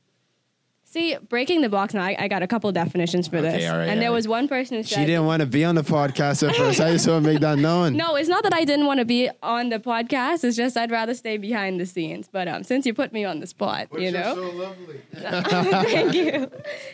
[0.92, 1.94] See, breaking the box.
[1.94, 4.14] Now, I, I got a couple definitions for Okay, this, all right, and there all
[4.14, 4.18] right.
[4.18, 6.82] was one person who said, She didn't want to be on the podcast at first.
[6.82, 7.96] I just want to make that known.
[7.96, 10.44] "No, it's not that I didn't want to be on the podcast.
[10.44, 13.40] It's just I'd rather stay behind the scenes." But um, since you put me on
[13.40, 15.00] the spot, you know, lovely.
[15.14, 16.52] thank you.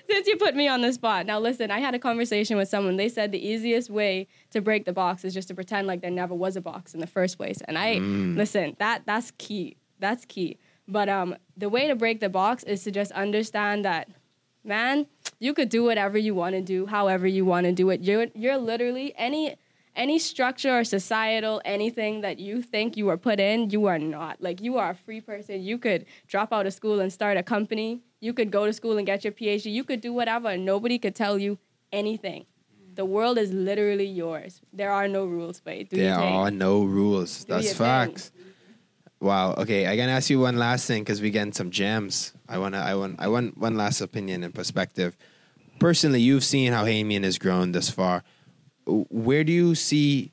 [0.07, 1.71] Since you put me on the spot, now listen.
[1.71, 2.97] I had a conversation with someone.
[2.97, 6.11] They said the easiest way to break the box is just to pretend like there
[6.11, 7.61] never was a box in the first place.
[7.67, 8.75] And I listen.
[8.77, 9.77] That that's key.
[9.99, 10.59] That's key.
[10.87, 14.07] But um, the way to break the box is to just understand that,
[14.63, 15.07] man,
[15.39, 18.01] you could do whatever you want to do, however you want to do it.
[18.01, 19.55] You're you're literally any
[19.95, 24.41] any structure or societal anything that you think you are put in, you are not.
[24.41, 25.61] Like you are a free person.
[25.61, 28.01] You could drop out of school and start a company.
[28.21, 29.71] You could go to school and get your PhD.
[29.71, 30.55] You could do whatever.
[30.57, 31.57] Nobody could tell you
[31.91, 32.45] anything.
[32.95, 34.61] The world is literally yours.
[34.73, 37.43] There are no rules, but There are no rules.
[37.45, 38.29] Do That's facts.
[38.29, 38.43] thing.
[39.19, 39.53] Wow.
[39.55, 42.33] Okay, I gotta ask you one last thing because we getting some gems.
[42.47, 42.77] I wanna.
[42.77, 43.15] I want.
[43.19, 45.17] I want one last opinion and perspective.
[45.79, 48.23] Personally, you've seen how Hamian has grown this far.
[48.85, 50.31] Where do you see,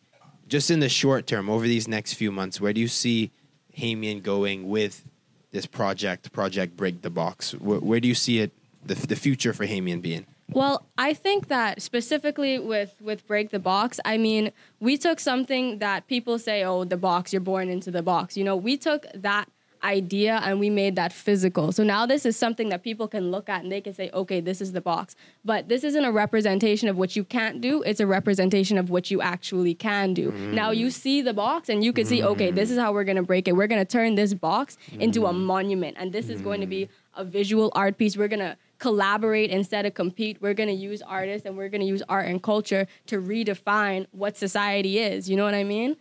[0.48, 3.30] just in the short term, over these next few months, where do you see
[3.76, 5.04] Hamian going with
[5.50, 7.52] this project, Project Break the Box?
[7.52, 8.52] Where, where do you see it,
[8.84, 10.24] the, the future for Hamian being?
[10.50, 15.78] Well, I think that specifically with with break the box, I mean, we took something
[15.78, 19.06] that people say, "Oh, the box, you're born into the box." You know, we took
[19.14, 19.48] that
[19.82, 21.70] idea and we made that physical.
[21.70, 24.40] So now this is something that people can look at and they can say, "Okay,
[24.40, 25.14] this is the box."
[25.44, 29.10] But this isn't a representation of what you can't do, it's a representation of what
[29.10, 30.30] you actually can do.
[30.30, 30.54] Mm.
[30.54, 32.26] Now you see the box and you can see, mm.
[32.26, 33.52] "Okay, this is how we're going to break it.
[33.56, 35.40] We're going to turn this box into a mm.
[35.40, 38.16] monument and this is going to be a visual art piece.
[38.16, 40.36] We're going to collaborate instead of compete.
[40.42, 44.04] We're going to use artists and we're going to use art and culture to redefine
[44.10, 45.26] what society is.
[45.26, 45.96] You know what I mean?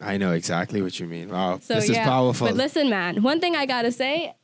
[0.00, 1.28] I know exactly what you mean.
[1.28, 2.00] Wow, So this yeah.
[2.00, 2.48] is powerful.
[2.48, 4.34] But listen, man, one thing I got to say,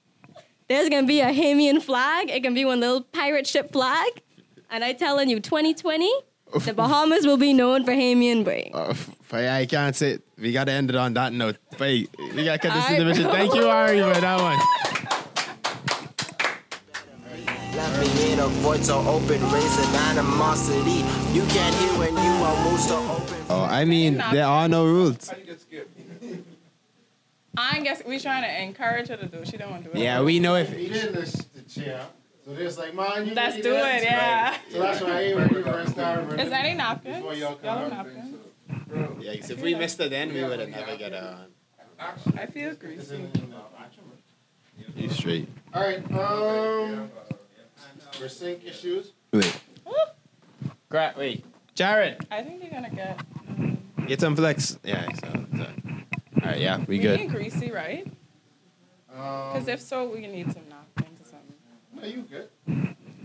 [0.68, 2.30] there's going to be a Hamian flag.
[2.30, 4.22] It can be one little pirate ship flag.
[4.70, 6.08] And I telling you, 2020,
[6.64, 8.70] The Bahamas will be known for Hamian Brain.
[8.72, 8.94] Uh,
[9.32, 10.22] I can't say it.
[10.38, 11.56] We got to end it on that note.
[11.80, 13.24] Wait, we got to cut this right, intermission.
[13.24, 14.91] Thank you, Ari, for that one.
[17.82, 21.02] Let me in a void so open, raising animosity.
[21.36, 23.36] You can't hear when you are moved so open.
[23.50, 25.28] Oh, I mean, there are no rules.
[27.56, 29.38] I guess we trying to encourage her to do.
[29.38, 29.48] it.
[29.48, 30.02] She don't want to do it.
[30.02, 30.72] Yeah, we know if.
[30.72, 32.06] Eat in this the chair.
[32.44, 34.04] So there's like, man, you Let's eat do that, it.
[34.04, 34.56] Yeah.
[34.70, 36.20] So that's why I ain't ready for a star.
[36.38, 37.16] Is there any napkins?
[37.16, 37.90] Before y'all come Yellow out.
[37.90, 38.36] napkins.
[39.20, 41.46] Yeah, if we missed it then, we would have never got a.
[42.36, 43.28] I feel greasy.
[44.96, 45.48] You straight.
[45.74, 45.98] All right.
[46.12, 47.10] Um,
[48.12, 49.12] for sink issues.
[49.32, 49.60] Wait.
[50.88, 51.44] Gra- wait.
[51.74, 53.18] Jared, I think you're gonna get.
[54.06, 54.78] get some flex.
[54.84, 55.46] Yeah, so.
[55.56, 55.66] so.
[56.42, 57.20] All right, yeah, we We good.
[57.20, 58.04] need greasy, right?
[59.08, 61.56] Because Um, if so, we need some napkins or something.
[61.94, 62.48] no, you good?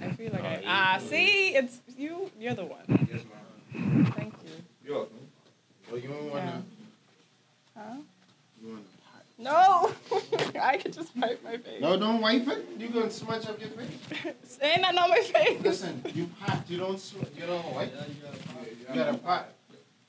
[0.01, 0.63] I feel like I.
[0.65, 2.31] Ah, see, it's you.
[2.39, 2.85] You're the one.
[3.11, 3.23] Yes,
[3.73, 4.05] ma'am.
[4.15, 4.51] Thank you.
[4.85, 5.17] You're welcome.
[5.91, 6.61] Well, you don't want to.
[7.79, 7.95] Huh?
[9.37, 11.81] You want No, I could just wipe my face.
[11.81, 12.67] No, don't wipe it.
[12.77, 14.57] You gonna smudge up your face.
[14.61, 15.61] Ain't nothing on my face.
[15.61, 16.63] Listen, you pot.
[16.67, 16.99] You don't.
[16.99, 17.93] Sm- you don't wipe.
[18.89, 19.49] You got a pot.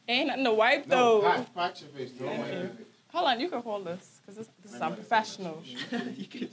[0.08, 1.26] Ain't nothing to wipe No, though.
[1.28, 1.54] pot.
[1.54, 2.10] Pot your face.
[2.12, 2.86] Don't wipe your face.
[3.12, 5.62] Hold on, you can hold this because this, this is unprofessional.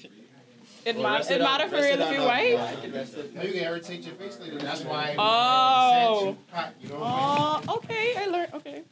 [0.86, 3.34] It, Well, matter, it it on- matter for rest real it if you on- wipe.
[3.34, 4.60] No, you can irritate your face later.
[4.60, 5.16] That's why.
[5.18, 5.24] Oh.
[5.24, 6.28] I said oh.
[6.28, 6.74] you pot.
[6.80, 7.64] You don't wipe.
[7.68, 8.54] Oh, okay, I learned.
[8.54, 8.84] Okay,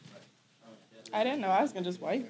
[1.14, 1.50] I didn't know.
[1.50, 2.28] I was gonna just wipe.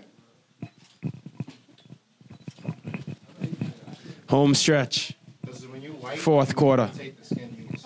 [4.33, 5.13] Home stretch.
[5.41, 6.89] Because when you wipe, Fourth quarter.
[6.91, 7.05] Skin.
[7.05, 7.35] You can see.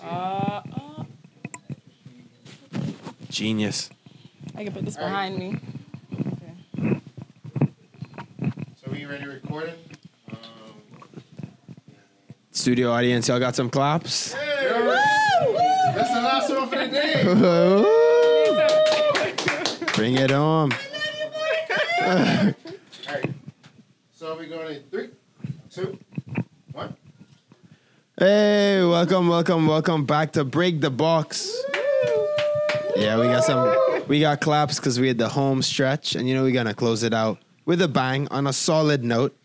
[0.02, 1.04] Uh, uh,
[3.28, 3.90] Genius.
[4.56, 5.28] I can put this All right.
[5.28, 5.58] behind me.
[6.80, 7.00] Okay.
[8.76, 9.74] So we ready recording?
[10.30, 10.36] Um,
[12.50, 14.32] Studio audience, y'all got some claps?
[14.32, 14.72] Hey!
[14.72, 14.94] Woo!
[15.94, 17.24] that's the last one for the day.
[19.94, 20.72] Bring it on.
[22.02, 22.54] All right.
[24.12, 25.10] So we're going in three,
[25.68, 25.98] two, one.
[28.18, 31.56] Hey, welcome, welcome, welcome back to Break the Box.
[32.96, 33.76] Yeah, we got some,
[34.08, 37.04] we got claps because we had the home stretch, and you know we're gonna close
[37.04, 39.36] it out with a bang on a solid note.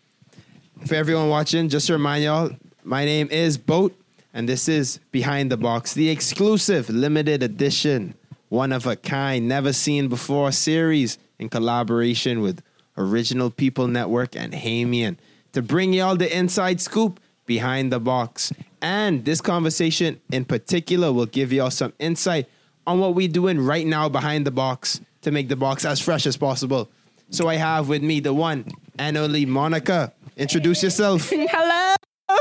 [0.88, 2.50] For everyone watching, just to remind y'all,
[2.84, 3.96] my name is Boat,
[4.34, 8.16] and this is Behind the Box, the exclusive limited edition,
[8.50, 12.64] one of a kind, never seen before series in collaboration with
[12.98, 15.18] Original People Network and Hamian
[15.52, 18.52] to bring y'all the inside scoop behind the box.
[18.82, 22.48] And this conversation in particular will give y'all some insight
[22.86, 26.26] on what we're doing right now behind the box to make the box as fresh
[26.26, 26.90] as possible.
[27.30, 28.66] So I have with me the one
[29.00, 30.14] and only Monica.
[30.36, 31.30] Introduce yourself.
[31.34, 31.96] Hello.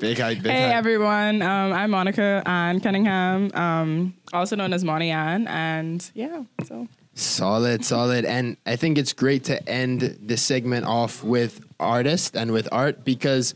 [0.00, 0.74] Big hype, big Hey hype.
[0.74, 6.86] everyone, um, I'm Monica Ann Cunningham, um, also known as Moni Ann, and yeah, so
[7.14, 8.24] Solid, solid.
[8.26, 13.04] And I think it's great to end this segment off with artist and with art
[13.04, 13.54] because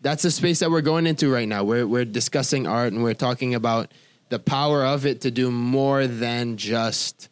[0.00, 1.64] that's the space that we're going into right now.
[1.64, 3.92] We're, we're discussing art and we're talking about
[4.28, 7.28] the power of it to do more than just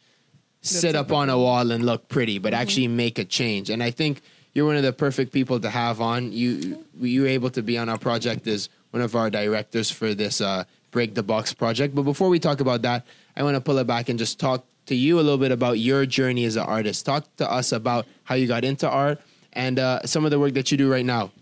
[0.62, 3.70] sit up on a wall and look pretty, but actually make a change.
[3.70, 4.20] And I think
[4.52, 6.32] you're one of the perfect people to have on.
[6.32, 10.14] You you were able to be on our project as one of our directors for
[10.14, 11.94] this uh, Break the Box project.
[11.94, 13.06] But before we talk about that,
[13.36, 15.78] I want to pull it back and just talk to you a little bit about
[15.78, 17.05] your journey as an artist.
[17.05, 19.20] Talk to us about how you got into art
[19.52, 21.32] and uh, some of the work that you do right now.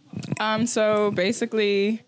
[0.40, 2.02] Um, so basically,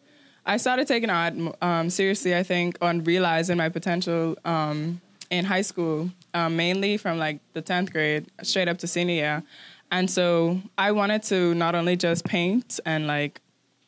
[0.45, 2.37] I started taking art um, seriously.
[2.37, 5.01] I think on realizing my potential um,
[5.31, 9.43] in high school, um, mainly from like the tenth grade straight up to senior year,
[9.91, 13.41] and so I wanted to not only just paint and like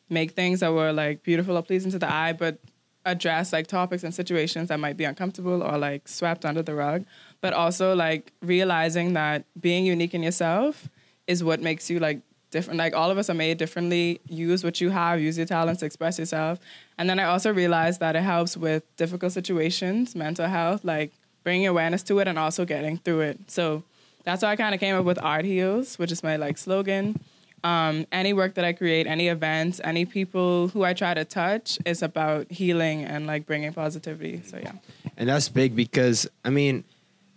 [0.09, 2.57] make things that were like beautiful or pleasing to the eye, but
[3.05, 7.05] address like topics and situations that might be uncomfortable or like swept under the rug,
[7.41, 10.89] but also like realizing that being unique in yourself
[11.27, 12.77] is what makes you like different.
[12.77, 14.19] Like all of us are made differently.
[14.27, 16.59] Use what you have, use your talents express yourself.
[16.97, 21.11] And then I also realized that it helps with difficult situations, mental health, like
[21.43, 23.39] bringing awareness to it and also getting through it.
[23.49, 23.83] So
[24.23, 27.19] that's why I kind of came up with Art Heals, which is my like slogan.
[27.63, 31.77] Um, any work that I create, any events, any people who I try to touch
[31.85, 34.41] is about healing and like bringing positivity.
[34.45, 34.73] So yeah.
[35.17, 36.85] And that's big because I mean,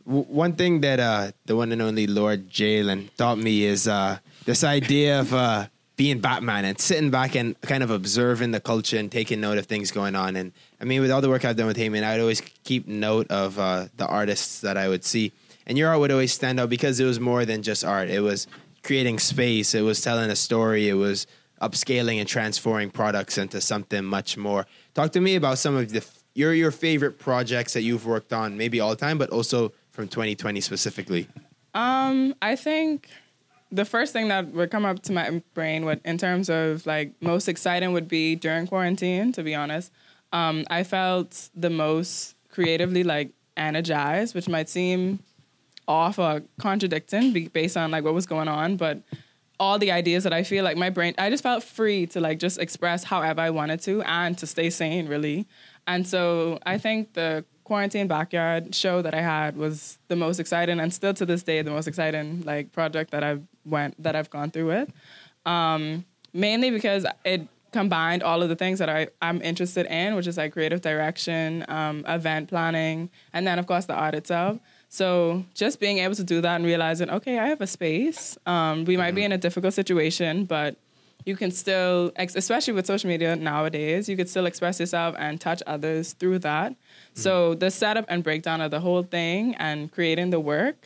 [0.07, 4.19] w- one thing that uh, the one and only Lord Jalen taught me is uh,
[4.45, 5.67] this idea of uh,
[5.97, 9.67] being Batman and sitting back and kind of observing the culture and taking note of
[9.67, 10.37] things going on.
[10.37, 12.87] And I mean, with all the work I've done with him, and I'd always keep
[12.87, 15.33] note of uh, the artists that I would see,
[15.67, 18.09] and your art would always stand out because it was more than just art.
[18.09, 18.47] It was
[18.83, 19.75] creating space.
[19.75, 20.89] It was telling a story.
[20.89, 21.27] It was
[21.61, 24.67] upscaling and transforming products into something much more.
[24.95, 26.05] Talk to me about some of the
[26.35, 30.61] your your favorite projects that you've worked on, maybe all time, but also from 2020
[30.61, 31.29] specifically.
[31.75, 33.09] Um, I think
[33.73, 37.15] the first thing that would come up to my brain would, in terms of like
[37.21, 39.33] most exciting, would be during quarantine.
[39.33, 39.91] To be honest,
[40.33, 45.21] um, I felt the most creatively like energized, which might seem
[45.89, 49.03] off or contradicting based on like what was going on, but
[49.59, 52.39] all the ideas that I feel like my brain, I just felt free to like
[52.39, 55.47] just express however I wanted to and to stay sane, really.
[55.87, 60.81] And so I think the quarantine backyard show that I had was the most exciting
[60.81, 64.31] and still to this day the most exciting like project that I've went that I've
[64.31, 64.93] gone through with.
[65.45, 70.27] Um, mainly because it combined all of the things that I, I'm interested in, which
[70.27, 74.59] is like creative direction, um, event planning, and then of course the art itself.
[74.89, 78.37] So just being able to do that and realizing, okay, I have a space.
[78.45, 80.77] Um, we might be in a difficult situation, but
[81.25, 85.63] you can still, especially with social media nowadays, you could still express yourself and touch
[85.67, 86.75] others through that.
[87.15, 90.85] So the setup and breakdown of the whole thing and creating the work,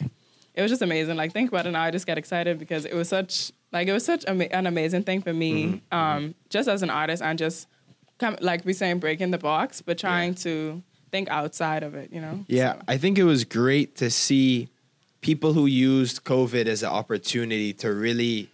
[0.57, 1.17] it was just amazing.
[1.17, 3.93] Like think about it now, I just get excited because it was such like it
[3.93, 7.69] was such ama- an amazing thing for me, um, just as an artist and just
[8.19, 12.13] come like we saying breaking the box, but trying to think outside of it.
[12.13, 12.45] You know?
[12.49, 14.69] Yeah, So- I think it was great to see
[15.21, 18.49] people who used COVID as an opportunity to really,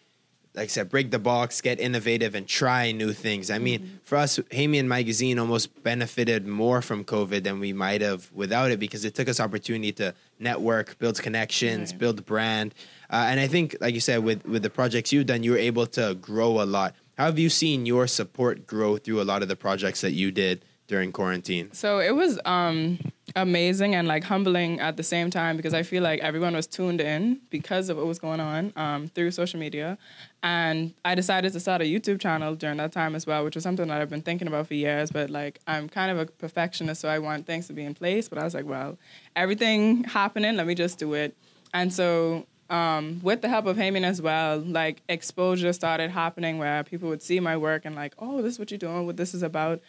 [0.55, 3.51] like I said, break the box, get innovative, and try new things.
[3.51, 8.31] I mean, for us, Hamian Magazine almost benefited more from COVID than we might have
[8.35, 11.99] without it because it took us opportunity to network, build connections, Right.
[11.99, 12.75] build brand.
[13.09, 15.59] Uh, and I think, like you said, with, with the projects you've done, you were
[15.59, 16.95] able to grow a lot.
[17.17, 20.31] How have you seen your support grow through a lot of the projects that you
[20.31, 21.73] did during quarantine?
[21.73, 22.99] So it was um,
[23.37, 27.01] amazing and like humbling at the same time because I feel like everyone was tuned
[27.01, 29.99] in because of what was going on um, through social media.
[30.43, 33.65] And I decided to start a YouTube channel during that time as well, which was
[33.65, 35.11] something that I've been thinking about for years.
[35.11, 38.29] But like, I'm kind of a perfectionist, so I want things to be in place.
[38.29, 38.99] But I was like, well,
[39.37, 41.37] everything happening, let me just do it.
[41.73, 46.83] And so um, with the help of Hamian as well, like exposure started happening where
[46.83, 49.35] people would see my work and like, oh, this is what you're doing, what this
[49.35, 49.81] is about.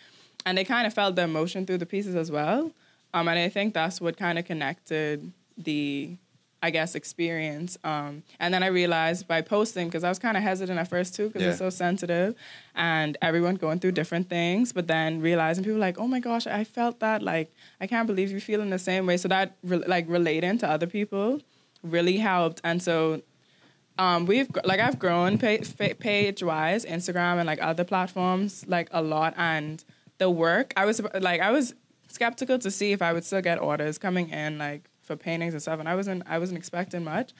[0.45, 2.71] And they kind of felt the emotion through the pieces as well.
[3.13, 6.17] Um, and I think that's what kind of connected the,
[6.61, 7.77] I guess, experience.
[7.83, 11.15] Um, and then I realized by posting, because I was kind of hesitant at first
[11.15, 12.35] too, because it's so sensitive
[12.75, 16.63] and everyone going through different things, but then realizing people like, oh my gosh, I
[16.63, 17.21] felt that.
[17.21, 19.17] Like, I can't believe you're feeling the same way.
[19.17, 21.41] So that, re- like, relating to other people
[21.83, 22.61] really helped.
[22.63, 23.21] And so
[23.99, 29.33] um, we've like I've grown page wise, Instagram and like other platforms like a lot,
[29.37, 29.83] and
[30.17, 31.73] the work I was like I was
[32.09, 35.61] skeptical to see if I would still get orders coming in like for paintings and
[35.61, 37.31] stuff, and I wasn't I wasn't expecting much,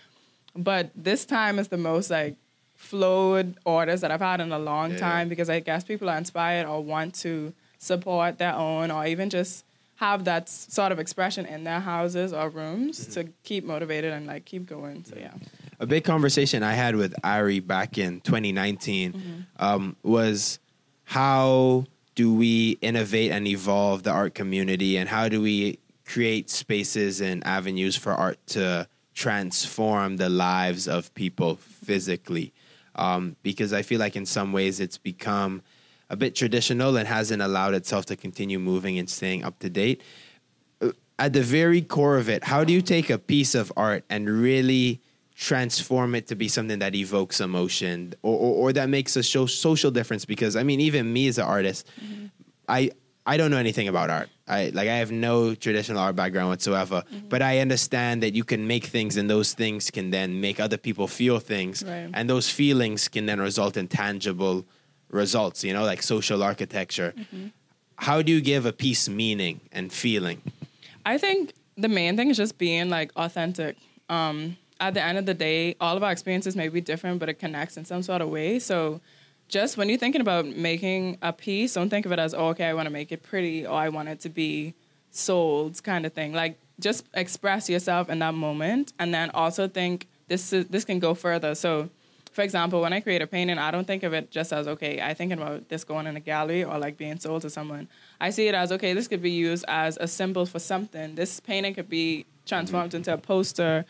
[0.56, 2.36] but this time is the most like
[2.76, 4.98] flowed orders that I've had in a long Yeah.
[4.98, 9.30] time because I guess people are inspired or want to support their own or even
[9.30, 9.64] just
[9.98, 14.44] have that sort of expression in their houses or rooms to keep motivated and like
[14.44, 15.06] keep going.
[15.06, 15.34] So yeah.
[15.80, 20.60] a big conversation I had with Ari back in 2019 um, was
[21.06, 27.22] how do we innovate and evolve the art community, and how do we create spaces
[27.22, 32.54] and avenues for art to transform the lives of people physically?
[32.96, 35.62] Um, because I feel like in some ways it's become
[36.10, 40.02] a bit traditional and hasn't allowed itself to continue moving and staying up to date
[41.20, 44.30] at the very core of it, how do you take a piece of art and
[44.30, 45.00] really
[45.36, 49.46] transform it to be something that evokes emotion or, or, or that makes a show,
[49.46, 50.26] social difference?
[50.26, 52.28] Because I mean, even me as an artist, mm-hmm.
[52.68, 52.92] I
[53.26, 54.30] I don't know anything about art.
[54.48, 57.04] I like I have no traditional art background whatsoever.
[57.04, 57.30] Mm-hmm.
[57.30, 60.78] But I understand that you can make things, and those things can then make other
[60.78, 62.10] people feel things, Right.
[62.14, 64.66] and those feelings can then result in tangible
[65.10, 65.64] results.
[65.64, 67.14] You know, like social architecture.
[67.18, 67.48] Mm-hmm.
[67.96, 70.42] How do you give a piece meaning and feeling?
[71.06, 73.78] I think the main thing is just being like authentic.
[74.10, 77.30] Um, at the end of the day, all of our experiences may be different, but
[77.30, 78.60] it connects in some sort of way.
[78.60, 79.00] So,
[79.48, 82.66] just when you're thinking about making a piece, don't think of it as, oh, okay,
[82.66, 84.74] I want to make it pretty or I want it to be
[85.12, 86.34] sold kind of thing.
[86.34, 91.00] Like, just express yourself in that moment, and then also think this is this can
[91.00, 91.56] go further.
[91.56, 91.90] So,
[92.34, 95.00] for example, when I create a painting, I don't think of it just as okay.
[95.00, 97.88] I think about this going in a gallery or like being sold to someone.
[98.20, 98.94] I see it as okay.
[98.94, 101.16] This could be used as a symbol for something.
[101.16, 103.86] This painting could be transformed into a poster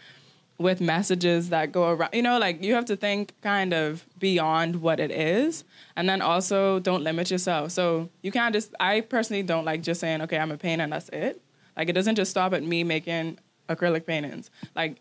[0.64, 2.10] with messages that go around.
[2.14, 5.64] You know, like you have to think kind of beyond what it is,
[5.96, 7.72] and then also don't limit yourself.
[7.72, 8.74] So you can't just.
[8.80, 11.42] I personally don't like just saying okay, I'm a painter and that's it.
[11.78, 13.38] Like it doesn't just stop at me making
[13.70, 14.50] acrylic paintings.
[14.76, 14.98] Like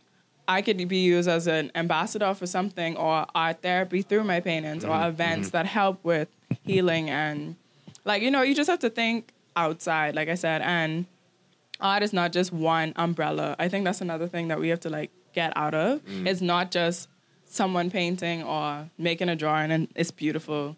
[0.47, 4.85] I could be used as an ambassador for something or art therapy through my paintings
[4.85, 5.09] or mm-hmm.
[5.09, 5.57] events mm-hmm.
[5.57, 6.29] that help with
[6.65, 7.57] healing and
[8.05, 11.07] like you know you just have to think outside, like I said, and
[11.81, 13.57] art is not just one umbrella.
[13.59, 16.05] I think that's another thing that we have to like get out of.
[16.05, 16.27] Mm.
[16.27, 17.09] It's not just
[17.47, 20.77] someone painting or making a drawing and it's beautiful.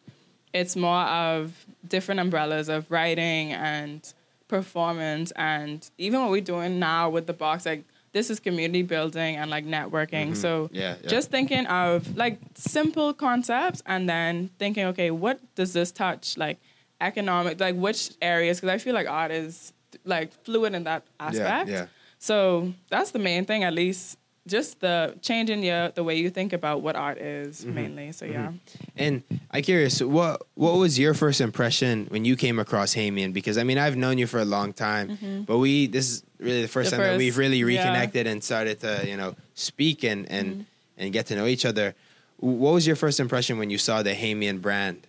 [0.52, 4.12] It's more of different umbrellas of writing and
[4.48, 9.36] performance and even what we're doing now with the box like this is community building
[9.36, 10.28] and like networking.
[10.28, 10.34] Mm-hmm.
[10.34, 11.08] So Yeah, yeah.
[11.08, 16.38] just thinking of like simple concepts and then thinking, okay, what does this touch?
[16.38, 16.58] Like
[17.00, 18.60] economic, like which areas?
[18.60, 19.72] Because I feel like art is
[20.04, 21.68] like fluid in that aspect.
[21.68, 21.86] yeah.
[22.18, 24.16] So that's the main thing, at least.
[24.46, 27.74] Just the changing your the way you think about what art is Mm-hmm.
[27.74, 28.12] mainly.
[28.12, 28.34] So mm-hmm.
[28.34, 28.52] yeah.
[28.96, 33.32] And I'm curious, what what was your first impression when you came across Hamian?
[33.32, 35.42] Because I mean, I've known you for a long time, mm-hmm.
[35.42, 37.64] but we this is really the first The time that we've first- really yeah.
[37.64, 40.62] reconnected and started to you know speak and and mm-hmm.
[40.98, 41.94] and get to know each other.
[42.38, 45.06] What was your first impression when you saw the Hamian brand?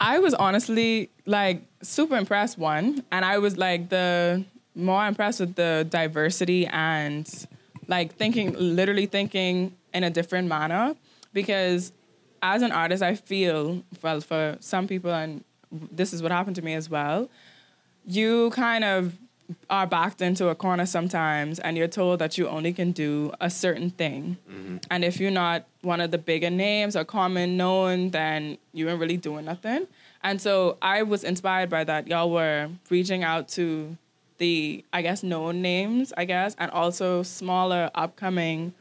[0.00, 4.44] I was honestly like super impressed one, and I was like the
[4.74, 7.28] more impressed with the diversity and
[7.88, 10.94] like thinking, literally thinking in a different manner.
[11.32, 11.92] Because
[12.42, 16.62] as an artist, I feel well for some people, and this is what happened to
[16.62, 17.28] me as well.
[18.06, 19.18] You kind of
[19.70, 23.48] are backed into a corner sometimes, and you're told that you only can do a
[23.48, 24.36] certain thing.
[24.50, 24.76] Mm-hmm.
[24.90, 29.00] And if you're not one of the bigger names or common known, then you ain't
[29.00, 29.86] really doing nothing.
[30.22, 32.08] And so I was inspired by that.
[32.08, 33.96] Y'all were reaching out to
[34.38, 38.72] the, I guess, known names, I guess, and also smaller, upcoming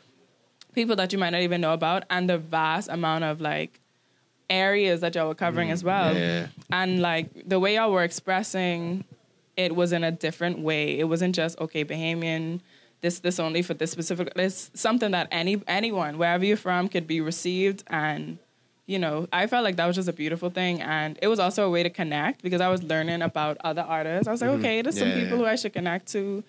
[0.74, 3.80] people that you might not even know about, and the vast amount of like
[4.50, 6.16] areas that y'all were covering as mm, well.
[6.16, 6.48] yeah.
[6.72, 9.04] And like the way y'all were expressing
[9.58, 11.00] it was in a different way.
[11.00, 12.62] It wasn't just okay, Bahamian,
[13.02, 14.32] this this only for this specific.
[14.36, 18.38] It's something that any anyone wherever you're from could be received, and
[18.88, 21.66] you know, I felt like that was just a beautiful thing, and it was also
[21.66, 24.28] a way to connect because I was learning about other artists.
[24.28, 25.20] I was like, okay, there's some Mm-hmm.
[25.22, 25.44] People yeah.
[25.44, 26.44] who I should connect to,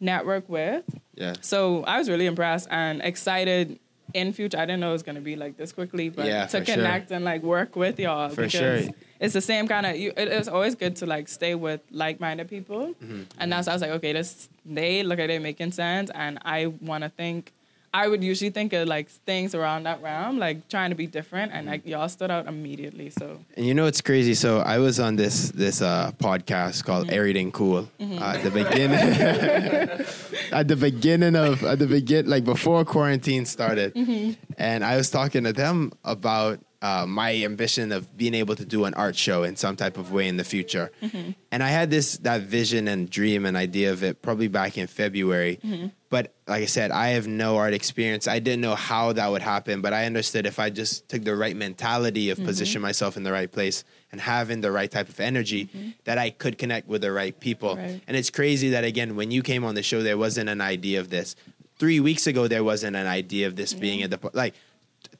[0.00, 0.84] network with.
[1.14, 1.34] Yeah.
[1.42, 3.78] So I was really impressed and excited.
[4.14, 6.58] In future, I didn't know it was gonna be like this quickly, but Yeah, to
[6.60, 6.74] for sure.
[6.74, 8.52] connect and like work with y'all For because
[8.84, 8.92] sure.
[9.20, 9.96] it's the same kind of.
[9.96, 13.22] You, it is always good to like stay with like-minded people, Mm-hmm.
[13.38, 16.66] and that's I was like, okay, this they look at it making sense, and I
[16.66, 17.52] want to think.
[17.94, 21.52] I would usually think of like things around that realm, like trying to be different,
[21.52, 23.10] and like y'all stood out immediately.
[23.10, 24.32] So And you know it's crazy?
[24.34, 27.14] So I was on this this uh, podcast called Mm-hmm.
[27.18, 28.98] Everything Cool uh, at the beginning.
[30.52, 34.32] at the beginning of at the begin like before quarantine started, Mm-hmm.
[34.56, 38.84] and I was talking to them about uh, my ambition of being able to do
[38.84, 40.90] an art show in some type of way in the future.
[41.00, 41.30] Mm-hmm.
[41.52, 44.88] And I had this that vision and dream and idea of it probably back in
[44.88, 45.60] February.
[45.64, 45.86] Mm-hmm.
[46.10, 48.26] But like I said, I have no art experience.
[48.26, 51.36] I didn't know how that would happen, but I understood if I just took the
[51.36, 55.20] right mentality of position myself in the right place and having the right type of
[55.20, 57.76] energy, that I could connect with the right people.
[57.76, 58.02] Right.
[58.06, 61.00] And it's crazy that again, when you came on the show, there wasn't an idea
[61.00, 61.34] of this.
[61.78, 64.54] Three weeks ago, there wasn't an idea of this being at the like.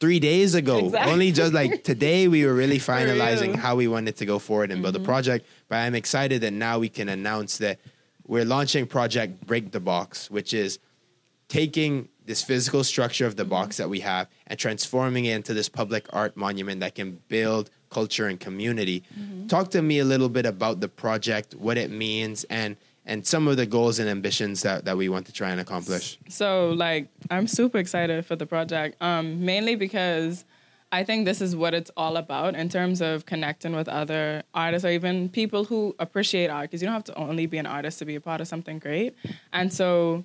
[0.02, 1.12] Three days ago, Exactly.
[1.12, 4.82] only just like today, we were really finalizing how we wanted to go forward and
[4.82, 5.06] build the mm-hmm.
[5.06, 5.46] project.
[5.68, 7.78] But I'm excited that now we can announce that
[8.26, 10.80] we're launching Project Break the Box, which is
[11.46, 13.84] taking this physical structure of the box mm-hmm.
[13.84, 18.26] that we have and transforming it into this public art monument that can build culture
[18.26, 19.04] and community.
[19.16, 19.46] Mm-hmm.
[19.46, 23.48] Talk to me a little bit about the project, what it means, and and some
[23.48, 26.18] of the goals and ambitions that, that we want to try and accomplish.
[26.28, 29.00] So like I'm super excited for the project.
[29.02, 30.44] Um, mainly because
[30.92, 34.84] I think this is what it's all about in terms of connecting with other artists
[34.84, 36.70] or even people who appreciate art.
[36.70, 38.78] Because you don't have to only be an artist to be a part of something
[38.78, 39.16] great.
[39.52, 40.24] And so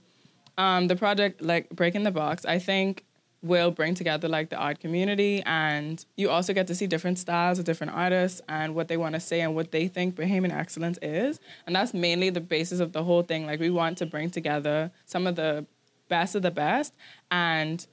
[0.58, 3.06] um, the project like breaking the box, I think
[3.44, 7.60] will bring together like the art community and you also get to see different styles
[7.60, 10.98] of different artists and what they want to say and what they think Bahamian excellence
[11.02, 11.40] is.
[11.66, 13.46] And that's mainly the basis of the whole thing.
[13.46, 15.66] Like we want to bring together some of the
[16.10, 16.94] best of the best
[17.30, 17.86] and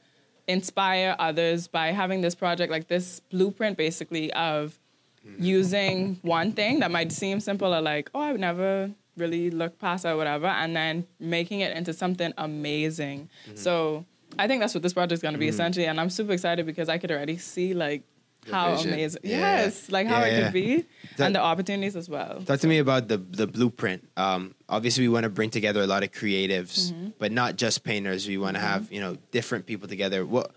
[0.47, 4.79] inspire others by having this project like this blueprint basically of
[5.27, 5.43] mm-hmm.
[5.43, 9.79] using one thing that might seem simple or like, oh, I would never really look
[9.79, 13.29] past or whatever, and then making it into something amazing.
[13.47, 13.57] Mm-hmm.
[13.57, 14.05] So
[14.39, 16.67] I think that's what this project is going to be essentially, and I'm super excited
[16.67, 18.03] because I could already see like
[18.51, 18.93] how vision.
[18.93, 19.39] amazing, Yeah.
[19.39, 20.85] yes, like how Yeah, it could be,
[21.17, 22.43] That- and the opportunities as well.
[22.45, 24.07] Talk to me about the the blueprint.
[24.17, 28.29] Um, obviously, we want to bring together a lot of creatives, but not just painters.
[28.29, 30.27] We want to have you know different people together.
[30.27, 30.51] What?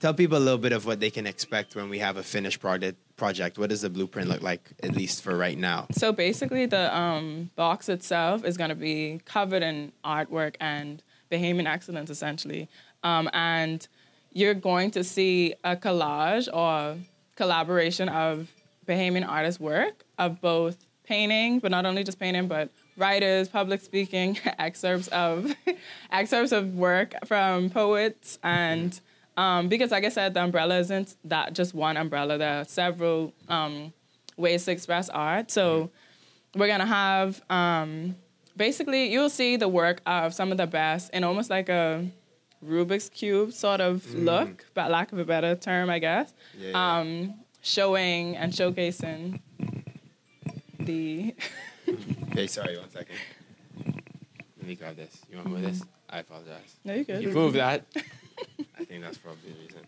[0.00, 2.60] Tell people a little bit of what they can expect when we have a finished
[2.60, 2.98] project.
[3.16, 3.58] Project.
[3.58, 5.86] What does the blueprint look like, at least for right now?
[5.92, 11.66] So basically, the um, box itself is going to be covered in artwork and Bahamian
[11.66, 12.68] excellence, essentially.
[13.04, 13.86] Um, and
[14.32, 16.98] you're going to see a collage or
[17.36, 18.50] collaboration of
[18.86, 24.38] Bahamian artists' work of both painting, but not only just painting, but writers, public speaking,
[24.58, 25.54] excerpts of
[26.10, 29.00] excerpts of work from poets, and
[29.36, 32.38] um, because, like I said, the umbrella isn't that just one umbrella.
[32.38, 33.92] There are several um,
[34.36, 35.50] ways to express art.
[35.50, 35.90] So
[36.54, 38.16] we're gonna have um,
[38.56, 42.06] basically you'll see the work of some of the best in almost like a
[42.66, 46.32] Rubik's cube sort of look, but lack of a better term, I guess.
[46.58, 46.98] Yeah, yeah.
[46.98, 49.40] Um, showing and showcasing
[50.78, 51.34] the
[52.32, 53.16] Hey, sorry, one second.
[54.58, 55.20] Let me grab this.
[55.30, 55.82] You want to move this?
[56.08, 56.76] I apologize.
[56.84, 57.22] no, you good.
[57.22, 57.84] You move that.
[58.78, 59.80] I think that's probably the reason.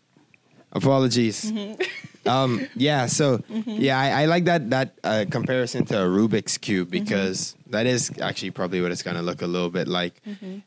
[0.77, 1.51] Apologies.
[1.51, 1.83] Mm-hmm.
[2.27, 3.71] Um, yeah, so mm-hmm.
[3.79, 7.05] yeah, I, I like that that uh, comparison to a Rubik's cube mm-hmm.
[7.05, 10.21] because that is actually probably what it's gonna look a little bit like.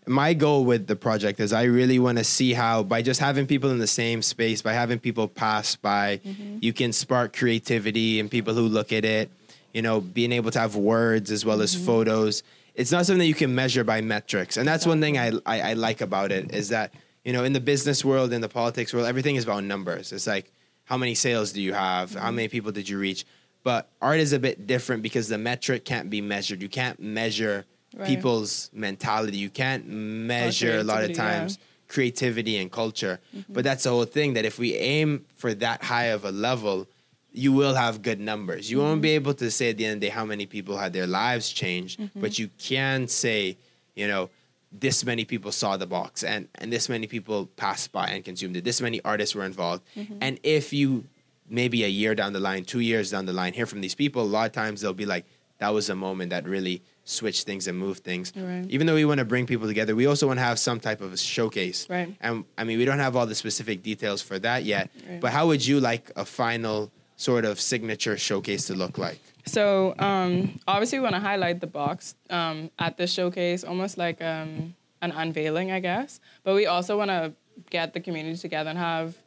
[0.07, 3.45] My goal with the project is I really want to see how by just having
[3.45, 6.21] people in the same space, by having people pass by,
[6.61, 9.29] you can spark creativity and people who look at it.
[9.73, 12.41] You know, being able to have words as well as photos.
[12.73, 15.71] It's not something that you can measure by metrics, and that's one thing I, I
[15.71, 16.93] I like about it is that
[17.29, 20.11] you know in the business world, in the politics world, everything is about numbers.
[20.11, 20.51] It's like
[20.85, 22.15] how many sales do you have?
[22.15, 22.35] How mm-hmm.
[22.37, 23.23] many people did you reach?
[23.61, 26.59] But art is a bit different because the metric can't be measured.
[26.59, 27.65] You can't measure
[27.95, 28.07] Right.
[28.07, 29.37] people's mentality.
[29.37, 31.39] You can't measure a lot of creativity, yeah.
[31.39, 31.57] times
[31.87, 33.19] creativity and culture.
[33.35, 33.53] Mm-hmm.
[33.53, 36.87] But that's the whole thing that if we aim for that high of a level,
[37.31, 38.69] you will have good numbers.
[38.69, 39.01] You won't mm-hmm.
[39.01, 41.07] be able to say at the end of the day how many people had their
[41.07, 43.57] lives changed, but you can say,
[43.95, 44.29] you know,
[44.71, 48.55] this many people saw the box and, and this many people passed by and consumed
[48.55, 48.63] it.
[48.63, 49.83] This many artists were involved.
[49.95, 50.17] Mm-hmm.
[50.21, 51.05] And if you
[51.49, 54.21] maybe a year down the line, two years down the line, hear from these people,
[54.21, 55.25] a lot of times they'll be like,
[55.57, 58.31] that was a moment that really switched things and moved things.
[58.35, 58.65] Right.
[58.69, 61.01] Even though we want to bring people together, we also want to have some type
[61.01, 61.87] of a showcase.
[61.89, 62.15] Right.
[62.21, 65.19] And I mean, we don't have all the specific details for that yet, Right.
[65.19, 69.19] but how would you like a final sort of signature showcase to look like?
[69.45, 74.21] So um, obviously, we want to highlight the box um, at the showcase, almost like
[74.21, 76.19] um, an unveiling, I guess.
[76.43, 77.33] But we also want to
[77.69, 79.17] get the community together and have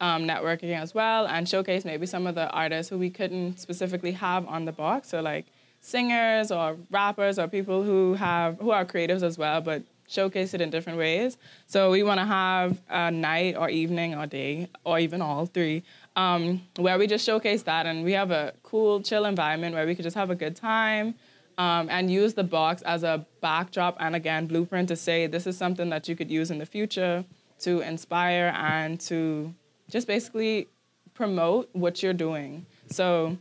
[0.00, 4.12] um, networking as well, and showcase maybe some of the artists who we couldn't specifically
[4.12, 5.08] have on the box.
[5.08, 5.46] So like
[5.80, 10.60] singers or rappers or people who have who are creatives as well, but showcase it
[10.60, 11.36] in different ways.
[11.66, 15.84] So we want to have a night or evening or day or even all three
[16.18, 19.94] um, where we just showcase that and we have a cool, chill environment where we
[19.94, 21.14] could just have a good time
[21.58, 25.56] um, and use the box as a backdrop and again, blueprint to say this is
[25.56, 27.24] something that you could use in the future
[27.60, 29.54] to inspire and to
[29.88, 30.66] just basically
[31.14, 32.66] promote what you're doing.
[32.90, 33.38] So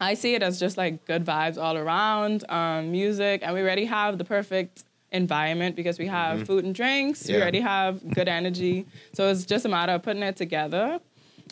[0.00, 3.84] I see it as just like good vibes all around, um, music, and we already
[3.84, 7.28] have the perfect environment because we have food and drinks.
[7.28, 8.86] We already have good energy.
[9.12, 10.98] So it's just a matter of putting it together.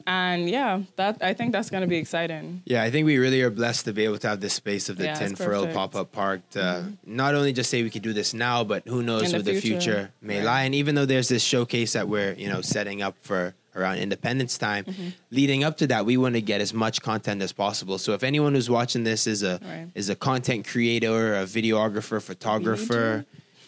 [0.06, 2.62] And yeah, that I think that's going to be exciting.
[2.64, 4.96] Yeah, I think we really are blessed to be able to have this space of
[4.96, 5.72] the Yeah, it's Tinfurl.
[5.72, 9.02] Pop Up Park to not only just say we could do this now, but who
[9.02, 10.10] knows In the where the future, future.
[10.22, 10.44] may Right.
[10.44, 10.62] lie.
[10.64, 14.58] And even though there's this showcase that we're you know setting up for around Independence
[14.58, 15.08] Time, Mm-hmm.
[15.30, 17.98] leading up to that, we want to get as much content as possible.
[17.98, 19.86] So if anyone who's watching this is a Right.
[19.94, 23.24] is a content creator, a videographer, photographer,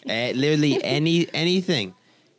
[0.07, 1.93] eh, literally any anything.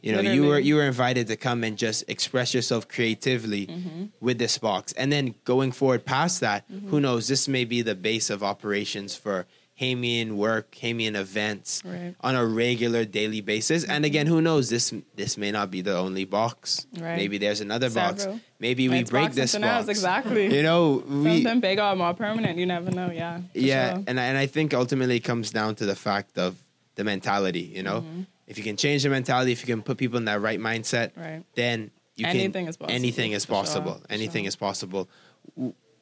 [0.04, 4.04] You know, you were you were invited to come and just express yourself creatively Mm-hmm.
[4.26, 6.60] with this box, and then going forward past that,
[6.90, 7.26] who knows?
[7.28, 9.46] This may be the base of operations for
[9.80, 12.14] Hamian work, Hamian events Right.
[12.20, 13.82] on a regular daily basis.
[13.84, 14.68] And again, who knows?
[14.68, 16.86] This this may not be the only box.
[16.98, 17.16] Right.
[17.16, 18.26] Maybe there's another box.
[18.60, 19.64] Maybe we Let's break box this box.
[19.64, 20.54] else, exactly.
[20.56, 23.10] You know, we Something bigger or more permanent, you never know.
[23.10, 23.40] Yeah.
[23.54, 24.04] yeah, sure.
[24.08, 26.50] and I- and I think ultimately it comes down to the fact of
[26.96, 27.66] the mentality.
[27.74, 28.22] You know, Mm-hmm.
[28.46, 31.10] If you can change the mentality, if you can put people in that right mindset,
[31.16, 31.42] Right.
[31.54, 32.36] then you can.
[32.36, 34.02] Anything can, is possible, Anything is for sure, possible.
[34.10, 34.48] anything sure.
[34.48, 35.08] is possible.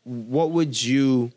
[0.05, 1.31] What would you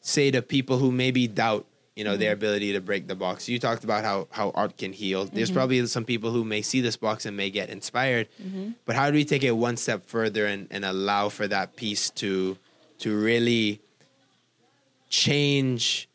[0.00, 1.66] say to people who maybe doubt?
[1.96, 2.20] You know Mm-hmm.
[2.20, 3.46] their ability to break the box.
[3.48, 5.26] You talked about how how art can heal.
[5.26, 5.34] Mm-hmm.
[5.36, 8.28] There's probably some people who may see this box and may get inspired.
[8.42, 8.70] Mm-hmm.
[8.86, 12.08] But how do we take it one step further and, and allow for that piece
[12.22, 12.56] to
[13.00, 13.80] to really
[15.10, 16.08] change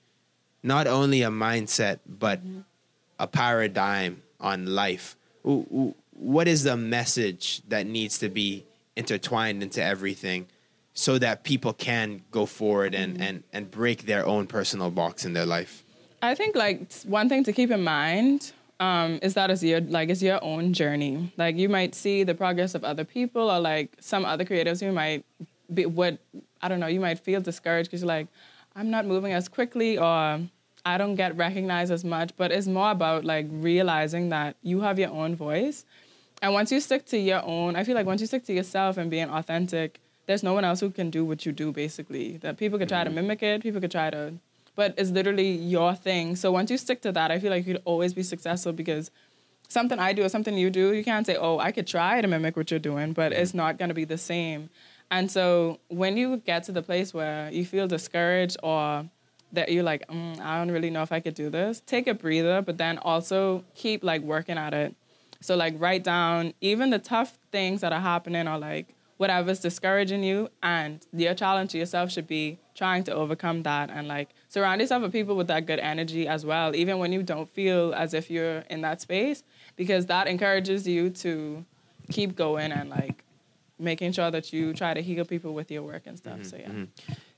[0.63, 2.39] not only a mindset but
[3.19, 5.15] a paradigm on life.
[5.43, 8.65] What is the message that needs to be
[8.95, 10.47] intertwined into everything
[10.93, 15.33] so that people can go forward and, and, and break their own personal box in
[15.33, 15.83] their life?
[16.21, 20.09] I think like one thing to keep in mind um, is that it's your like
[20.09, 21.31] it's your own journey.
[21.37, 24.91] Like you might see the progress of other people or like some other creatives who
[24.91, 25.25] might
[25.73, 26.19] be would
[26.61, 28.27] I don't know you might feel discouraged because you're like
[28.75, 30.41] I'm not moving as quickly or
[30.85, 32.31] I don't get recognized as much.
[32.37, 35.85] But it's more about like realizing that you have your own voice,
[36.41, 38.97] and once you stick to your own, I feel like once you stick to yourself
[38.97, 41.71] and being authentic, there's no one else who can do what you do.
[41.71, 43.15] Basically, that people could try to mm-hmm.
[43.15, 44.33] mimic it, people could try to
[44.75, 46.35] but it's literally your thing.
[46.35, 49.09] So once you stick to that, I feel like you'd always be successful because
[49.67, 52.27] something I do or something you do, you can't say, oh, I could try to
[52.27, 53.59] mimic what you're doing, but it's mm-hmm.
[53.59, 54.69] not going to be the same.
[55.09, 59.05] And so when you get to the place where you feel discouraged or
[59.56, 62.14] that you're like, mm, I don't really know if I could do this, take a
[62.14, 64.95] breather, but then also keep like working at it.
[65.41, 70.23] So like write down even the tough things that are happening or like whatever's discouraging
[70.23, 74.82] you and your challenge to yourself should be trying to overcome that and like surround
[74.82, 78.14] yourself with people with that good energy as well even when you don't feel as
[78.14, 79.44] if you're in that space
[79.77, 81.64] because that encourages you to
[82.11, 83.23] keep going and like
[83.80, 86.44] making sure that you try to heal people with your work and stuff.
[86.44, 86.86] So yeah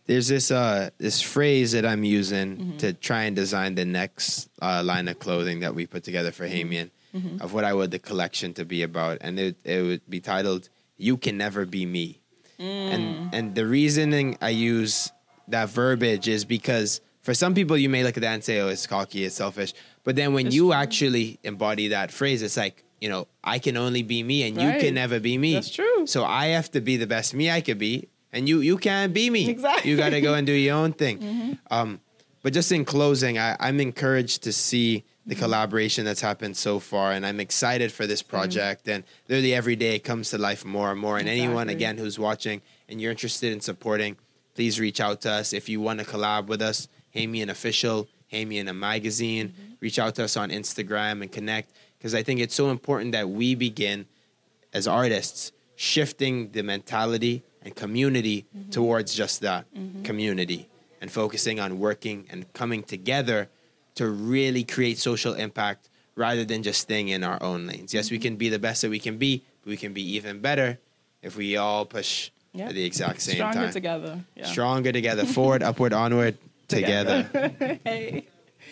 [0.07, 2.77] There's this uh this phrase that I'm using Mm-hmm.
[2.77, 6.47] to try and design the next uh, line of clothing that we put together for
[6.47, 7.41] Hamian Mm-hmm.
[7.41, 10.69] of what I would the collection to be about, and it it would be titled
[10.97, 12.19] "You Can Never Be Me,"
[12.59, 12.93] Mm.
[12.93, 13.03] and
[13.35, 15.11] and the reasoning I use
[15.47, 18.67] that verbiage is because for some people you may look at that and say, "Oh,
[18.69, 19.73] it's cocky, it's selfish,"
[20.03, 20.73] but then when It's you true.
[20.83, 24.71] actually embody that phrase, it's like you know I can only be me, and you
[24.83, 25.53] can never be me.
[25.53, 26.05] That's true.
[26.07, 29.13] So I have to be the best me I could be, and you you can't
[29.13, 29.49] be me.
[29.49, 29.89] Exactly.
[29.89, 31.19] You got to go and do your own thing.
[31.19, 31.51] Mm-hmm.
[31.71, 31.99] Um,
[32.43, 35.43] but just in closing, I, I'm encouraged to see the mm-hmm.
[35.43, 38.37] collaboration that's happened so far, and I'm excited for this mm-hmm.
[38.37, 38.87] project.
[38.87, 41.17] And literally every day it comes to life more and more.
[41.17, 44.17] And anyone again who's watching and you're interested in supporting,
[44.55, 46.87] please reach out to us if you want to collab with us.
[47.15, 49.53] Hamian official, Hamian a magazine.
[49.79, 53.29] Reach out to us on Instagram and connect because I think it's so important that
[53.29, 54.05] we begin
[54.73, 58.69] as artists shifting the mentality and community mm-hmm.
[58.69, 60.01] towards just that mm-hmm.
[60.03, 60.69] community
[61.01, 63.49] and focusing on working and coming together
[63.95, 67.93] to really create social impact rather than just staying in our own lanes.
[67.93, 68.23] Yes, we mm-hmm.
[68.23, 70.79] can be the best that we can be, but we can be even better
[71.21, 72.69] if we all push Yeah.
[72.69, 73.71] at the exact same stronger time.
[73.71, 76.37] together yeah Stronger together, forward, upward, onward,
[76.67, 77.23] together.
[77.83, 78.27] hey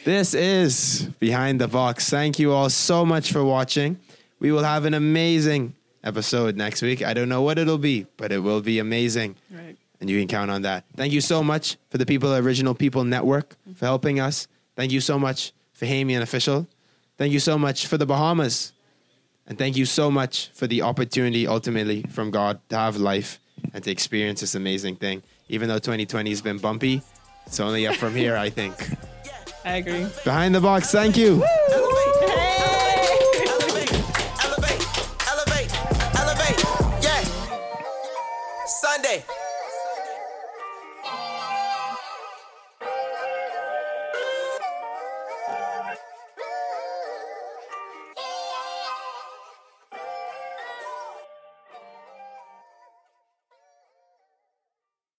[0.05, 2.09] This is Behind the Box.
[2.09, 3.99] Thank you all so much for watching.
[4.39, 5.73] We will have an amazing
[6.05, 7.03] episode next week.
[7.03, 9.35] I don't know what it'll be, but it will be amazing.
[9.51, 10.85] right And you can count on that.
[10.95, 14.47] Thank you so much for the people Original People Network for helping us.
[14.75, 16.67] Thank you so much for Hamian Official.
[17.17, 18.73] Thank you so much for the Bahamas.
[19.47, 23.39] And thank you so much for the opportunity ultimately from God to have life
[23.73, 25.23] and to experience this amazing thing.
[25.49, 27.01] Even though 2020 has been bumpy,
[27.45, 28.73] it's only up from here, I think.
[29.63, 31.43] i agree Behind the box, thank you.
[31.43, 31.84] Elevate,